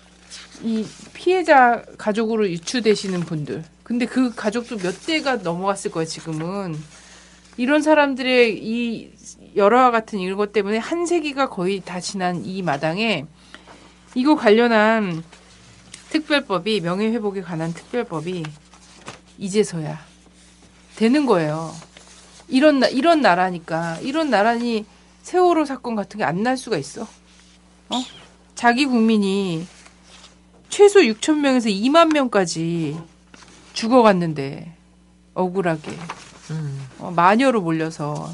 이 0.63 0.87
피해자 1.13 1.83
가족으로 1.99 2.49
유추되시는 2.49 3.21
분들. 3.21 3.65
근데 3.83 4.07
그 4.07 4.33
가족도 4.35 4.77
몇 4.79 5.07
대가 5.07 5.37
넘어갔을 5.37 5.91
거예요, 5.91 6.07
지금은. 6.07 6.77
이런 7.57 7.83
사람들의 7.83 8.59
이 8.63 9.11
여러와 9.57 9.91
같은 9.91 10.21
이것 10.21 10.53
때문에 10.53 10.79
한 10.79 11.07
세기가 11.07 11.49
거의 11.49 11.81
다 11.81 11.99
지난 11.99 12.45
이 12.45 12.63
마당에 12.63 13.27
이거 14.15 14.37
관련한 14.37 15.25
특별법이 16.11 16.81
명예회복에 16.83 17.43
관한 17.43 17.75
특별법이 17.75 18.45
이제서야 19.39 19.99
되는 20.99 21.27
거예요. 21.27 21.73
이런 22.49 22.81
나, 22.81 22.89
이런 22.89 23.21
나라니까 23.21 23.99
이런 24.01 24.31
나라니 24.31 24.85
세월호 25.23 25.65
사건 25.65 25.95
같은 25.95 26.19
게 26.19 26.25
안 26.25 26.43
날 26.43 26.57
수가 26.57 26.77
있어. 26.77 27.03
어? 27.03 28.03
자기 28.57 28.85
국민이 28.85 29.65
최소 30.69 30.99
6천 31.01 31.37
명에서 31.39 31.69
2만 31.69 32.13
명까지 32.13 32.99
죽어갔는데 33.75 34.75
억울하게 35.35 35.93
어, 36.99 37.13
마녀로 37.15 37.61
몰려서 37.61 38.29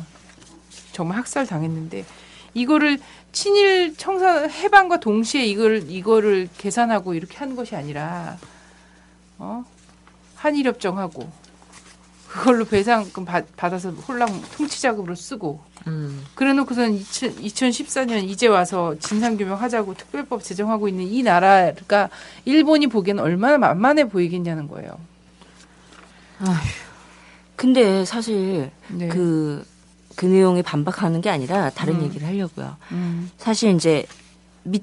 정말 0.92 1.18
학살 1.18 1.46
당했는데 1.46 2.06
이거를 2.54 2.98
친일 3.32 3.94
청산 3.96 4.48
해방과 4.50 5.00
동시에 5.00 5.44
이걸 5.44 5.90
이거를 5.90 6.48
계산하고 6.56 7.12
이렇게 7.12 7.36
하는 7.36 7.56
것이 7.56 7.76
아니라 7.76 8.38
어 9.38 9.64
한일 10.36 10.66
협정하고 10.68 11.30
그걸로 12.34 12.64
배상금 12.64 13.24
받, 13.24 13.44
받아서 13.56 13.90
홀랑 13.90 14.42
통치자금으로 14.56 15.14
쓰고 15.14 15.60
음. 15.86 16.24
그래놓고선 16.34 16.94
2000, 16.94 17.36
2014년 17.36 18.24
이제 18.24 18.48
와서 18.48 18.96
진상규명 18.98 19.60
하자고 19.60 19.94
특별법 19.94 20.42
제정하고 20.42 20.88
있는 20.88 21.04
이 21.04 21.22
나라가 21.22 22.10
일본이 22.44 22.88
보기엔 22.88 23.20
얼마나 23.20 23.56
만만해 23.56 24.08
보이겠냐는 24.08 24.66
거예요. 24.66 24.98
근데 27.54 28.04
사실 28.04 28.72
네. 28.88 29.06
그, 29.06 29.64
그 30.16 30.26
내용에 30.26 30.62
반박하는 30.62 31.20
게 31.20 31.30
아니라 31.30 31.70
다른 31.70 32.00
음. 32.00 32.02
얘기를 32.02 32.26
하려고요. 32.26 32.76
음, 32.90 33.30
사실 33.38 33.76
이제 33.76 34.04
밑 34.64 34.82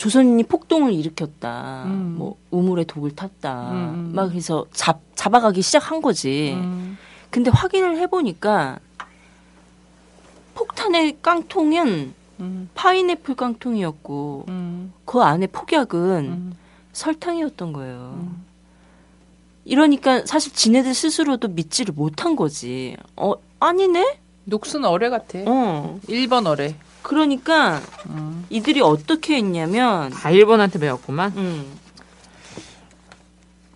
조선인이 0.00 0.44
폭동을 0.44 0.94
일으켰다. 0.94 1.82
음. 1.84 2.14
뭐 2.16 2.38
우물에 2.50 2.84
독을 2.84 3.14
탔다. 3.14 3.70
음. 3.72 4.12
막 4.14 4.30
그래서 4.30 4.64
잡 4.72 5.02
잡아가기 5.14 5.60
시작한 5.60 6.00
거지. 6.00 6.54
음, 6.56 6.96
근데 7.28 7.50
확인을 7.50 7.98
해보니까 7.98 8.78
폭탄의 10.54 11.18
깡통은 11.20 12.14
음, 12.40 12.70
파인애플 12.74 13.34
깡통이었고 13.34 14.46
음, 14.48 14.94
그 15.04 15.20
안에 15.20 15.46
폭약은 15.48 16.00
음, 16.00 16.56
설탕이었던 16.94 17.74
거예요. 17.74 18.14
음. 18.22 18.46
이러니까 19.66 20.24
사실 20.24 20.54
지네들 20.54 20.94
스스로도 20.94 21.48
믿지를 21.48 21.92
못한 21.92 22.36
거지. 22.36 22.96
어 23.16 23.34
아니네? 23.58 24.18
녹슨 24.44 24.86
어뢰 24.86 25.10
같아. 25.10 25.40
어. 25.44 26.00
1번 26.08 26.46
어뢰. 26.46 26.74
그러니까 27.02 27.80
음. 28.08 28.44
이들이 28.50 28.80
어떻게 28.80 29.36
했냐면 29.36 30.10
다 30.10 30.30
일본한테 30.30 30.78
배웠구만. 30.78 31.32
음. 31.36 31.80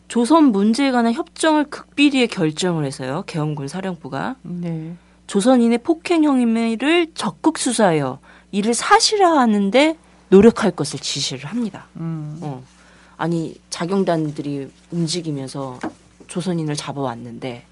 조선 0.08 0.52
문제에 0.52 0.92
관한 0.92 1.12
협정을 1.12 1.64
극비리에 1.64 2.28
결정을 2.28 2.84
해서요. 2.84 3.24
계엄군 3.26 3.66
사령부가 3.66 4.36
네. 4.42 4.94
조선인의 5.26 5.78
폭행 5.78 6.22
혐의를 6.22 7.08
적극 7.14 7.58
수사하여 7.58 8.20
이를 8.52 8.74
사실화하는데 8.74 9.96
노력할 10.28 10.70
것을 10.70 11.00
지시를 11.00 11.46
합니다. 11.46 11.86
음. 11.96 12.38
어. 12.42 12.62
아니 13.16 13.56
자경단들이 13.70 14.70
움직이면서 14.92 15.80
조선인을 16.26 16.76
잡아왔는데 16.76 17.64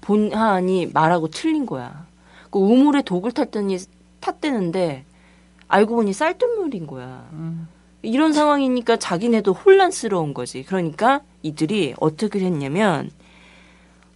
본하안이 0.00 0.90
말하고 0.92 1.28
틀린 1.28 1.66
거야. 1.66 2.06
그 2.50 2.58
우물에 2.58 3.02
독을 3.02 3.32
탔더니 3.32 3.78
탔대는데 4.20 5.04
알고 5.68 5.96
보니 5.96 6.12
쌀뜨물인 6.12 6.86
거야. 6.86 7.28
음. 7.32 7.68
이런 8.02 8.32
상황이니까 8.32 8.96
자기네도 8.96 9.52
혼란스러운 9.52 10.34
거지. 10.34 10.62
그러니까 10.62 11.20
이들이 11.42 11.94
어떻게 12.00 12.40
했냐면 12.40 13.10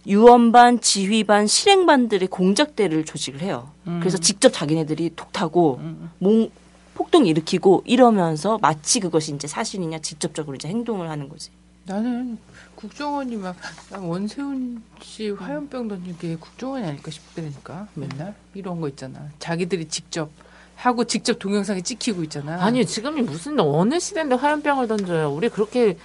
유언반, 0.05 0.81
지휘반, 0.81 1.47
실행반들의 1.47 2.27
공작대를 2.27 3.05
조직을 3.05 3.41
해요. 3.41 3.71
음. 3.87 3.99
그래서 3.99 4.17
직접 4.17 4.49
자기네들이 4.49 5.11
독 5.15 5.31
타고 5.31 5.77
음. 5.81 6.11
몽 6.19 6.49
폭동 6.95 7.25
일으키고 7.25 7.83
이러면서 7.85 8.59
마치 8.61 8.99
그것이 8.99 9.33
이제 9.33 9.47
사실이냐 9.47 9.99
직접적으로 9.99 10.55
이제 10.55 10.67
행동을 10.67 11.09
하는 11.09 11.27
거지. 11.27 11.49
나는 11.85 12.37
국정원이 12.75 13.35
막난 13.35 14.01
원세훈 14.01 14.81
씨 15.01 15.29
화염병 15.31 15.89
던진 15.89 16.17
게 16.17 16.35
국정원이 16.35 16.85
아닐까 16.85 17.11
싶다니까 17.11 17.87
맨날 17.93 18.35
이런 18.53 18.79
거 18.79 18.87
있잖아. 18.89 19.29
자기들이 19.39 19.89
직접 19.89 20.29
하고 20.75 21.03
직접 21.03 21.37
동영상에 21.39 21.81
찍히고 21.81 22.23
있잖아. 22.23 22.63
아니 22.63 22.85
지금이 22.85 23.21
무슨 23.21 23.59
어느 23.59 23.99
시대인데 23.99 24.35
화염병을 24.35 24.87
던져요. 24.87 25.31
우리 25.31 25.49
그렇게 25.49 25.97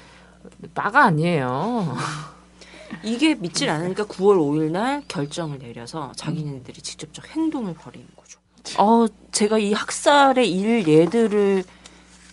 마가 0.74 1.04
아니에요. 1.04 1.96
이게 3.04 3.34
믿질 3.34 3.70
않으니까 3.70 4.04
9월 4.04 4.36
5일 4.38 4.70
날 4.72 5.02
결정을 5.06 5.58
내려서 5.58 6.12
자기네들이 6.16 6.80
직접적 6.80 7.28
행동을 7.28 7.74
벌이는 7.74 8.06
거죠. 8.16 8.40
어, 8.78 9.06
제가 9.30 9.58
이 9.58 9.72
학살의 9.72 10.50
일 10.50 10.88
예들을 10.88 11.64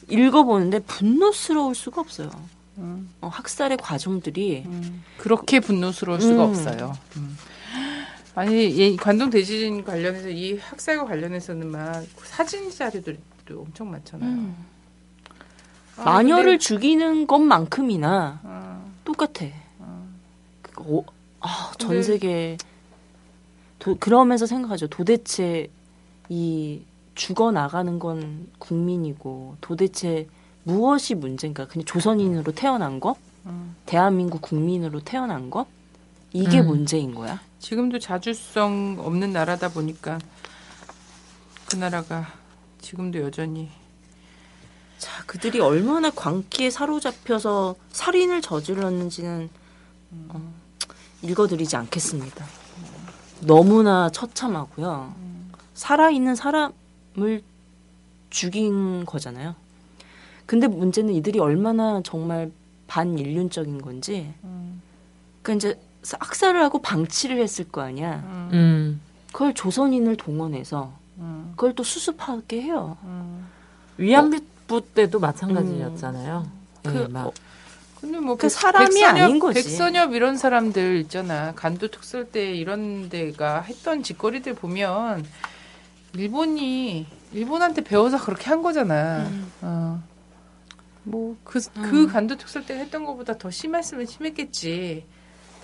읽어보는데 0.09 0.79
분노스러울 0.79 1.75
수가 1.75 2.01
없어요. 2.01 2.31
음. 2.77 3.09
어, 3.21 3.27
학살의 3.27 3.77
과정들이 3.77 4.63
음. 4.65 5.03
그렇게 5.17 5.59
분노스러울 5.59 6.21
수가 6.21 6.45
음. 6.45 6.49
없어요. 6.49 6.93
음. 7.17 7.37
아니 8.35 8.67
이 8.69 8.97
관동 8.97 9.29
대지진 9.29 9.83
관련해서 9.85 10.29
이 10.29 10.57
학살과 10.57 11.05
관련해서는 11.05 11.67
막 11.71 12.03
사진 12.23 12.69
자료들도 12.69 13.17
엄청 13.57 13.89
많잖아요. 13.91 14.29
음, 14.29 14.55
아, 15.97 16.03
마녀를 16.03 16.43
근데- 16.53 16.57
죽이는 16.57 17.27
것만큼이나 17.27 18.41
아, 18.43 18.81
똑같아. 19.05 19.45
그, 20.61 20.83
어, 20.97 21.03
아, 21.39 21.71
전 21.77 21.89
근데- 21.91 22.03
세계 22.03 22.57
도, 23.79 23.95
그러면서 23.99 24.45
생각하죠. 24.45 24.87
도대체 24.87 25.69
이 26.27 26.81
죽어 27.13 27.51
나가는 27.51 27.97
건 27.99 28.47
국민이고 28.59 29.55
도대체 29.61 30.27
무엇이 30.65 31.13
문제인가? 31.15 31.67
그냥 31.67 31.85
조선인으로 31.85 32.51
태어난 32.51 32.99
것, 32.99 33.15
음. 33.45 33.75
대한민국 33.85 34.41
국민으로 34.41 34.99
태어난 34.99 35.49
것 35.49 35.67
이게 36.33 36.59
음. 36.59 36.67
문제인 36.67 37.15
거야. 37.15 37.39
지금도 37.59 37.99
자주성 37.99 38.97
없는 38.99 39.31
나라다 39.31 39.69
보니까 39.69 40.19
그 41.69 41.77
나라가 41.77 42.27
지금도 42.81 43.21
여전히 43.21 43.69
자, 44.97 45.23
그들이 45.25 45.59
얼마나 45.59 46.09
광기에 46.09 46.69
사로잡혀서 46.69 47.75
살인을 47.91 48.41
저질렀는지는 48.41 49.49
어, 50.29 50.53
읽어드리지 51.21 51.75
않겠습니다. 51.75 52.45
너무나 53.41 54.09
처참하고요. 54.09 55.13
살아있는 55.73 56.35
사람을 56.35 57.43
죽인 58.29 59.05
거잖아요. 59.05 59.55
근데 60.45 60.67
문제는 60.67 61.13
이들이 61.13 61.39
얼마나 61.39 62.01
정말 62.03 62.51
반인륜적인 62.87 63.81
건지. 63.81 64.31
그러니까 65.41 65.53
이제 65.69 65.79
학살을 66.19 66.61
하고 66.61 66.81
방치를 66.81 67.37
했을 67.39 67.67
거 67.69 67.81
아니야. 67.81 68.23
음. 68.53 69.01
그걸 69.31 69.53
조선인을 69.53 70.15
동원해서 70.17 70.93
음, 71.17 71.51
그걸 71.55 71.73
또 71.73 71.83
수습하게 71.83 72.61
해요. 72.61 72.97
음. 73.03 73.45
위안부 73.97 74.81
때도 74.93 75.19
마찬가지였잖아요. 75.19 76.47
그, 76.83 76.89
네, 76.89 77.07
막 77.07 77.27
어, 77.27 77.33
근데 77.99 78.19
뭐그 78.19 78.41
백- 78.43 78.49
사람이 78.49 78.85
백선엽, 78.93 79.23
아닌 79.23 79.39
거지. 79.39 79.63
백선엽 79.63 80.13
이런 80.13 80.37
사람들 80.37 80.97
있잖아. 81.01 81.53
간도 81.55 81.87
특설 81.89 82.25
때 82.31 82.53
이런 82.53 83.09
데가 83.09 83.61
했던 83.61 84.03
짓거리들 84.03 84.53
보면 84.55 85.25
일본이 86.13 87.05
일본한테 87.33 87.81
배워서 87.83 88.23
그렇게 88.23 88.45
한 88.49 88.61
거잖아. 88.61 89.25
음. 89.27 89.51
어. 89.61 90.03
뭐그 91.05 91.59
그 91.73 92.07
간도 92.07 92.35
특설 92.35 92.65
때 92.65 92.75
했던 92.75 93.05
것보다 93.05 93.37
더 93.37 93.49
심했으면 93.49 94.05
심했겠지. 94.05 95.05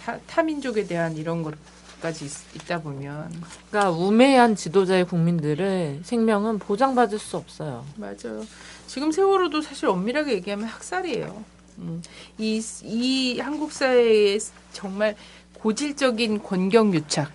타, 0.04 0.18
타민족에 0.20 0.86
대한 0.86 1.16
이런 1.16 1.44
것까지 1.44 2.26
있, 2.26 2.68
다 2.68 2.82
보면 2.82 3.32
그러니까 3.70 3.92
우매한 3.92 4.56
지도자의 4.56 5.06
국민들의 5.06 6.02
생명은 6.04 6.60
보장받을 6.60 7.20
수 7.20 7.38
없어요. 7.38 7.86
맞아요. 7.98 8.46
지금 8.88 9.12
세월호도 9.12 9.62
사실 9.62 9.88
엄밀하게 9.88 10.34
얘기하면 10.34 10.68
학살이에요. 10.68 11.44
음. 11.80 12.02
이, 12.38 12.62
이 12.84 13.40
한국 13.40 13.72
사회의 13.72 14.40
정말 14.72 15.16
고질적인 15.54 16.42
권경 16.42 16.94
유착, 16.94 17.32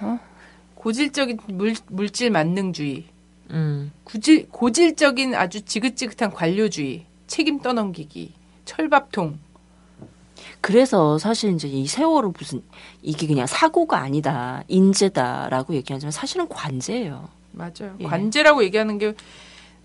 어? 0.00 0.18
고질적인 0.76 1.38
물, 1.48 1.74
물질 1.88 2.30
만능주의, 2.30 3.06
음. 3.50 3.92
고질, 4.04 4.48
고질적인 4.50 5.34
아주 5.34 5.62
지긋지긋한 5.62 6.32
관료주의, 6.32 7.04
책임 7.26 7.60
떠넘기기, 7.60 8.32
철밥통. 8.64 9.38
그래서 10.60 11.18
사실 11.18 11.52
이제 11.52 11.68
이 11.68 11.86
세월호 11.86 12.32
무슨 12.38 12.62
이게 13.02 13.26
그냥 13.26 13.46
사고가 13.46 13.98
아니다 13.98 14.64
인재다라고 14.68 15.74
얘기하지만 15.74 16.10
사실은 16.10 16.48
관제예요. 16.48 17.28
맞아요. 17.52 17.94
예. 18.00 18.04
관제라고 18.04 18.64
얘기하는 18.64 18.98
게 18.98 19.14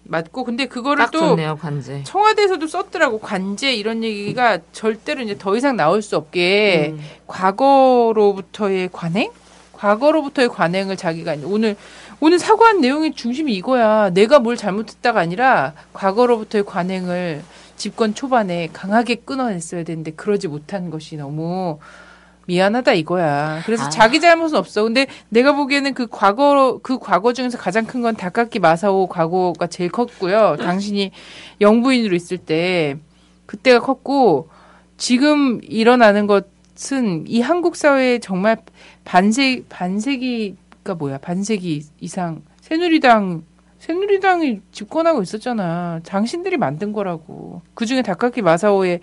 맞고 0.03 0.43
근데 0.43 0.65
그거를 0.65 1.05
딱또 1.05 1.19
좋네요, 1.19 1.57
관제. 1.57 2.03
청와대에서도 2.03 2.65
썼더라고 2.65 3.19
관제 3.19 3.73
이런 3.73 4.03
얘기가 4.03 4.59
절대로 4.71 5.21
이제 5.21 5.37
더 5.37 5.55
이상 5.55 5.75
나올 5.75 6.01
수 6.01 6.15
없게 6.17 6.93
음. 6.93 7.01
과거로부터의 7.27 8.89
관행, 8.91 9.31
과거로부터의 9.73 10.49
관행을 10.49 10.97
자기가 10.97 11.35
오늘 11.43 11.75
오늘 12.21 12.37
사과한 12.37 12.81
내용의 12.81 13.13
중심이 13.13 13.53
이거야. 13.55 14.09
내가 14.09 14.39
뭘 14.39 14.57
잘못했다가 14.57 15.19
아니라 15.19 15.73
과거로부터의 15.93 16.65
관행을 16.65 17.43
집권 17.77 18.13
초반에 18.13 18.67
강하게 18.73 19.15
끊어냈어야 19.15 19.83
되는데 19.83 20.11
그러지 20.11 20.49
못한 20.49 20.89
것이 20.89 21.15
너무 21.15 21.79
미안하다 22.45 22.93
이거야. 22.93 23.61
그래서 23.65 23.85
아. 23.85 23.89
자기 23.89 24.19
잘못은 24.19 24.57
없어. 24.57 24.83
근데 24.83 25.07
내가 25.29 25.53
보기에는 25.53 25.93
그 25.93 26.07
과거 26.07 26.79
그 26.83 26.99
과거 26.99 27.31
중에서 27.31 27.57
가장 27.57 27.85
큰건 27.85 28.15
닭깎기 28.15 28.59
마사오 28.59 29.07
과거가 29.07 29.67
제일 29.67 29.89
컸고요. 29.89 30.57
당신이 30.59 31.11
영부인으로 31.61 32.15
있을 32.15 32.37
때 32.37 32.97
그때가 33.45 33.79
컸고 33.79 34.49
지금 34.97 35.61
일어나는 35.63 36.27
것은 36.27 37.25
이 37.27 37.39
한국 37.39 37.77
사회에 37.77 38.19
정말 38.19 38.57
반세 39.05 39.63
반세기 39.69 40.57
가 40.89 40.95
뭐야? 40.95 41.19
반세기 41.19 41.83
이상 41.99 42.41
새누리당 42.61 43.43
새누리당이 43.77 44.61
집권하고 44.71 45.21
있었잖아. 45.21 46.01
당신들이 46.03 46.57
만든 46.57 46.91
거라고. 46.93 47.61
그 47.75 47.85
중에 47.85 48.01
닭깎기 48.01 48.41
마사오의 48.41 48.99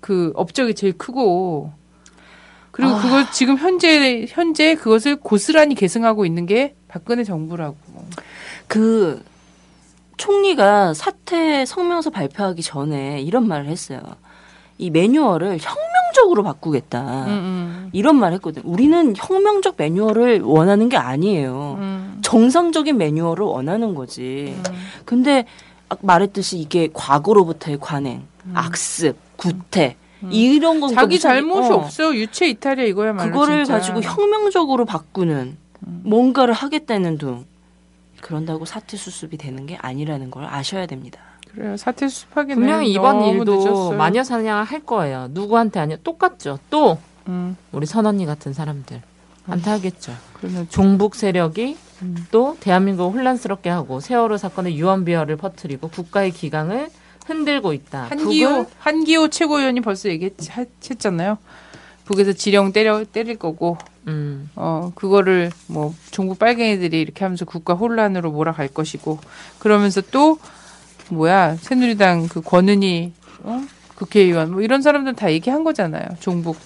그 0.00 0.32
업적이 0.36 0.74
제일 0.74 0.92
크고 0.98 1.72
그리고 2.70 2.92
아. 2.92 3.02
그걸 3.02 3.30
지금 3.32 3.56
현재 3.56 4.26
현재 4.28 4.74
그것을 4.74 5.16
고스란히 5.16 5.74
계승하고 5.74 6.26
있는 6.26 6.44
게 6.44 6.74
박근혜 6.88 7.24
정부라고. 7.24 7.76
그 8.66 9.24
총리가 10.18 10.92
사퇴 10.92 11.64
성명서 11.64 12.10
발표하기 12.10 12.62
전에 12.62 13.22
이런 13.22 13.48
말을 13.48 13.66
했어요. 13.66 14.00
이 14.78 14.90
매뉴얼을 14.90 15.58
혁명적으로 15.60 16.42
바꾸겠다. 16.42 17.24
음, 17.26 17.28
음. 17.28 17.88
이런 17.92 18.16
말을 18.16 18.36
했거든. 18.36 18.62
우리는 18.64 19.14
혁명적 19.16 19.74
매뉴얼을 19.78 20.40
원하는 20.42 20.88
게 20.88 20.96
아니에요. 20.96 21.76
음. 21.78 22.18
정상적인 22.22 22.96
매뉴얼을 22.98 23.44
원하는 23.44 23.94
거지. 23.94 24.56
근데 25.04 25.44
아까 25.88 26.00
말했듯이 26.02 26.58
이게 26.58 26.88
과거로부터의 26.92 27.78
관행, 27.80 28.22
악습, 28.54 29.16
구태 29.36 29.96
이런 30.30 30.80
건 30.80 30.90
음. 30.90 30.94
자기 30.94 31.18
잘못이 31.20 31.70
어, 31.70 31.74
없어. 31.76 32.14
유체 32.14 32.48
이탈이야 32.48 32.84
이거야 32.86 33.12
말로. 33.12 33.30
그거를 33.30 33.64
진짜. 33.64 33.78
가지고 33.78 34.00
혁명적으로 34.02 34.84
바꾸는 34.86 35.56
음. 35.86 36.00
뭔가를 36.04 36.54
하겠다는 36.54 37.18
둥 37.18 37.44
그런다고 38.20 38.64
사퇴 38.64 38.96
수습이 38.96 39.36
되는 39.36 39.66
게 39.66 39.76
아니라는 39.76 40.30
걸 40.30 40.44
아셔야 40.46 40.86
됩니다. 40.86 41.20
그래요. 41.54 41.76
사퇴 41.76 42.08
수습하기는 42.08 42.56
분명히 42.56 42.90
이번 42.90 43.24
일도 43.24 43.56
늦었어요. 43.56 43.96
마녀 43.96 44.24
사냥을 44.24 44.64
할 44.64 44.80
거예요. 44.80 45.28
누구한테 45.30 45.80
아니야? 45.80 45.96
똑같죠. 46.02 46.58
또 46.70 46.98
음, 47.28 47.56
우리 47.72 47.86
선언니 47.86 48.26
같은 48.26 48.52
사람들 48.52 49.00
한테 49.46 49.70
하겠죠. 49.70 50.12
그러면 50.34 50.66
종북 50.68 51.14
세력이 51.14 51.76
음. 52.02 52.26
또 52.30 52.56
대한민국을 52.60 53.18
혼란스럽게 53.18 53.70
하고 53.70 54.00
세월호 54.00 54.36
사건의 54.36 54.76
유언비어를 54.76 55.36
퍼뜨리고 55.36 55.88
국가의 55.88 56.32
기강을 56.32 56.88
흔들고 57.26 57.72
있다. 57.72 58.08
한기호 58.10 58.66
한기호 58.78 59.28
최고위원이 59.28 59.80
벌써 59.80 60.08
얘기했잖아요. 60.08 61.38
북에서 62.04 62.32
지령 62.32 62.72
때려 62.72 63.02
때릴 63.04 63.38
거고 63.38 63.78
음, 64.08 64.50
어 64.56 64.92
그거를 64.94 65.50
뭐 65.68 65.94
종북 66.10 66.38
빨갱이들이 66.38 67.00
이렇게 67.00 67.24
하면서 67.24 67.46
국가 67.46 67.72
혼란으로 67.74 68.30
몰아갈 68.30 68.68
것이고 68.68 69.20
그러면서 69.58 70.02
또 70.10 70.38
뭐야 71.10 71.56
새누리당 71.56 72.28
그 72.28 72.40
권은희 72.40 73.12
어? 73.42 73.62
국회의원 73.96 74.52
뭐 74.52 74.62
이런 74.62 74.82
사람들 74.82 75.14
다 75.14 75.30
얘기한 75.30 75.64
거잖아요. 75.64 76.04
종북 76.20 76.56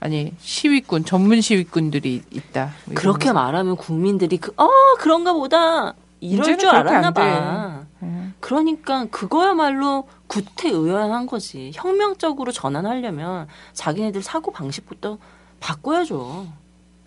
아니 0.00 0.32
시위꾼 0.40 1.04
전문 1.04 1.40
시위꾼들이 1.40 2.22
있다. 2.30 2.72
뭐 2.86 2.94
그렇게 2.96 3.28
거. 3.28 3.34
말하면 3.34 3.76
국민들이 3.76 4.36
그, 4.36 4.52
어, 4.56 4.68
그런가 4.98 5.32
보다. 5.32 5.94
이럴 6.18 6.58
줄 6.58 6.68
알았나. 6.68 7.10
봐. 7.12 7.84
음. 8.02 8.34
그러니까 8.40 9.06
그거야말로 9.06 10.08
구태의연한 10.26 11.26
거지. 11.26 11.70
혁명적으로 11.74 12.50
전환하려면 12.50 13.46
자기네들 13.74 14.22
사고 14.22 14.52
방식부터 14.52 15.18
바꿔야죠. 15.60 16.48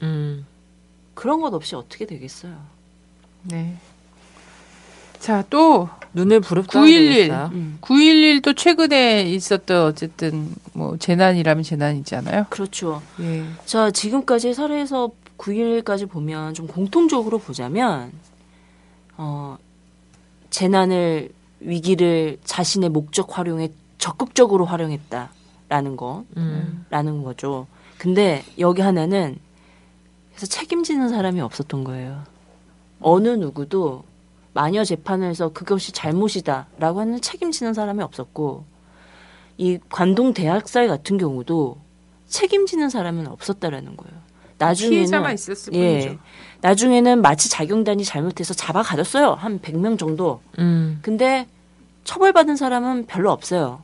음. 0.03 0.45
그런 1.13 1.41
것 1.41 1.53
없이 1.53 1.75
어떻게 1.75 2.05
되겠어요. 2.05 2.55
네. 3.43 3.77
자, 5.25 5.43
또 5.49 5.89
눈을 6.13 6.39
부릅뜨 6.39 6.69
911. 6.69 7.29
요 7.29 7.49
음. 7.51 7.79
9.11도 7.81 8.55
최근에 8.55 9.23
있었던 9.23 9.87
어쨌든 9.87 10.53
뭐 10.73 10.97
재난이라면 10.97 11.63
재난이잖아요. 11.63 12.45
그렇죠. 12.51 13.01
예. 13.21 13.43
자, 13.65 13.89
지금까지 13.89 14.53
사례에서 14.53 15.09
9일까지 15.39 16.07
보면 16.07 16.53
좀 16.53 16.67
공통적으로 16.67 17.39
보자면, 17.39 18.11
어, 19.17 19.57
재난을, 20.51 21.31
위기를 21.59 22.37
자신의 22.43 22.89
목적 22.89 23.35
활용에 23.35 23.69
적극적으로 23.97 24.65
활용했다라는 24.65 25.97
거, 25.97 26.23
음. 26.37 26.85
라는 26.91 27.23
거죠. 27.23 27.65
근데 27.97 28.43
여기 28.59 28.83
하나는, 28.83 29.39
그래서 30.35 30.45
책임지는 30.45 31.09
사람이 31.09 31.41
없었던 31.41 31.83
거예요. 31.83 32.21
어느 32.99 33.29
누구도 33.29 34.03
마녀 34.55 34.85
재판에서 34.85 35.49
그것이 35.49 35.91
잘못이다라고 35.91 37.01
하는 37.01 37.19
책임지는 37.19 37.73
사람이 37.73 38.01
없었고, 38.01 38.63
이 39.57 39.77
관동 39.89 40.33
대학살 40.33 40.87
같은 40.87 41.17
경우도 41.17 41.77
책임지는 42.27 42.89
사람은 42.89 43.27
없었다라는 43.27 43.97
거예요. 43.97 44.15
나중에는 44.57 45.35
예. 45.73 45.99
뿐이죠. 45.99 46.19
나중에는 46.61 47.21
마치 47.21 47.49
자경단이 47.49 48.05
잘못해서 48.05 48.53
잡아 48.53 48.81
가졌어요. 48.81 49.33
한 49.33 49.59
100명 49.59 49.99
정도. 49.99 50.41
음. 50.57 50.99
근데 51.01 51.47
처벌받은 52.05 52.55
사람은 52.55 53.07
별로 53.07 53.31
없어요. 53.31 53.81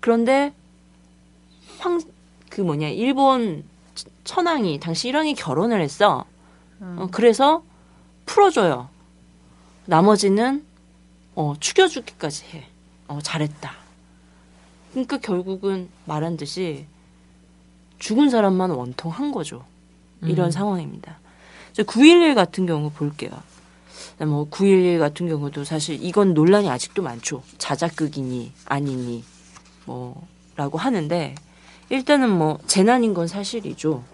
그런데 0.00 0.52
황, 1.78 1.98
그 2.50 2.60
뭐냐, 2.60 2.88
일본 2.88 3.64
천황이, 4.24 4.78
당시 4.80 5.08
일왕이 5.08 5.34
결혼을 5.34 5.80
했어. 5.80 6.26
어, 6.80 7.08
그래서 7.10 7.62
풀어줘요. 8.26 8.90
나머지는, 9.86 10.64
어, 11.34 11.54
죽여주기까지 11.58 12.44
해. 12.52 12.66
어, 13.08 13.18
잘했다. 13.22 13.72
그러니까 14.92 15.18
결국은 15.18 15.88
말한 16.04 16.36
듯이 16.36 16.86
죽은 17.98 18.30
사람만 18.30 18.70
원통한 18.70 19.32
거죠. 19.32 19.64
이런 20.22 20.46
음. 20.46 20.50
상황입니다. 20.50 21.18
9.11 21.76 22.34
같은 22.34 22.66
경우 22.66 22.90
볼게요. 22.90 23.30
뭐, 24.18 24.48
9.11 24.48 24.98
같은 24.98 25.28
경우도 25.28 25.64
사실 25.64 26.02
이건 26.02 26.34
논란이 26.34 26.70
아직도 26.70 27.02
많죠. 27.02 27.42
자작극이니, 27.58 28.52
아니니, 28.66 29.24
뭐, 29.84 30.26
라고 30.56 30.78
하는데, 30.78 31.34
일단은 31.90 32.30
뭐, 32.30 32.58
재난인 32.66 33.12
건 33.12 33.26
사실이죠. 33.26 34.04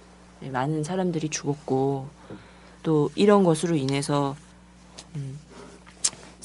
네, 0.40 0.50
많은 0.50 0.84
사람들이 0.84 1.28
죽었고, 1.28 2.08
또 2.82 3.10
이런 3.14 3.44
것으로 3.44 3.76
인해서, 3.76 4.36
음, 5.16 5.38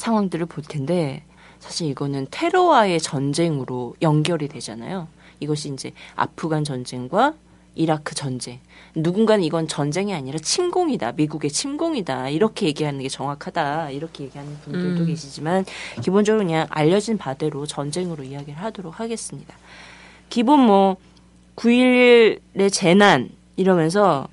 상황들을 0.06 0.46
볼 0.46 0.63
텐데, 0.63 1.24
사실 1.60 1.88
이거는 1.88 2.28
테러와의 2.30 3.00
전쟁으로 3.00 3.96
연결이 4.04 4.48
되잖아요. 4.48 5.08
이것이 5.39 5.70
이제 5.74 5.94
아프간 6.15 6.63
전쟁과 6.63 7.34
이라크 7.74 8.13
전쟁. 8.13 8.60
누군가는 8.94 9.44
이건 9.44 9.68
전쟁이 9.68 10.13
아니라 10.13 10.38
침공이다. 10.38 11.13
미국의 11.13 11.50
침공이다. 11.50 12.29
이렇게 12.29 12.67
얘기하는 12.67 13.02
게 13.02 13.10
정확하다. 13.10 13.90
이렇게 13.90 14.25
얘기하는 14.25 14.56
분들도 14.63 15.02
음. 15.02 15.06
계시지만 15.08 15.65
기본적으로 16.02 16.46
그냥 16.46 16.67
알려진 16.69 17.17
바대로 17.17 17.65
전쟁으로 17.65 18.23
이야기를 18.23 18.56
하도록 18.62 19.00
하겠습니다. 19.00 19.56
기본 20.29 20.60
뭐 20.60 20.98
9.11의 21.56 22.71
재난 22.71 23.29
이러면서 23.58 24.27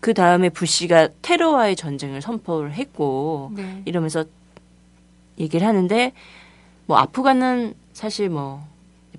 그 0.00 0.14
다음에 0.14 0.50
부시가 0.50 1.08
테러와의 1.22 1.74
전쟁을 1.76 2.20
선포를 2.20 2.74
했고 2.74 3.50
네. 3.56 3.82
이러면서 3.86 4.24
얘기를 5.38 5.66
하는데 5.66 6.12
뭐 6.86 6.96
아프간은 6.98 7.74
사실 7.92 8.28
뭐 8.28 8.68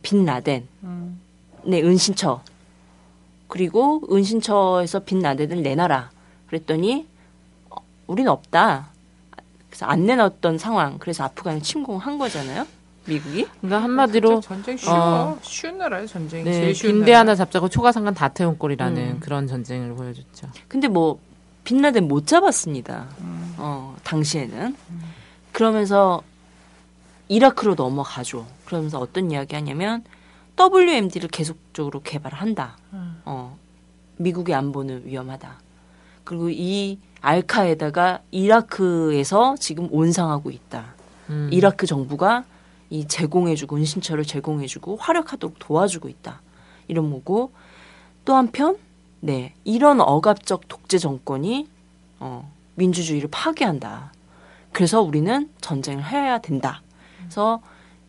빈 0.02 0.26
라덴 0.26 0.68
음. 0.84 1.20
네, 1.66 1.82
은신처. 1.82 2.42
그리고 3.48 4.02
은신처에서 4.12 5.00
빈 5.02 5.20
라덴을 5.20 5.62
내놔라. 5.62 6.12
그랬더니 6.48 7.08
어, 7.70 7.76
우린 8.08 8.28
없다. 8.28 8.90
그래서 9.70 9.86
안 9.86 10.06
내놨던 10.06 10.58
상황. 10.58 10.98
그래서 11.00 11.24
아프간을 11.26 11.62
침공한 11.62 12.18
거잖아요. 12.18 12.66
미국이? 13.06 13.48
그러니까 13.60 13.84
한마디로 13.84 14.42
전쟁 14.42 14.78
쉬워. 14.78 14.96
어. 14.96 15.40
쉬운 15.42 15.78
나라예요, 15.80 16.06
전쟁이. 16.08 16.44
네, 16.44 16.54
제일 16.54 16.76
쉬운 16.76 16.94
빈대 16.94 17.12
나라. 17.12 17.20
하나 17.22 17.36
잡자고 17.36 17.68
초가상간 17.70 18.14
다 18.14 18.28
태운 18.30 18.58
꼴이라는 18.58 18.98
음. 19.02 19.20
그런 19.20 19.48
전쟁을 19.48 19.96
보여줬죠. 19.96 20.48
근데 20.68 20.88
뭐 20.88 21.20
빛나덴 21.64 22.08
못 22.08 22.28
잡았습니다. 22.28 23.08
어, 23.58 23.96
당시에는. 24.04 24.76
그러면서 25.60 26.24
이라크로 27.28 27.76
넘어가죠. 27.76 28.48
그러면서 28.64 28.98
어떤 28.98 29.30
이야기 29.30 29.56
하냐면 29.56 30.06
WMD를 30.58 31.28
계속적으로 31.28 32.02
개발한다. 32.02 32.78
어, 33.26 33.58
미국의 34.16 34.56
안보는 34.56 35.06
위험하다. 35.06 35.60
그리고 36.24 36.50
이 36.50 36.98
알카에다가 37.20 38.22
이라크에서 38.32 39.56
지금 39.60 39.90
온상하고 39.92 40.50
있다. 40.50 40.94
음. 41.30 41.50
이라크 41.52 41.86
정부가 41.86 42.46
이 42.90 43.06
제공해주고 43.06 43.76
은신처를 43.76 44.24
제공해주고 44.24 44.96
활약하도록 44.96 45.60
도와주고 45.60 46.08
있다. 46.08 46.42
이런 46.88 47.12
거고 47.12 47.52
또 48.24 48.34
한편 48.34 48.78
네 49.20 49.54
이런 49.66 50.00
억압적 50.00 50.70
독재 50.70 51.00
정권이 51.00 51.68
어, 52.22 52.50
민주주의를 52.76 53.28
파괴한다. 53.30 54.14
그래서 54.80 55.02
우리는 55.02 55.50
전쟁을 55.60 56.06
해야 56.06 56.38
된다. 56.38 56.82
그래서 57.18 57.60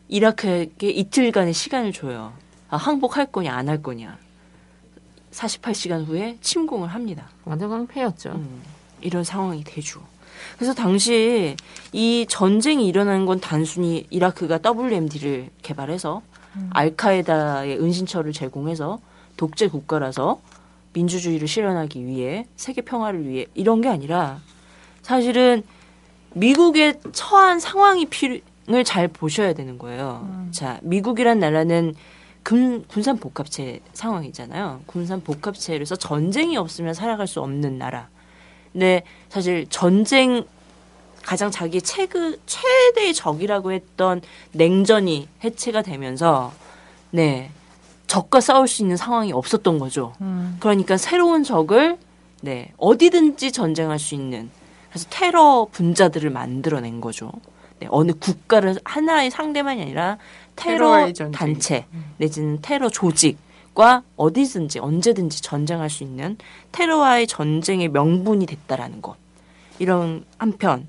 이라크에게 0.07 0.89
이틀간의 0.89 1.53
시간을 1.53 1.93
줘요. 1.93 2.33
아, 2.69 2.77
항복할 2.77 3.33
거냐 3.33 3.53
안 3.53 3.69
할 3.69 3.83
거냐. 3.83 4.17
48시간 5.33 6.07
후에 6.07 6.39
침공을 6.41 6.87
합니다. 6.87 7.29
완전 7.45 7.71
깡패였죠. 7.71 8.31
음, 8.31 8.63
이런 9.01 9.25
상황이 9.25 9.65
되죠. 9.65 10.01
그래서 10.55 10.73
당시 10.73 11.57
이 11.93 12.25
전쟁이 12.29 12.87
일어난 12.87 13.27
건 13.27 13.41
단순히 13.41 14.07
이라크가 14.11 14.61
WMD를 14.65 15.51
개발해서 15.63 16.23
알카에다의 16.71 17.81
은신처를 17.81 18.33
제공해서 18.33 19.01
독재 19.37 19.67
국가라서 19.67 20.41
민주주의를 20.93 21.49
실현하기 21.49 22.07
위해 22.07 22.47
세계 22.55 22.81
평화를 22.83 23.27
위해 23.29 23.47
이런 23.55 23.81
게 23.81 23.89
아니라 23.89 24.39
사실은 25.03 25.65
미국에 26.35 26.99
처한 27.13 27.61
상황이 27.61 28.07
필을 28.07 28.43
잘 28.85 29.09
보셔야 29.09 29.53
되는 29.53 29.79
거예요. 29.79 30.47
자, 30.53 30.79
미국이란 30.83 31.41
나라는 31.41 31.95
군, 32.43 32.85
군산 32.89 33.19
복합체 33.19 33.81
상황이잖아요. 33.93 34.81
군산 34.87 35.23
복합체로서 35.23 35.97
전쟁이 35.97 36.57
없으면 36.57 36.95
살아갈 36.95 37.27
수 37.27 37.41
없는 37.41 37.79
나라. 37.79 38.09
근데 38.73 39.03
사실 39.29 39.67
전쟁 39.69 40.45
가장 41.23 41.51
자기 41.51 41.83
최그 41.83 42.41
최대의 42.47 43.13
적이라고 43.13 43.73
했던 43.73 44.23
냉전이 44.53 45.29
해체가 45.45 45.83
되면서 45.83 46.53
네 47.11 47.51
적과 48.07 48.41
싸울 48.41 48.69
수 48.69 48.83
있는 48.83 48.97
상황이 48.97 49.33
없었던 49.33 49.79
거죠. 49.79 50.15
그러니까 50.61 50.97
새로운 50.97 51.45
적을 51.45 51.99
네 52.41 52.73
어디든지 52.79 53.53
전쟁할 53.53 53.99
수 53.99 54.15
있는 54.15 54.51
그래서 54.91 55.07
테러 55.11 55.67
분자들을 55.71 56.31
만들어낸 56.31 57.01
거죠. 57.01 57.33
네, 57.79 57.89
어느 57.91 58.13
국가를 58.13 58.77
하나의 58.85 59.31
상대만이 59.31 59.83
아니라 59.83 60.19
테러. 60.57 61.11
단체 61.33 61.87
내지는 62.19 62.59
테러 62.61 62.91
조직과 62.91 64.03
어디든지 64.17 64.81
언제든지 64.81 65.41
전쟁할 65.43 65.89
수 65.89 66.03
있는 66.03 66.37
테러와의 66.73 67.27
전쟁의 67.27 67.89
명분이 67.89 68.47
됐다라는 68.47 69.01
것. 69.01 69.17
이런 69.79 70.25
한편. 70.37 70.87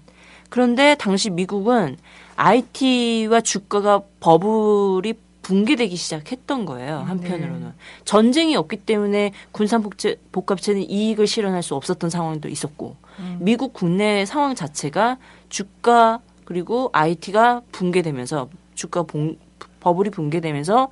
그런데 0.49 0.95
당시 0.95 1.29
미국은 1.29 1.97
IT와 2.35 3.39
주가가 3.41 4.01
버블이 4.19 5.13
붕괴되기 5.51 5.97
시작했던 5.97 6.63
거예요. 6.65 6.99
한편으로는 6.99 7.73
전쟁이 8.05 8.55
없기 8.55 8.77
때문에 8.77 9.33
군산 9.51 9.81
복제, 9.83 10.15
복합체는 10.31 10.89
이익을 10.89 11.27
실현할 11.27 11.61
수 11.61 11.75
없었던 11.75 12.09
상황도 12.09 12.47
있었고 12.47 12.95
미국 13.39 13.73
국내 13.73 14.25
상황 14.25 14.55
자체가 14.55 15.17
주가 15.49 16.21
그리고 16.45 16.89
IT가 16.93 17.63
붕괴되면서 17.73 18.47
주가 18.75 19.03
봉, 19.03 19.35
버블이 19.81 20.11
붕괴되면서 20.11 20.87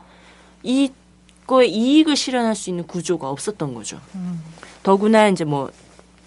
이거의 0.64 1.72
이익을 1.72 2.18
실현할 2.18 2.54
수 2.54 2.70
있는 2.70 2.86
구조가 2.86 3.30
없었던 3.30 3.74
거죠. 3.74 4.02
더구나 4.84 5.30
이제 5.30 5.46
뭐 5.46 5.72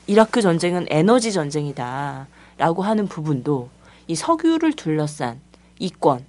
이라크 0.06 0.40
전쟁은 0.40 0.86
에너지 0.88 1.32
전쟁이다라고 1.32 2.82
하는 2.82 3.08
부분도 3.08 3.68
이 4.06 4.14
석유를 4.14 4.72
둘러싼 4.72 5.38
이권. 5.78 6.24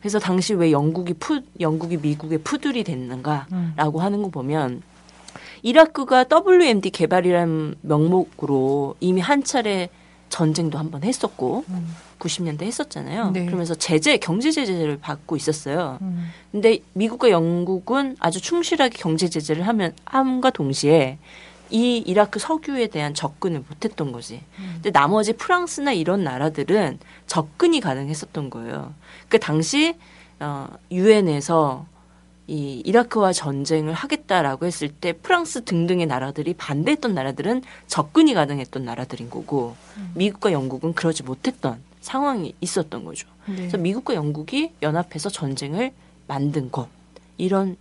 그래서 0.00 0.18
당시 0.18 0.54
왜 0.54 0.70
영국이 0.72 1.14
푸 1.14 1.42
영국이 1.60 1.96
미국의 1.96 2.38
푸들이 2.38 2.84
됐는가라고 2.84 4.00
하는 4.00 4.22
거 4.22 4.28
보면 4.28 4.82
이라크가 5.62 6.26
WMD 6.30 6.90
개발이라는 6.90 7.74
명목으로 7.82 8.94
이미 9.00 9.20
한 9.20 9.42
차례 9.42 9.88
전쟁도 10.28 10.76
한 10.78 10.90
번 10.90 11.02
했었고 11.04 11.64
90년대 12.18 12.62
했었잖아요. 12.62 13.30
네. 13.30 13.44
그러면서 13.46 13.74
제재 13.74 14.16
경제 14.18 14.50
제재를 14.50 14.98
받고 14.98 15.36
있었어요. 15.36 15.98
근데 16.52 16.78
미국과 16.94 17.30
영국은 17.30 18.16
아주 18.18 18.40
충실하게 18.40 18.96
경제 18.98 19.28
제재를 19.28 19.66
하면 19.68 19.92
함과 20.04 20.50
동시에 20.50 21.18
이 21.70 21.98
이라크 21.98 22.38
석유에 22.38 22.88
대한 22.88 23.14
접근을 23.14 23.64
못했던 23.68 24.12
거지. 24.12 24.42
근데 24.74 24.90
나머지 24.90 25.32
프랑스나 25.32 25.92
이런 25.92 26.24
나라들은 26.24 26.98
접근이 27.26 27.80
가능했었던 27.80 28.50
거예요. 28.50 28.94
그 29.28 29.38
당시 29.38 29.96
어 30.38 30.68
유엔에서 30.90 31.86
이 32.48 32.82
이라크와 32.84 33.32
전쟁을 33.32 33.92
하겠다라고 33.92 34.66
했을 34.66 34.88
때 34.88 35.12
프랑스 35.12 35.64
등등의 35.64 36.06
나라들이 36.06 36.54
반대했던 36.54 37.14
나라들은 37.14 37.62
접근이 37.88 38.34
가능했던 38.34 38.84
나라들인 38.84 39.30
거고 39.30 39.74
미국과 40.14 40.52
영국은 40.52 40.92
그러지 40.92 41.24
못했던 41.24 41.82
상황이 42.00 42.54
있었던 42.60 43.04
거죠. 43.04 43.26
네. 43.46 43.56
그래서 43.56 43.78
미국과 43.78 44.14
영국이 44.14 44.70
연합해서 44.80 45.28
전쟁을 45.28 45.92
만든 46.28 46.70
것 46.70 46.88
이런 47.36 47.76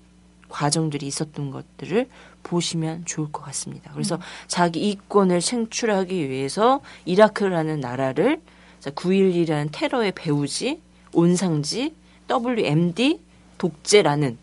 과정들이 0.50 1.06
있었던 1.06 1.52
것들을 1.52 2.08
보시면 2.46 3.06
좋을 3.06 3.32
것 3.32 3.42
같습니다. 3.44 3.92
그래서 3.92 4.20
자기 4.48 4.90
이권을 4.90 5.42
창출하기 5.42 6.30
위해서 6.30 6.80
이라크라는 7.06 7.80
나라를 7.80 8.40
9.11이라는 8.82 9.70
테러의 9.72 10.12
배후지, 10.14 10.80
온상지, 11.12 11.94
WMD, 12.30 13.20
독재라는 13.58 14.38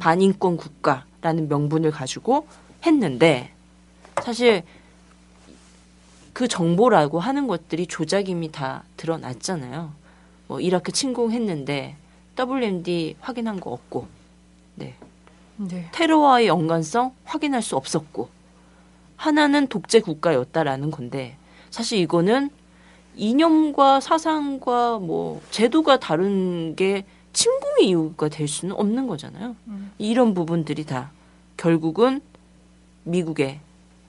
반인권 0.00 0.56
국가라는 0.56 1.48
명분을 1.48 1.92
가지고 1.92 2.48
했는데 2.84 3.52
사실 4.22 4.62
그 6.32 6.48
정보라고 6.48 7.20
하는 7.20 7.46
것들이 7.46 7.86
조작임이 7.86 8.50
다 8.50 8.82
드러났잖아요. 8.96 9.92
뭐 10.48 10.60
이라크 10.60 10.90
침공했는데 10.92 11.96
WMD 12.38 13.16
확인한 13.20 13.60
거 13.60 13.70
없고, 13.70 14.08
네 14.74 14.94
네. 15.56 15.88
테러와의 15.92 16.46
연관성 16.48 17.12
확인할 17.24 17.62
수 17.62 17.76
없었고 17.76 18.28
하나는 19.16 19.66
독재 19.66 20.00
국가였다라는 20.00 20.90
건데 20.90 21.36
사실 21.70 21.98
이거는 21.98 22.50
이념과 23.16 24.00
사상과 24.00 24.98
뭐 24.98 25.40
제도가 25.50 25.98
다른 25.98 26.76
게 26.76 27.04
침공의 27.32 27.88
이유가 27.88 28.28
될 28.28 28.46
수는 28.46 28.74
없는 28.76 29.06
거잖아요. 29.06 29.56
이런 29.98 30.34
부분들이 30.34 30.84
다 30.84 31.10
결국은 31.56 32.20
미국의 33.04 33.60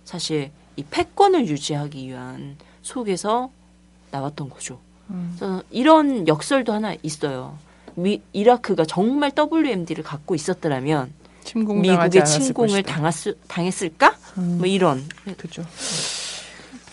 사실 0.04 0.52
이 0.76 0.84
패권을 0.84 1.48
유지하기 1.48 2.08
위한 2.08 2.58
속에서 2.82 3.50
나왔던 4.12 4.50
거죠. 4.50 4.80
그래서 5.08 5.64
이런 5.72 6.28
역설도 6.28 6.74
하나 6.74 6.96
있어요. 7.04 7.58
미, 7.96 8.22
이라크가 8.34 8.86
정말 8.86 9.32
WMD를 9.36 10.04
갖고 10.04 10.36
있었더라면 10.36 11.12
미국의 11.56 12.26
침공을. 12.26 12.84
당했을, 12.84 13.36
당했을까? 13.48 14.16
뭐 14.36 14.66
이런 14.66 15.04
그죠. 15.38 15.64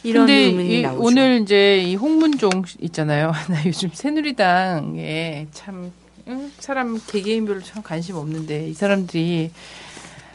이런 0.02 0.26
근데 0.26 0.48
이, 0.48 0.82
나오죠. 0.82 1.02
오늘 1.02 1.40
이제 1.42 1.78
이 1.78 1.94
홍문종 1.94 2.50
있잖아요. 2.80 3.32
나 3.48 3.64
요즘 3.66 3.90
새누리당에 3.92 5.46
참 5.52 5.90
음, 6.28 6.52
사람 6.59 7.00
개개인별로 7.07 7.62
참 7.62 7.82
관심 7.82 8.16
없는데 8.16 8.68
이 8.68 8.74
사람들이 8.74 9.50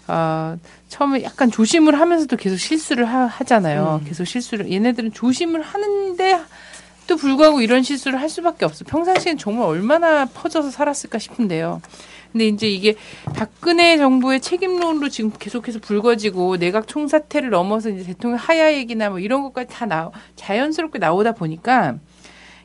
아 0.08 0.58
처음에 0.88 1.24
약간 1.24 1.52
조심을 1.52 2.00
하면서도 2.00 2.36
계속 2.36 2.58
실수를 2.58 3.06
하, 3.06 3.28
잖아요 3.44 4.00
음. 4.02 4.08
계속 4.08 4.26
실수를 4.26 4.72
얘네들은 4.72 5.14
조심을 5.14 5.62
하는데 5.62 6.42
또 7.10 7.16
불구하고 7.16 7.62
이런 7.62 7.82
실수를 7.82 8.22
할 8.22 8.30
수밖에 8.30 8.66
없어. 8.66 8.86
평상시엔 8.86 9.40
정말 9.40 9.66
얼마나 9.68 10.26
퍼져서 10.26 10.70
살았을까 10.70 11.18
싶은데요. 11.18 11.82
근데 12.32 12.46
이제 12.48 12.70
이게 12.70 12.94
박근혜 13.36 13.98
정부의 13.98 14.40
책임론으로 14.40 15.10
지금 15.10 15.32
계속해서 15.32 15.80
불거지고 15.80 16.58
내각 16.58 16.88
총사퇴를 16.88 17.50
넘어서 17.50 17.90
이제 17.90 18.04
대통령 18.04 18.38
하야 18.38 18.72
얘기나 18.74 19.10
뭐 19.10 19.18
이런 19.18 19.42
것까지 19.42 19.74
다 19.74 19.88
나, 19.88 20.12
자연스럽게 20.36 21.00
나오다 21.00 21.32
보니까 21.32 21.96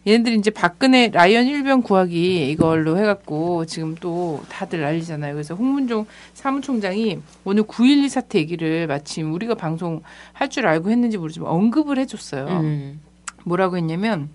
얘네들이 0.06 0.36
이제 0.36 0.50
박근혜 0.50 1.08
라이언 1.08 1.46
일병 1.46 1.80
구하기 1.80 2.50
이걸로 2.50 2.98
해갖고 2.98 3.64
지금 3.64 3.94
또 3.94 4.42
다들 4.50 4.82
난리잖아요. 4.82 5.32
그래서 5.32 5.54
홍문종 5.54 6.04
사무총장이 6.34 7.20
오늘 7.44 7.62
9.12 7.62 8.10
사태 8.10 8.38
얘기를 8.38 8.86
마침 8.86 9.32
우리가 9.32 9.54
방송 9.54 10.02
할 10.34 10.50
줄 10.50 10.66
알고 10.66 10.90
했는지 10.90 11.16
모르지만 11.16 11.48
언급을 11.48 11.98
해줬어요. 11.98 12.46
음. 12.48 13.00
뭐라고 13.44 13.76
했냐면 13.76 14.28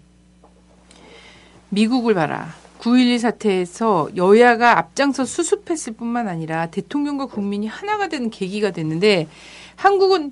미국을 1.70 2.14
봐라. 2.14 2.54
9.12 2.80 3.20
사태에서 3.20 4.10
여야가 4.16 4.78
앞장서 4.78 5.26
수습했을 5.26 5.94
뿐만 5.94 6.28
아니라 6.28 6.68
대통령과 6.68 7.26
국민이 7.26 7.68
하나가 7.68 8.08
되는 8.08 8.30
계기가 8.30 8.72
됐는데 8.72 9.28
한국은 9.76 10.32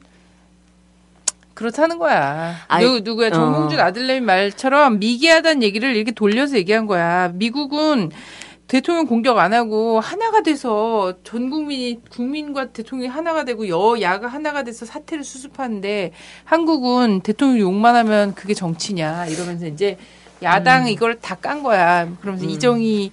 그렇다는 1.54 1.98
거야. 1.98 2.56
아이, 2.68 2.86
누, 2.86 3.00
누구야? 3.00 3.32
정봉준 3.32 3.80
어. 3.80 3.84
아들내미 3.84 4.26
말처럼 4.26 5.00
미개하다는 5.00 5.64
얘기를 5.64 5.96
이렇게 5.96 6.12
돌려서 6.12 6.56
얘기한 6.56 6.86
거야. 6.86 7.30
미국은 7.34 8.12
대통령 8.68 9.06
공격 9.06 9.38
안 9.38 9.54
하고 9.54 10.00
하나가 10.00 10.42
돼서 10.44 11.14
전 11.24 11.50
국민이 11.50 12.02
국민과 12.10 12.72
대통령이 12.72 13.10
하나가 13.10 13.46
되고 13.46 13.68
여야가 13.70 14.28
하나가 14.28 14.64
돼서 14.64 14.86
사태를 14.86 15.24
수습하는데 15.24 16.12
한국은 16.44 17.22
대통령 17.22 17.60
욕만 17.60 17.96
하면 17.96 18.36
그게 18.36 18.54
정치냐 18.54 19.28
이러면서 19.28 19.68
이제 19.68 19.98
야당 20.44 20.84
음. 20.84 20.88
이걸 20.90 21.20
다 21.20 21.36
깐 21.36 21.64
거야. 21.64 22.10
그러면서 22.20 22.46
이정희 22.46 23.12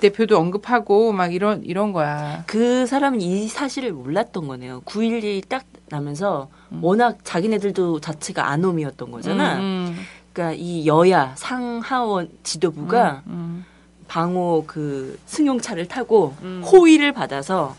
대표도 0.00 0.36
언급하고 0.36 1.12
막 1.12 1.32
이런 1.32 1.62
이런 1.64 1.92
거야. 1.92 2.42
그 2.46 2.86
사람은 2.86 3.20
이 3.20 3.48
사실을 3.48 3.92
몰랐던 3.92 4.46
거네요. 4.48 4.82
9.12딱 4.82 5.62
나면서 5.88 6.48
워낙 6.80 7.18
자기네들도 7.22 8.00
자체가 8.00 8.50
아놈이었던 8.50 9.10
거잖아. 9.10 9.58
음, 9.58 9.96
그러니까 10.32 10.56
이 10.60 10.86
여야 10.86 11.34
상하원 11.36 12.30
지도부가 12.42 13.22
음, 13.28 13.64
방호 14.16 14.64
그 14.66 15.18
승용차를 15.24 15.88
타고 15.88 16.34
음. 16.42 16.62
호의를 16.66 17.12
받아서 17.12 17.74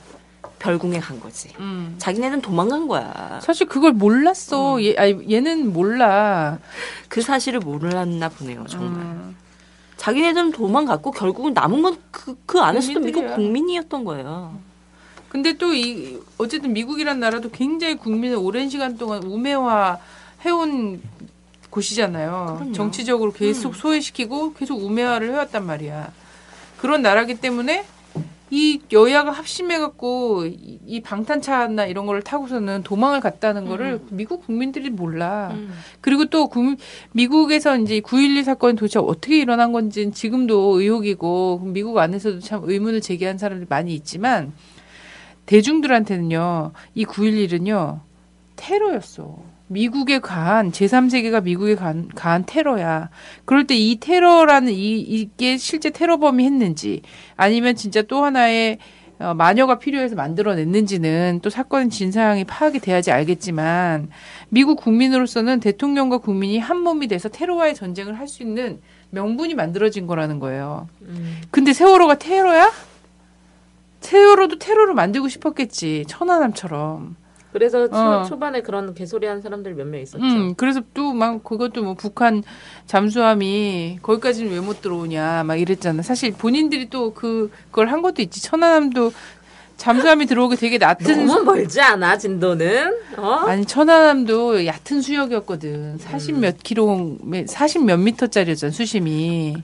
별궁에 0.57 0.99
간 0.99 1.19
거지. 1.19 1.49
음. 1.59 1.93
자기네는 1.99 2.41
도망간 2.41 2.87
거야. 2.87 3.39
사실 3.43 3.67
그걸 3.67 3.91
몰랐어. 3.91 4.81
얘, 4.83 4.95
아니, 4.97 5.31
얘는 5.31 5.71
몰라. 5.73 6.57
그 7.07 7.21
사실을 7.21 7.59
몰랐나 7.59 8.29
보네요, 8.29 8.65
정말. 8.67 9.01
음. 9.03 9.35
자기네들은 9.97 10.53
도망갔고 10.53 11.11
결국은 11.11 11.53
남은 11.53 11.81
건 11.83 11.97
그 12.11 12.35
그 12.47 12.59
안에서도 12.59 12.99
미국 13.01 13.21
국민들이야. 13.21 13.35
국민이었던 13.35 14.03
거예요. 14.03 14.57
근데 15.29 15.53
또 15.57 15.71
이 15.73 16.17
어쨌든 16.39 16.73
미국이란 16.73 17.19
나라도 17.19 17.49
굉장히 17.51 17.95
국민을 17.95 18.37
오랜 18.37 18.69
시간 18.69 18.97
동안 18.97 19.21
우매화 19.23 19.99
해온 20.45 20.99
곳이잖아요. 21.69 22.55
그럼요. 22.57 22.73
정치적으로 22.73 23.31
계속 23.33 23.75
소외시키고 23.75 24.53
계속 24.53 24.83
우매화를 24.83 25.31
해왔단 25.31 25.63
말이야. 25.65 26.11
그런 26.83 27.01
나라기 27.01 27.35
때문에 27.35 27.85
이 28.51 28.81
여야가 28.91 29.31
합심해갖고 29.31 30.45
이- 30.47 30.79
이 30.85 31.01
방탄차나 31.01 31.85
이런 31.85 32.05
거를 32.05 32.21
타고서는 32.21 32.83
도망을 32.83 33.21
갔다는 33.21 33.65
거를 33.69 34.01
미국 34.09 34.45
국민들이 34.45 34.89
몰라. 34.89 35.55
그리고 36.01 36.25
또 36.25 36.49
국- 36.49 36.77
미국에서 37.13 37.77
이제 37.77 38.01
9.12 38.01 38.43
사건이 38.43 38.75
도대체 38.75 38.99
어떻게 38.99 39.39
일어난 39.39 39.71
건지는 39.71 40.11
지금도 40.11 40.81
의혹이고 40.81 41.61
미국 41.63 41.97
안에서도 41.97 42.41
참 42.41 42.61
의문을 42.65 42.99
제기한 42.99 43.37
사람들이 43.37 43.65
많이 43.69 43.95
있지만 43.95 44.51
대중들한테는요 45.45 46.73
이 46.95 47.05
9.11은요 47.05 48.01
테러였어. 48.57 49.37
미국에 49.73 50.19
가한 50.19 50.71
제3세계가 50.71 51.43
미국에 51.43 51.75
가한, 51.75 52.07
가한 52.15 52.45
테러야. 52.45 53.09
그럴 53.45 53.65
때 53.67 53.75
이 53.75 53.97
테러라는 53.99 54.71
이 54.71 54.99
이게 55.01 55.57
실제 55.57 55.89
테러범이 55.89 56.45
했는지 56.45 57.01
아니면 57.35 57.75
진짜 57.75 58.01
또 58.03 58.23
하나의 58.23 58.77
어, 59.19 59.33
마녀가 59.33 59.77
필요해서 59.79 60.15
만들어냈는지는 60.15 61.39
또 61.43 61.49
사건 61.49 61.89
진상이 61.89 62.43
파악이 62.45 62.79
돼야지 62.79 63.11
알겠지만 63.11 64.09
미국 64.49 64.75
국민으로서는 64.77 65.59
대통령과 65.59 66.17
국민이 66.17 66.59
한 66.59 66.77
몸이 66.79 67.07
돼서 67.07 67.29
테러와의 67.29 67.75
전쟁을 67.75 68.17
할 68.19 68.27
수 68.27 68.41
있는 68.43 68.79
명분이 69.11 69.53
만들어진 69.53 70.07
거라는 70.07 70.39
거예요. 70.39 70.87
음. 71.03 71.41
근데 71.51 71.71
세월호가 71.73 72.15
테러야? 72.15 72.71
세월호도 74.01 74.57
테러로 74.59 74.93
만들고 74.95 75.29
싶었겠지. 75.29 76.05
천안함처럼. 76.07 77.15
그래서 77.53 77.87
초, 77.87 77.95
어. 77.95 78.23
초반에 78.25 78.61
그런 78.61 78.93
개소리 78.93 79.27
한 79.27 79.39
사람들 79.41 79.75
몇 79.75 79.85
명 79.87 80.01
있었죠. 80.01 80.23
음, 80.23 80.55
그래서 80.55 80.81
또 80.93 81.13
막 81.13 81.43
그것도 81.43 81.83
뭐 81.83 81.93
북한 81.93 82.43
잠수함이 82.87 83.99
거기까지는 84.01 84.51
왜 84.51 84.59
못 84.59 84.81
들어오냐 84.81 85.43
막 85.43 85.55
이랬잖아. 85.55 86.01
사실 86.01 86.33
본인들이 86.33 86.89
또 86.89 87.13
그 87.13 87.51
그걸 87.69 87.89
한 87.91 88.01
것도 88.01 88.21
있지. 88.21 88.41
천안함도 88.41 89.11
잠수함이 89.77 90.25
들어오기 90.27 90.55
되게 90.55 90.77
얕은 90.79 91.25
너무 91.25 91.43
멀지 91.43 91.81
않아 91.81 92.17
진도는? 92.17 92.95
어? 93.17 93.31
아니 93.47 93.65
천안함도 93.65 94.65
얕은 94.65 95.01
수역이었거든. 95.01 95.97
40 95.99 96.39
몇 96.39 96.57
킬로, 96.63 97.17
40 97.47 97.83
몇 97.85 97.97
미터짜리였잖아 97.97 98.71
수심이. 98.71 99.55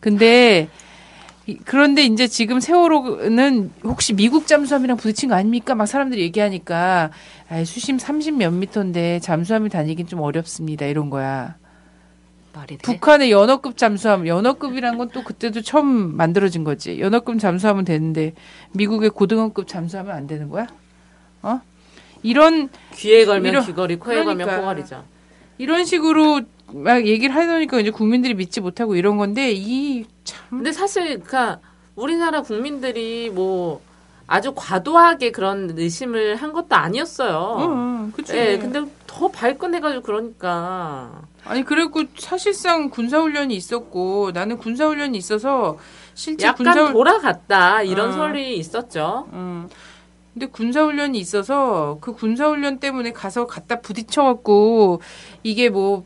근데 0.00 0.68
이- 0.70 0.87
그런데 1.64 2.02
이제 2.04 2.26
지금 2.26 2.60
세월호는 2.60 3.70
혹시 3.84 4.12
미국 4.12 4.46
잠수함이랑 4.46 4.96
부딪힌 4.98 5.30
거 5.30 5.34
아닙니까? 5.34 5.74
막 5.74 5.86
사람들이 5.86 6.20
얘기하니까 6.22 7.10
아 7.48 7.64
수심 7.64 7.96
30몇 7.96 8.52
미터인데 8.52 9.20
잠수함이 9.20 9.70
다니긴 9.70 10.06
좀 10.06 10.20
어렵습니다. 10.20 10.84
이런 10.86 11.08
거야. 11.10 11.56
말이 12.54 12.76
돼. 12.76 12.82
북한의 12.82 13.30
연어급 13.30 13.76
잠수함, 13.76 14.26
연어급이란 14.26 14.98
건 14.98 15.08
또 15.10 15.22
그때도 15.24 15.62
처음 15.62 16.16
만들어진 16.16 16.64
거지. 16.64 17.00
연어급 17.00 17.38
잠수함은 17.38 17.84
되는데 17.84 18.34
미국의 18.72 19.10
고등어급 19.10 19.66
잠수함은 19.68 20.12
안 20.12 20.26
되는 20.26 20.48
거야? 20.50 20.66
어? 21.42 21.60
이런 22.22 22.68
귀에 22.94 23.24
걸면 23.24 23.52
이런- 23.52 23.64
귀걸이, 23.64 23.96
코에 23.96 24.16
걸면 24.24 24.38
그러니까. 24.46 24.60
코걸이죠. 24.60 25.04
이런 25.58 25.84
식으로 25.84 26.40
막 26.72 27.06
얘기를 27.06 27.34
하려니까 27.34 27.80
이제 27.80 27.90
국민들이 27.90 28.34
믿지 28.34 28.60
못하고 28.60 28.94
이런 28.94 29.16
건데 29.16 29.52
이 29.52 30.06
참. 30.24 30.44
근데 30.50 30.72
사실 30.72 31.18
그니까 31.18 31.60
우리나라 31.94 32.42
국민들이 32.42 33.30
뭐 33.30 33.80
아주 34.26 34.52
과도하게 34.54 35.32
그런 35.32 35.72
의심을 35.76 36.36
한 36.36 36.52
것도 36.52 36.76
아니었어요. 36.76 37.56
응, 37.60 38.12
그치. 38.12 38.36
예, 38.36 38.58
근데 38.58 38.82
더 39.06 39.28
발끈해가지고 39.28 40.02
그러니까. 40.02 41.22
아니 41.44 41.64
그리고 41.64 42.02
사실상 42.18 42.90
군사훈련이 42.90 43.56
있었고 43.56 44.32
나는 44.34 44.58
군사훈련이 44.58 45.16
있어서 45.16 45.78
실제 46.12 46.46
약간 46.46 46.66
군사훈 46.66 46.92
돌아갔다 46.92 47.82
이런 47.82 48.10
어. 48.10 48.12
설이 48.12 48.58
있었죠. 48.58 49.28
음. 49.32 49.68
근데 50.38 50.46
군사훈련이 50.46 51.18
있어서 51.18 51.98
그 52.00 52.12
군사훈련 52.12 52.78
때문에 52.78 53.12
가서 53.12 53.48
갖다 53.48 53.80
부딪혀갖고 53.80 55.00
이게 55.42 55.68
뭐, 55.68 56.04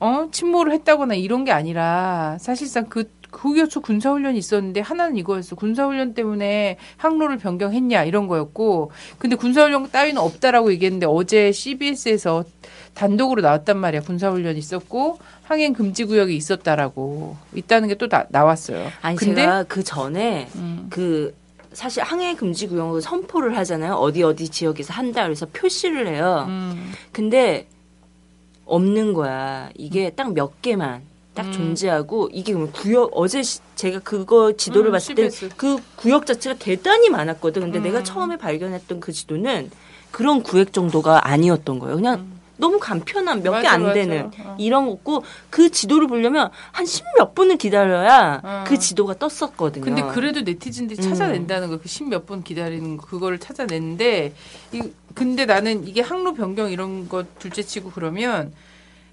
어? 0.00 0.28
침몰을 0.32 0.72
했다거나 0.72 1.14
이런 1.14 1.44
게 1.44 1.52
아니라 1.52 2.38
사실상 2.40 2.86
그, 2.88 3.10
거기서 3.30 3.80
군사훈련이 3.80 4.38
있었는데 4.38 4.80
하나는 4.80 5.18
이거였어. 5.18 5.56
군사훈련 5.56 6.14
때문에 6.14 6.78
항로를 6.96 7.36
변경했냐 7.36 8.04
이런 8.04 8.28
거였고 8.28 8.92
근데 9.18 9.36
군사훈련 9.36 9.90
따위는 9.90 10.22
없다라고 10.22 10.72
얘기했는데 10.72 11.04
어제 11.06 11.52
CBS에서 11.52 12.44
단독으로 12.94 13.42
나왔단 13.42 13.76
말이야. 13.76 14.00
군사훈련이 14.00 14.58
있었고 14.58 15.18
항행 15.42 15.74
금지 15.74 16.04
구역이 16.04 16.34
있었다라고 16.34 17.36
있다는 17.54 17.88
게 17.88 17.96
또 17.96 18.08
나왔어요. 18.30 18.86
아니 19.02 19.18
근데 19.18 19.42
제가 19.42 19.64
그 19.64 19.84
전에 19.84 20.48
음. 20.54 20.86
그 20.88 21.34
사실 21.76 22.02
항해 22.02 22.34
금지 22.36 22.66
구역을 22.66 23.02
선포를 23.02 23.54
하잖아요. 23.58 23.94
어디 23.96 24.22
어디 24.22 24.48
지역에서 24.48 24.94
한다 24.94 25.24
그래서 25.24 25.44
표시를 25.52 26.08
해요. 26.08 26.46
음. 26.48 26.92
근데 27.12 27.68
없는 28.64 29.12
거야. 29.12 29.68
이게 29.76 30.08
딱 30.10 30.32
몇 30.32 30.62
개만 30.62 31.02
딱 31.34 31.44
음. 31.46 31.52
존재하고 31.52 32.30
이게 32.32 32.52
그러면 32.54 32.72
구역 32.72 33.10
어제 33.12 33.42
시- 33.42 33.60
제가 33.74 33.98
그거 33.98 34.52
지도를 34.56 34.90
음, 34.90 34.92
봤을 34.92 35.14
때. 35.14 35.28
그 35.58 35.78
구역 35.96 36.24
자체가 36.24 36.58
대단히 36.58 37.10
많았거든. 37.10 37.60
근데 37.60 37.78
음. 37.78 37.82
내가 37.82 38.02
처음에 38.02 38.38
발견했던 38.38 38.98
그 39.00 39.12
지도는 39.12 39.70
그런 40.10 40.42
구역 40.42 40.72
정도가 40.72 41.28
아니었던 41.28 41.78
거예요. 41.78 41.96
그냥 41.96 42.26
너무 42.58 42.78
간편한 42.78 43.42
몇 43.42 43.60
개 43.60 43.66
안. 43.68 43.92
되는 43.92 44.30
어. 44.44 44.56
이런 44.58 44.86
거고 44.86 45.22
그 45.50 45.70
지도를 45.70 46.06
보려면 46.08 46.50
한 46.72 46.86
십 46.86 47.04
몇 47.18 47.34
분을 47.34 47.56
기다려야 47.56 48.40
어. 48.42 48.64
그 48.66 48.78
지도가 48.78 49.14
떴었거든요. 49.18 49.84
근데 49.84 50.02
그래도 50.02 50.40
네티즌들이 50.42 50.98
음. 51.00 51.02
찾아낸다는 51.02 51.68
거, 51.68 51.78
그 51.78 51.88
십 51.88 52.04
몇 52.08 52.26
분 52.26 52.42
기다리는 52.42 52.96
거, 52.96 53.06
그거를 53.06 53.38
찾아냈는데, 53.38 54.32
이, 54.72 54.82
근데 55.14 55.44
나는 55.46 55.86
이게 55.86 56.00
항로 56.00 56.34
변경 56.34 56.70
이런 56.70 57.08
거 57.08 57.24
둘째치고 57.38 57.90
그러면, 57.92 58.52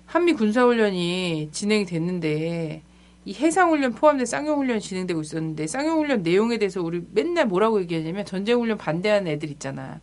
한미 0.06 0.34
군사훈련이 0.34 1.50
진행이 1.52 1.86
됐는데, 1.86 2.82
이 3.26 3.34
해상훈련 3.34 3.94
포함된 3.94 4.26
쌍용훈련이 4.26 4.82
진행되고 4.82 5.22
있었는데, 5.22 5.68
쌍용훈련 5.68 6.24
내용에 6.24 6.58
대해서 6.58 6.82
우리 6.82 7.02
맨날 7.14 7.46
뭐라고 7.48 7.80
얘기하냐면, 7.82 8.26
전쟁훈련 8.26 8.78
반대하는 8.78 9.32
애들 9.32 9.50
있잖아. 9.52 10.00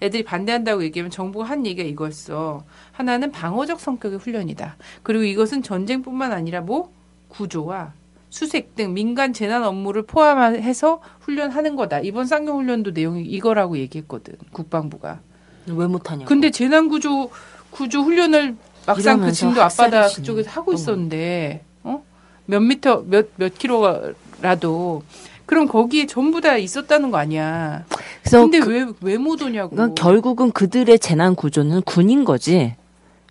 애들이 0.00 0.24
반대한다고 0.24 0.82
얘기하면 0.84 1.10
정부가 1.10 1.44
한 1.44 1.66
얘기가 1.66 1.88
이거였어. 1.88 2.64
하나는 2.92 3.32
방어적 3.32 3.80
성격의 3.80 4.18
훈련이다. 4.18 4.76
그리고 5.02 5.24
이것은 5.24 5.62
전쟁뿐만 5.62 6.32
아니라 6.32 6.60
뭐, 6.60 6.92
구조와 7.28 7.92
수색 8.30 8.74
등 8.74 8.94
민간 8.94 9.32
재난 9.32 9.64
업무를 9.64 10.02
포함해서 10.02 11.00
훈련하는 11.20 11.76
거다. 11.76 12.00
이번 12.00 12.26
쌍용 12.26 12.58
훈련도 12.58 12.90
내용이 12.92 13.24
이거라고 13.24 13.78
얘기했거든. 13.78 14.34
국방부가. 14.52 15.20
왜 15.66 15.86
못하냐? 15.86 16.24
근데 16.26 16.50
재난 16.50 16.88
구조 16.88 17.30
구조 17.70 18.00
훈련을 18.02 18.56
막상 18.86 19.20
그 19.20 19.32
진도 19.32 19.62
앞바다. 19.62 20.08
그쪽에서 20.08 20.50
하고 20.50 20.70
어. 20.70 20.74
있었는데 20.74 21.64
어? 21.82 22.02
몇 22.46 22.60
미터 22.60 23.02
몇몇 23.06 23.54
킬로라도 23.58 25.02
그럼 25.48 25.66
거기에 25.66 26.04
전부 26.04 26.42
다 26.42 26.58
있었다는 26.58 27.10
거 27.10 27.16
아니야. 27.16 27.84
그래서 28.20 28.42
근데 28.42 28.60
그- 28.60 28.94
왜왜 29.02 29.16
못 29.16 29.40
오냐고. 29.40 29.74
그러니까 29.74 29.94
결국은 30.00 30.50
그들의 30.52 30.98
재난 30.98 31.34
구조는 31.34 31.82
군인 31.82 32.26
거지 32.26 32.74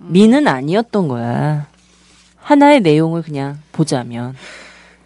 음. 0.02 0.08
민은 0.10 0.48
아니었던 0.48 1.08
거야. 1.08 1.68
하나의 2.38 2.82
내용을 2.82 3.22
그냥 3.22 3.60
보자면. 3.72 4.34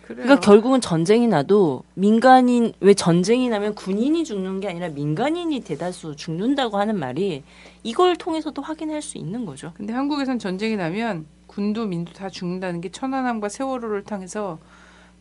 그래요. 0.04 0.24
그러니까 0.24 0.40
결국은 0.40 0.80
전쟁이 0.80 1.28
나도 1.28 1.84
민간인 1.96 2.72
왜 2.80 2.94
전쟁이 2.94 3.50
나면 3.50 3.76
군인이 3.76 4.24
죽는 4.24 4.62
게 4.62 4.70
아니라 4.70 4.88
민간인이 4.88 5.60
대다수 5.66 6.16
죽는다고 6.16 6.78
하는 6.78 6.98
말이 6.98 7.44
이걸 7.84 8.16
통해서도 8.16 8.62
확인할 8.62 9.02
수 9.02 9.18
있는 9.18 9.46
거죠. 9.46 9.74
근데 9.76 9.92
한국에선 9.92 10.40
전쟁이 10.40 10.78
나면 10.78 11.26
군도 11.46 11.86
민도 11.86 12.14
다 12.14 12.30
죽는다는 12.30 12.80
게 12.80 12.88
천안함과 12.90 13.50
세월호를 13.50 14.04
통해서 14.06 14.60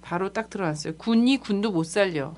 바로 0.03 0.33
딱 0.33 0.51
드러났어요. 0.51 0.95
군이 0.97 1.39
군도 1.39 1.71
못 1.71 1.85
살려. 1.85 2.35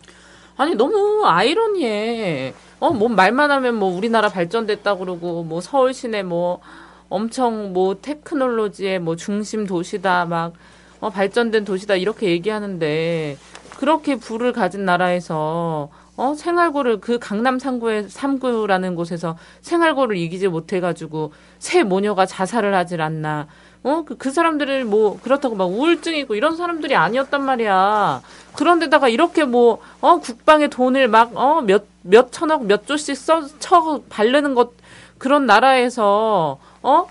아니 0.56 0.74
너무 0.74 1.24
아이러니해. 1.24 2.54
어, 2.80 2.90
뭐 2.90 3.08
말만 3.08 3.50
하면 3.50 3.76
뭐 3.76 3.94
우리나라 3.94 4.28
발전됐다 4.28 4.96
그러고 4.96 5.42
뭐 5.44 5.60
서울 5.60 5.94
시내 5.94 6.22
뭐 6.22 6.60
엄청 7.08 7.72
뭐 7.72 7.96
테크놀로지의 8.00 8.98
뭐 8.98 9.16
중심 9.16 9.66
도시다 9.66 10.24
막 10.24 10.54
어, 11.00 11.10
발전된 11.10 11.64
도시다 11.64 11.96
이렇게 11.96 12.28
얘기하는데 12.28 13.36
그렇게 13.76 14.16
부를 14.16 14.52
가진 14.52 14.84
나라에서 14.84 15.90
어 16.16 16.34
생활고를 16.34 17.00
그 17.00 17.18
강남 17.18 17.58
3구에 17.58 18.06
3구라는 18.06 18.94
곳에서 18.94 19.36
생활고를 19.62 20.16
이기지 20.16 20.48
못해 20.48 20.78
가지고 20.78 21.32
새 21.58 21.82
모녀가 21.82 22.26
자살을 22.26 22.74
하질 22.74 23.00
않나. 23.00 23.48
어, 23.84 24.04
그, 24.06 24.16
그 24.16 24.30
사람들을 24.30 24.84
뭐, 24.84 25.18
그렇다고 25.22 25.56
막 25.56 25.64
우울증 25.64 26.14
있고 26.16 26.34
이런 26.34 26.56
사람들이 26.56 26.94
아니었단 26.94 27.44
말이야. 27.44 28.22
그런데다가 28.54 29.08
이렇게 29.08 29.44
뭐, 29.44 29.80
어, 30.00 30.20
국방에 30.20 30.68
돈을 30.68 31.08
막, 31.08 31.32
어, 31.34 31.62
몇, 31.62 31.84
몇 32.02 32.30
천억, 32.30 32.64
몇 32.64 32.86
조씩 32.86 33.16
써, 33.16 33.46
쳐, 33.58 34.02
바르는 34.08 34.54
것, 34.54 34.72
그런 35.18 35.46
나라에서, 35.46 36.58
어, 36.82 37.06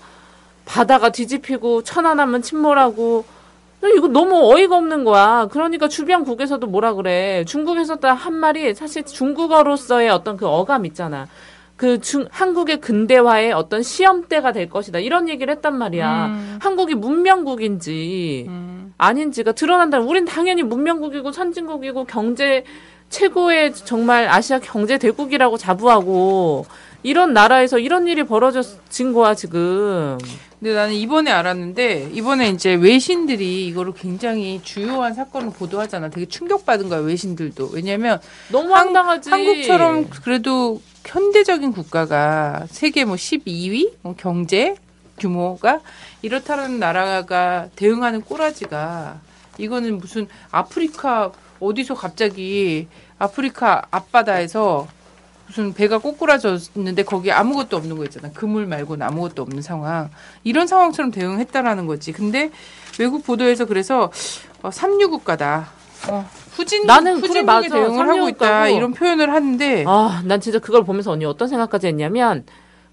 바다가 0.64 1.10
뒤집히고, 1.10 1.82
천안하면 1.82 2.42
침몰하고, 2.42 3.24
이거 3.96 4.06
너무 4.06 4.52
어이가 4.52 4.76
없는 4.76 5.02
거야. 5.02 5.48
그러니까 5.50 5.88
주변국에서도 5.88 6.64
뭐라 6.68 6.94
그래. 6.94 7.44
중국에서도 7.46 8.06
한 8.06 8.32
말이 8.32 8.74
사실 8.74 9.04
중국어로서의 9.04 10.08
어떤 10.08 10.36
그 10.36 10.46
어감 10.46 10.86
있잖아. 10.86 11.26
그 11.82 11.98
중, 11.98 12.26
한국의 12.30 12.80
근대화의 12.80 13.50
어떤 13.50 13.82
시험대가 13.82 14.52
될 14.52 14.70
것이다. 14.70 15.00
이런 15.00 15.28
얘기를 15.28 15.52
했단 15.52 15.76
말이야. 15.76 16.26
음. 16.26 16.58
한국이 16.62 16.94
문명국인지 16.94 18.46
음. 18.46 18.94
아닌지가 18.98 19.50
드러난다. 19.50 19.98
우린 19.98 20.24
당연히 20.24 20.62
문명국이고 20.62 21.32
선진국이고 21.32 22.04
경제 22.04 22.62
최고의 23.12 23.74
정말 23.74 24.26
아시아 24.28 24.58
경제 24.58 24.96
대국이라고 24.98 25.58
자부하고 25.58 26.64
이런 27.04 27.32
나라에서 27.34 27.78
이런 27.78 28.06
일이 28.08 28.24
벌어진 28.24 29.12
거야 29.12 29.34
지금. 29.34 30.16
근데 30.58 30.74
나는 30.74 30.94
이번에 30.94 31.30
알았는데 31.30 32.10
이번에 32.12 32.48
이제 32.50 32.74
외신들이 32.74 33.66
이거를 33.66 33.92
굉장히 33.94 34.60
주요한 34.62 35.12
사건을 35.12 35.50
보도하잖아. 35.52 36.08
되게 36.10 36.26
충격받은 36.26 36.88
거야 36.88 37.00
외신들도. 37.00 37.70
왜냐면 37.72 38.18
너무 38.50 38.72
한- 38.74 38.86
황당하지. 38.86 39.28
한국처럼 39.30 40.08
그래도 40.22 40.80
현대적인 41.04 41.72
국가가 41.72 42.64
세계 42.70 43.04
뭐 43.04 43.16
12위 43.16 43.92
뭐 44.02 44.14
경제 44.16 44.76
규모가 45.18 45.80
이렇다는 46.22 46.78
나라가 46.78 47.66
대응하는 47.76 48.22
꼬라지가 48.22 49.20
이거는 49.58 49.98
무슨 49.98 50.28
아프리카 50.52 51.32
어디서 51.62 51.94
갑자기 51.94 52.88
아프리카 53.18 53.82
앞바다에서 53.90 54.88
무슨 55.46 55.72
배가 55.74 55.98
꼬꾸라졌는데 55.98 57.04
거기 57.04 57.30
아무것도 57.30 57.76
없는 57.76 57.96
거 57.96 58.04
있잖아. 58.04 58.30
그물 58.32 58.66
말고는 58.66 59.06
아무것도 59.06 59.42
없는 59.42 59.62
상황. 59.62 60.10
이런 60.44 60.66
상황처럼 60.66 61.10
대응했다라는 61.10 61.86
거지. 61.86 62.12
근데 62.12 62.50
외국 62.98 63.24
보도에서 63.24 63.66
그래서 63.66 64.10
어, 64.62 64.70
삼류국가다. 64.70 65.68
어, 66.08 66.28
후진 66.52 66.86
나는 66.86 67.20
맞아. 67.44 67.68
대응을 67.68 68.08
하고 68.08 68.28
있다. 68.28 68.68
이런 68.68 68.92
표현을 68.92 69.32
하는데 69.32 69.84
아, 69.86 70.22
난 70.24 70.40
진짜 70.40 70.58
그걸 70.58 70.84
보면서 70.84 71.12
언니 71.12 71.24
어떤 71.24 71.48
생각까지 71.48 71.86
했냐면 71.86 72.44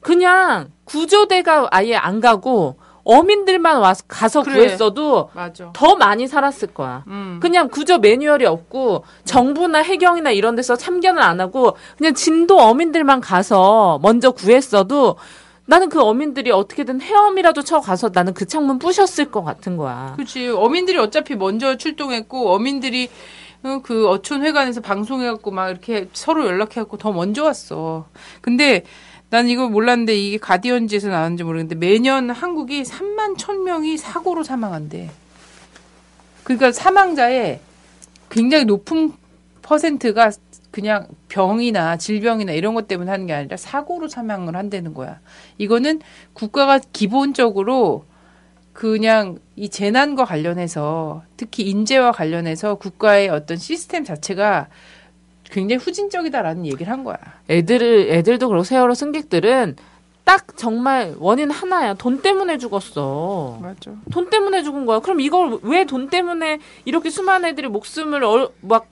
그냥 0.02 0.70
구조대가 0.86 1.68
아예 1.72 1.96
안 1.96 2.20
가고 2.20 2.78
어민들만 3.04 3.80
와서 3.80 4.04
가서 4.08 4.44
그래. 4.44 4.56
구했어도 4.56 5.30
맞아. 5.34 5.72
더 5.74 5.96
많이 5.96 6.28
살았을 6.28 6.70
거야. 6.74 7.04
음. 7.08 7.40
그냥 7.42 7.70
구조 7.70 7.98
매뉴얼이 7.98 8.46
없고 8.46 9.04
정부나 9.26 9.80
해경이나 9.80 10.32
이런 10.32 10.56
데서 10.56 10.76
참견을 10.76 11.22
안 11.22 11.40
하고 11.40 11.76
그냥 11.98 12.14
진도 12.14 12.60
어민들만 12.60 13.22
가서 13.22 14.00
먼저 14.02 14.32
구했어도 14.32 15.16
나는 15.66 15.90
그 15.90 16.02
어민들이 16.02 16.52
어떻게든 16.52 17.00
헤엄이라도 17.02 17.62
쳐 17.62 17.80
가서 17.80 18.10
나는 18.12 18.34
그 18.34 18.48
창문 18.48 18.80
부셨을 18.80 19.30
것 19.32 19.44
같은 19.44 19.78
거야. 19.78 20.14
그렇지. 20.16 20.48
어민들이 20.50 20.98
어차피 20.98 21.36
먼저 21.36 21.78
출동했고 21.78 22.52
어민들이 22.54 23.10
어, 23.62 23.82
그 23.84 24.08
어촌 24.08 24.44
회관에서 24.44 24.82
방송해갖고 24.82 25.52
막 25.52 25.70
이렇게 25.70 26.08
서로 26.14 26.48
연락해갖고 26.48 26.98
더 26.98 27.12
먼저 27.12 27.44
왔어. 27.44 28.06
근데 28.42 28.84
난 29.30 29.48
이거 29.48 29.70
몰랐는데 29.70 30.16
이게 30.16 30.38
가디언지에서 30.38 31.10
나왔는지 31.10 31.44
모르겠는데 31.44 31.76
매년 31.76 32.30
한국이 32.30 32.84
3만 32.84 33.38
1000명이 33.38 33.98
사고로 33.98 34.44
사망한대. 34.44 35.10
그러니까 36.44 36.72
사망자의 36.72 37.60
굉장히 38.30 38.66
높은 38.66 39.14
퍼센트가 39.62 40.32
그냥 40.72 41.08
병이나 41.28 41.98
질병이나 41.98 42.54
이런 42.54 42.74
것 42.74 42.88
때문에 42.88 43.10
하는 43.12 43.28
게 43.28 43.34
아니라 43.34 43.58
사고로 43.58 44.08
사망을 44.08 44.56
한다는 44.56 44.94
거야. 44.94 45.20
이거는 45.58 46.02
국가가 46.34 46.80
기본적으로 46.92 48.06
그냥 48.74 49.40
이 49.56 49.70
재난과 49.70 50.26
관련해서 50.26 51.24
특히 51.38 51.64
인재와 51.64 52.12
관련해서 52.12 52.76
국가의 52.76 53.30
어떤 53.30 53.58
시스템 53.58 54.04
자체가 54.04 54.70
굉장히 55.52 55.82
후진적이다라는 55.84 56.66
얘기를 56.66 56.92
한 56.92 57.04
거야. 57.04 57.18
애들을 57.50 58.08
애들도 58.12 58.48
그렇고 58.48 58.64
세월호 58.64 58.94
승객들은 58.94 59.76
딱 60.24 60.56
정말 60.58 61.16
원인 61.18 61.50
하나야. 61.50 61.96
돈 61.96 62.22
때문에 62.22 62.58
죽었어. 62.60 63.58
맞아. 63.62 63.92
돈 64.12 64.30
때문에 64.30 64.62
죽은 64.62 64.86
거야. 64.86 65.00
그럼 65.00 65.20
이걸 65.22 65.58
왜 65.64 65.86
돈 65.86 66.08
때문에 66.10 66.60
이렇게 66.86 67.10
수많은 67.10 67.50
애들이 67.50 67.68
목숨을 67.68 68.24
얼, 68.24 68.50
막 68.62 68.86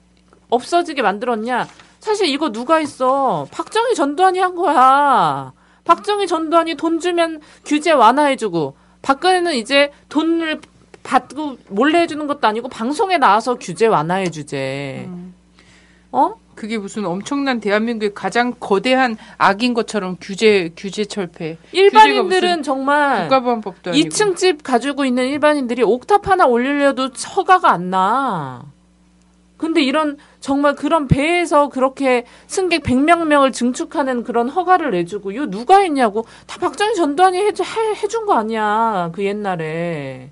없어지게 0.50 1.02
만들었냐? 1.02 1.68
사실 2.00 2.26
이거 2.26 2.50
누가 2.50 2.76
했어? 2.76 3.46
박정희 3.52 3.94
전두환이 3.94 4.40
한 4.40 4.54
거야. 4.56 5.52
박정희 5.84 6.26
전두환이 6.26 6.74
돈 6.74 6.98
주면 6.98 7.40
규제 7.64 7.92
완화해주고 7.92 8.74
박근혜는 9.02 9.54
이제 9.54 9.92
돈을 10.08 10.60
받고 11.04 11.56
몰래 11.68 12.00
해주는 12.00 12.26
것도 12.26 12.46
아니고 12.48 12.68
방송에 12.68 13.16
나와서 13.18 13.54
규제 13.54 13.86
완화해 13.86 14.30
주제. 14.30 15.04
음. 15.06 15.34
어? 16.12 16.34
그게 16.58 16.76
무슨 16.76 17.06
엄청난 17.06 17.60
대한민국의 17.60 18.14
가장 18.14 18.52
거대한 18.58 19.16
악인 19.36 19.74
것처럼 19.74 20.16
규제 20.20 20.72
규제 20.76 21.04
철폐. 21.04 21.56
일반인들은 21.70 22.64
정말 22.64 23.22
국가보안법도 23.22 23.90
아니고. 23.90 24.08
2층 24.08 24.36
집 24.36 24.64
가지고 24.64 25.04
있는 25.04 25.28
일반인들이 25.28 25.84
옥탑 25.84 26.26
하나 26.26 26.46
올리려도 26.46 27.10
허가가 27.36 27.70
안 27.70 27.90
나. 27.90 28.64
근데 29.56 29.82
이런 29.82 30.16
정말 30.40 30.74
그런 30.74 31.06
배에서 31.06 31.68
그렇게 31.68 32.24
승객 32.48 32.82
100명 32.82 33.26
명을 33.26 33.52
증축하는 33.52 34.24
그런 34.24 34.48
허가를 34.48 34.90
내주고 34.90 35.30
이거 35.30 35.46
누가 35.46 35.78
했냐고 35.78 36.24
다 36.48 36.58
박정희 36.58 36.96
전두환이 36.96 37.38
해, 37.38 37.46
해, 37.46 37.94
해준 38.02 38.26
거 38.26 38.34
아니야 38.34 39.10
그 39.12 39.24
옛날에 39.24 40.30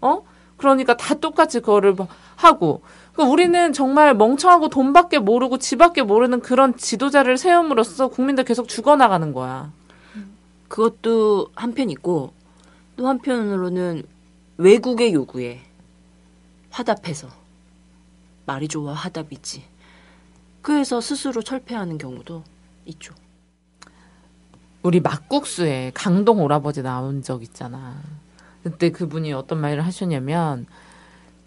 어 0.00 0.22
그러니까 0.56 0.96
다 0.96 1.14
똑같이 1.14 1.58
그거를 1.58 1.94
막 1.94 2.08
하고 2.36 2.82
그러니까 3.18 3.32
우리는 3.32 3.72
정말 3.72 4.14
멍청하고 4.14 4.68
돈밖에 4.68 5.18
모르고 5.18 5.58
지밖에 5.58 6.02
모르는 6.02 6.38
그런 6.38 6.76
지도자를 6.76 7.36
세움으로써 7.36 8.06
국민들 8.06 8.44
계속 8.44 8.68
죽어나가는 8.68 9.32
거야. 9.32 9.72
그것도 10.68 11.50
한편 11.56 11.90
있고 11.90 12.32
또 12.96 13.08
한편으로는 13.08 14.04
외국의 14.58 15.14
요구에 15.14 15.62
화답해서 16.70 17.26
말이 18.46 18.68
좋아 18.68 18.92
화답이지. 18.92 19.64
그래서 20.62 21.00
스스로 21.00 21.42
철폐하는 21.42 21.98
경우도 21.98 22.44
있죠. 22.86 23.14
우리 24.84 25.00
막국수에 25.00 25.90
강동 25.92 26.40
오라버지 26.40 26.82
나온 26.82 27.22
적 27.22 27.42
있잖아. 27.42 28.00
그때 28.62 28.92
그분이 28.92 29.32
어떤 29.32 29.58
말을 29.58 29.84
하셨냐면 29.84 30.66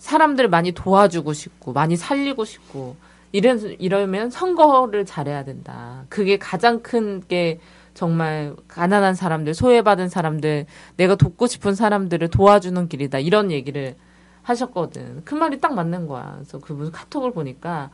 사람들 0.02 0.50
많이 0.50 0.72
도와주고 0.72 1.32
싶고 1.34 1.74
많이 1.74 1.96
살리고 1.96 2.44
싶고 2.44 2.96
이런 3.32 3.60
이러면 3.80 4.32
선거를 4.32 5.06
잘해야 5.06 5.44
된다. 5.46 6.06
그게 6.10 6.38
가장 6.38 6.82
큰 6.82 7.22
게 7.28 7.60
정말 7.94 8.56
가난한 8.68 9.14
사람들, 9.16 9.54
소외받은 9.54 10.10
사람들, 10.10 10.66
내가 10.98 11.16
돕고 11.16 11.46
싶은 11.46 11.76
사람들을 11.76 12.30
도와주는 12.30 12.88
길이다. 12.88 13.20
이런 13.20 13.52
얘기를 13.52 13.96
하셨거든. 14.44 15.24
그 15.24 15.36
말이 15.36 15.60
딱 15.60 15.74
맞는 15.76 16.08
거야. 16.08 16.32
그래서 16.36 16.58
그분 16.60 16.92
카톡을 16.92 17.32
보니까 17.32 17.92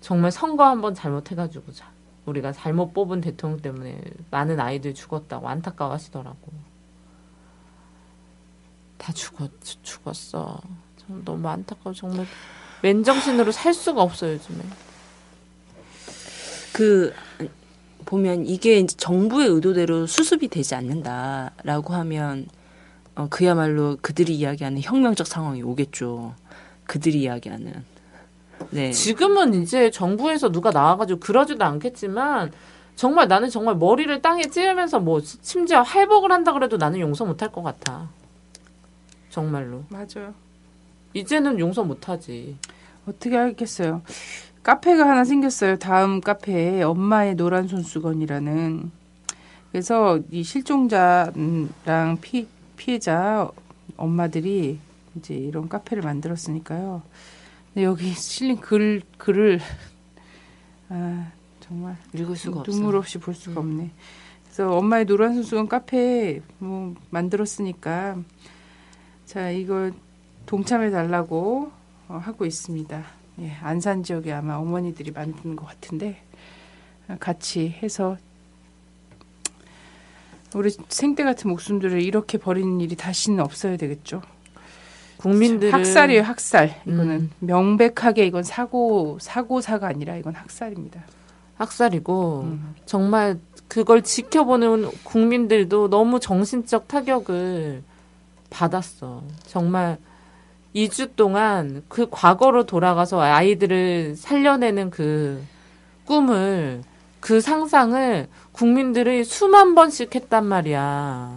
정말 0.00 0.30
선거 0.30 0.64
한번 0.64 0.94
잘못해가지고 0.94 1.72
자, 1.72 1.90
우리가 2.26 2.52
잘못 2.52 2.92
뽑은 2.92 3.22
대통령 3.22 3.60
때문에 3.60 4.00
많은 4.30 4.60
아이들이 4.60 4.94
죽었다고 4.94 5.48
안타까워 5.48 5.94
하시더라고. 5.94 6.52
다 8.98 9.12
죽었, 9.12 9.50
죽었어. 9.82 10.60
너무 11.24 11.48
안타까워. 11.48 11.94
정말 11.94 12.26
맨정신으로 12.82 13.52
살 13.52 13.74
수가 13.74 14.02
없어요, 14.02 14.32
요즘에. 14.34 14.58
그, 16.72 17.12
보면 18.06 18.46
이게 18.46 18.78
이제 18.78 18.96
정부의 18.96 19.48
의도대로 19.48 20.06
수습이 20.06 20.48
되지 20.48 20.74
않는다라고 20.74 21.94
하면 21.94 22.48
어, 23.14 23.26
그야말로 23.28 23.98
그들이 24.00 24.34
이야기하는 24.36 24.80
혁명적 24.80 25.26
상황이 25.26 25.62
오겠죠. 25.62 26.34
그들이 26.84 27.22
이야기하는. 27.22 27.84
네. 28.70 28.92
지금은 28.92 29.54
이제 29.54 29.90
정부에서 29.90 30.50
누가 30.50 30.70
나와가지고 30.70 31.20
그러지도 31.20 31.64
않겠지만 31.64 32.52
정말 32.96 33.28
나는 33.28 33.48
정말 33.48 33.76
머리를 33.76 34.20
땅에 34.20 34.42
찌르면서 34.42 35.00
뭐 35.00 35.20
심지어 35.22 35.80
할복을 35.80 36.32
한다 36.32 36.52
그래도 36.52 36.76
나는 36.76 37.00
용서 37.00 37.24
못할 37.24 37.50
것 37.50 37.62
같아. 37.62 38.08
정말로. 39.30 39.84
맞아요. 39.88 40.34
이제는 41.14 41.58
용서 41.58 41.84
못하지. 41.84 42.56
어떻게 43.06 43.36
하겠어요. 43.36 44.02
카페가 44.62 45.08
하나 45.08 45.24
생겼어요. 45.24 45.78
다음 45.78 46.20
카페에 46.20 46.82
엄마의 46.82 47.34
노란 47.34 47.66
손수건이라는. 47.66 48.90
그래서 49.72 50.20
이 50.30 50.42
실종자랑 50.42 52.18
피, 52.20 52.46
피해자 52.76 53.48
엄마들이 53.96 54.78
이제 55.16 55.34
이런 55.34 55.68
카페를 55.68 56.02
만들었으니까요. 56.02 57.02
여기 57.78 58.12
실린 58.12 58.56
글, 58.60 59.02
글을, 59.16 59.60
아, 60.88 61.32
정말. 61.60 61.96
읽을 62.12 62.36
수가 62.36 62.64
눈물 62.64 62.96
없이 62.96 63.18
볼 63.18 63.34
수가 63.34 63.60
음. 63.60 63.68
없네. 63.68 63.90
그래서 64.44 64.76
엄마의 64.76 65.06
노란 65.06 65.34
손수건 65.34 65.68
카페 65.68 66.42
뭐 66.58 66.94
만들었으니까 67.10 68.16
자, 69.24 69.50
이걸 69.50 69.92
동참해 70.50 70.90
달라고 70.90 71.70
어, 72.08 72.20
하고 72.20 72.44
있습니다. 72.44 73.04
예, 73.38 73.52
안산 73.62 74.02
지역에 74.02 74.32
아마 74.32 74.56
어머니들이 74.56 75.12
만든 75.12 75.54
것 75.54 75.64
같은데 75.64 76.20
같이 77.20 77.68
해서 77.68 78.16
우리 80.52 80.70
생때 80.88 81.22
같은 81.22 81.50
목숨들을 81.50 82.02
이렇게 82.02 82.36
버리는 82.36 82.80
일이 82.80 82.96
다시는 82.96 83.38
없어야 83.38 83.76
되겠죠. 83.76 84.22
국민들 85.18 85.72
학살이에요, 85.72 86.22
학살. 86.22 86.82
이거는 86.84 87.10
음. 87.10 87.30
명백하게 87.38 88.26
이건 88.26 88.42
사고 88.42 89.18
사고사가 89.20 89.86
아니라 89.86 90.16
이건 90.16 90.34
학살입니다. 90.34 91.00
학살이고 91.58 92.40
음. 92.46 92.74
정말 92.86 93.38
그걸 93.68 94.02
지켜보는 94.02 94.90
국민들도 95.04 95.90
너무 95.90 96.18
정신적 96.18 96.88
타격을 96.88 97.84
받았어. 98.50 99.22
정말 99.46 99.98
2주 100.74 101.16
동안 101.16 101.82
그 101.88 102.08
과거로 102.10 102.64
돌아가서 102.64 103.20
아이들을 103.20 104.16
살려내는 104.16 104.90
그 104.90 105.42
꿈을 106.04 106.82
그 107.20 107.40
상상을 107.40 108.28
국민들이 108.52 109.24
수만 109.24 109.74
번씩 109.74 110.14
했단 110.14 110.44
말이야. 110.46 111.34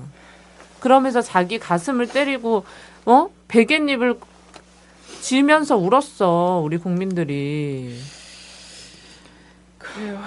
그러면서 0.79 1.21
자기 1.21 1.59
가슴을 1.59 2.07
때리고 2.07 2.65
어 3.05 3.29
베갯잎을 3.47 4.19
지면서 5.21 5.77
울었어 5.77 6.61
우리 6.63 6.77
국민들이. 6.77 7.97
그래요. 9.77 10.19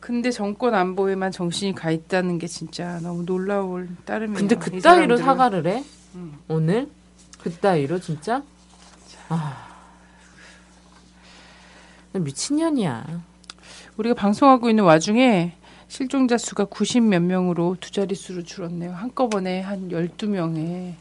근데 0.00 0.30
정권 0.30 0.74
안보에만 0.74 1.32
정신이 1.32 1.74
가 1.74 1.90
있다는 1.90 2.38
게 2.38 2.46
진짜 2.46 2.98
너무 3.02 3.24
놀라울 3.24 3.88
따름이에요. 4.04 4.38
근데 4.38 4.54
그 4.56 4.80
따위로 4.80 5.18
사과를 5.18 5.66
해? 5.66 5.84
음. 6.14 6.38
오늘? 6.48 6.88
그따위로 7.38 8.00
진짜? 8.00 8.42
아. 9.28 9.68
미친년이야. 12.12 13.22
우리가 13.96 14.14
방송하고 14.14 14.70
있는 14.70 14.84
와중에 14.84 15.52
실종자 15.88 16.36
수가 16.36 16.66
90 16.66 17.04
몇 17.04 17.22
명으로 17.22 17.76
두 17.80 17.90
자릿수로 17.90 18.42
줄었네요. 18.42 18.92
한꺼번에 18.92 19.60
한 19.60 19.88
12명에. 19.88 20.92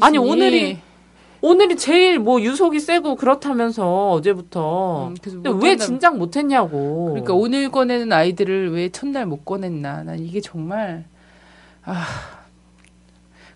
아니, 0.00 0.18
오늘이, 0.18 0.78
오늘이 1.40 1.76
제일 1.76 2.18
뭐 2.18 2.40
유속이 2.40 2.80
세고 2.80 3.16
그렇다면서 3.16 4.10
어제부터. 4.10 5.08
음, 5.08 5.60
왜 5.62 5.76
진작 5.76 6.16
못 6.16 6.36
했냐고. 6.36 7.10
그러니까 7.10 7.34
오늘 7.34 7.70
꺼내는 7.70 8.12
아이들을 8.12 8.72
왜 8.72 8.88
첫날 8.90 9.26
못 9.26 9.44
꺼냈나. 9.44 10.02
난 10.02 10.18
이게 10.18 10.40
정말, 10.40 11.04
아, 11.84 12.04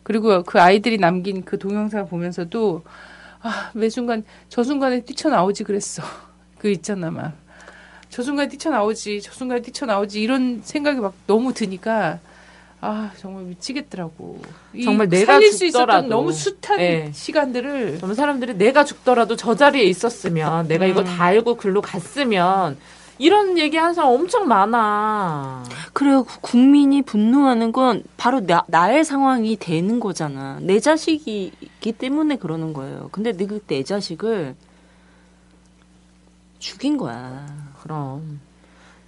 그리고 0.03 0.42
그 0.42 0.61
아이들이 0.61 0.98
남긴 0.98 1.44
그 1.44 1.59
동영상 1.59 2.09
보면서도 2.09 2.82
아, 3.40 3.70
매 3.74 3.88
순간 3.88 4.24
저 4.48 4.62
순간에 4.62 5.00
뛰쳐나오지 5.00 5.64
그랬어. 5.64 6.03
그 6.59 6.70
있잖아 6.70 7.11
막. 7.11 7.32
저 8.09 8.22
순간에 8.22 8.48
뛰쳐나오지, 8.48 9.22
저 9.22 9.32
순간에 9.32 9.62
뛰쳐나오지 9.62 10.20
이런 10.20 10.61
생각이 10.62 11.00
막 11.00 11.14
너무 11.26 11.55
드니까 11.55 12.18
아 12.80 13.11
정말 13.16 13.44
미치겠더라고. 13.44 14.42
정말 14.84 15.09
내가 15.09 15.34
살릴 15.34 15.53
수 15.53 15.64
있었던 15.64 16.09
너무 16.09 16.32
숱한 16.32 16.76
네. 16.76 17.11
시간들을 17.12 17.98
정말 18.00 18.16
사람들이 18.16 18.55
내가 18.55 18.84
죽더라도 18.84 19.36
저 19.36 19.55
자리에 19.55 19.84
있었으면 19.84 20.68
내가 20.68 20.84
이거 20.86 21.00
음. 21.00 21.05
다 21.05 21.24
알고 21.24 21.57
글로 21.57 21.80
갔으면 21.80 22.76
이런 23.18 23.58
얘기 23.58 23.76
하는 23.76 23.94
사람 23.94 24.12
엄청 24.12 24.48
많아. 24.48 25.64
그래요. 25.92 26.24
국민이 26.40 27.02
분노하는 27.02 27.72
건 27.72 28.02
바로 28.16 28.40
나, 28.40 28.64
나의 28.68 29.04
상황이 29.04 29.56
되는 29.56 30.00
거잖아. 30.00 30.58
내 30.60 30.80
자식이기 30.80 31.92
때문에 31.92 32.36
그러는 32.36 32.72
거예요. 32.72 33.08
근데 33.12 33.32
내, 33.32 33.46
내 33.66 33.82
자식을 33.82 34.56
죽인 36.58 36.96
거야. 36.96 37.46
그럼. 37.82 38.40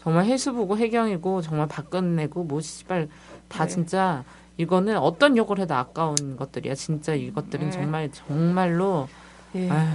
정말 0.03 0.27
해수부고 0.27 0.77
해경이고 0.77 1.41
정말 1.41 1.67
박근내고 1.67 2.45
뭐 2.45 2.61
씨발 2.61 3.09
다 3.49 3.65
네. 3.65 3.71
진짜 3.71 4.23
이거는 4.59 4.99
어떤 4.99 5.37
욕을 5.37 5.59
해도 5.59 5.75
아까운 5.75 6.37
것들이야. 6.37 6.75
진짜 6.75 7.15
이것들은 7.15 7.71
네. 7.71 7.73
정말 7.73 8.11
정말로 8.13 9.09
네. 9.53 9.71
아유, 9.71 9.89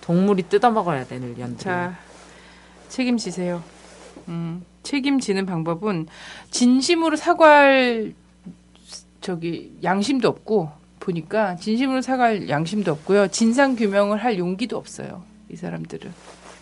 동물이 0.00 0.48
뜯어먹어야 0.48 1.04
되는 1.06 1.34
년들. 1.36 1.92
자, 2.92 2.96
책임지세요. 2.96 3.62
음, 4.28 4.64
책임지는 4.82 5.46
방법은 5.46 6.08
진심으로 6.50 7.16
사과할 7.16 8.12
저기 9.22 9.72
양심도 9.82 10.28
없고 10.28 10.70
보니까 11.00 11.56
진심으로 11.56 12.02
사과할 12.02 12.50
양심도 12.50 12.92
없고요. 12.92 13.28
진상 13.28 13.76
규명을 13.76 14.22
할 14.22 14.38
용기도 14.38 14.76
없어요. 14.76 15.24
이 15.48 15.56
사람들은 15.56 16.12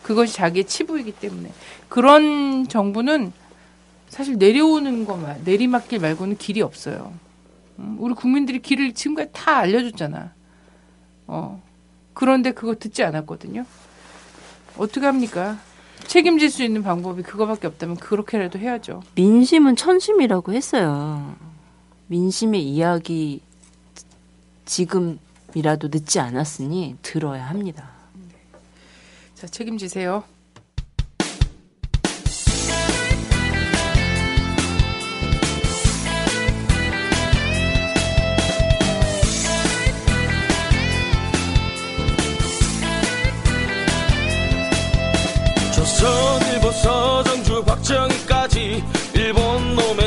그것이 0.02 0.34
자기의 0.34 0.64
치부이기 0.66 1.12
때문에 1.12 1.50
그런 1.88 2.68
정부는 2.68 3.32
사실 4.08 4.38
내려오는 4.38 5.04
것만 5.04 5.42
내리막길 5.44 5.98
말고는 5.98 6.36
길이 6.36 6.62
없어요. 6.62 7.12
음, 7.80 7.96
우리 7.98 8.14
국민들이 8.14 8.60
길을 8.60 8.94
지금까지 8.94 9.30
다 9.32 9.58
알려줬잖아. 9.58 10.32
어 11.26 11.62
그런데 12.14 12.52
그거 12.52 12.76
듣지 12.76 13.02
않았거든요. 13.02 13.66
어떻게 14.76 15.06
합니까? 15.06 15.58
책임질 16.06 16.50
수 16.50 16.62
있는 16.62 16.82
방법이 16.82 17.22
그거밖에 17.22 17.66
없다면 17.66 17.96
그렇게라도 17.96 18.58
해야죠. 18.58 19.02
민심은 19.14 19.76
천심이라고 19.76 20.52
했어요. 20.52 21.36
민심의 22.08 22.62
이야기 22.62 23.40
지금이라도 24.64 25.88
늦지 25.88 26.20
않았으니 26.20 26.96
들어야 27.02 27.48
합니다. 27.48 27.90
자, 29.34 29.46
책임지세요. 29.46 30.24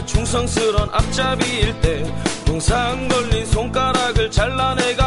충성스런 0.06 0.89
앞잡이일 0.91 1.82
때 1.82 2.04
동상 2.45 3.08
걸린 3.08 3.45
손가락을 3.45 4.30
잘라내가 4.30 5.03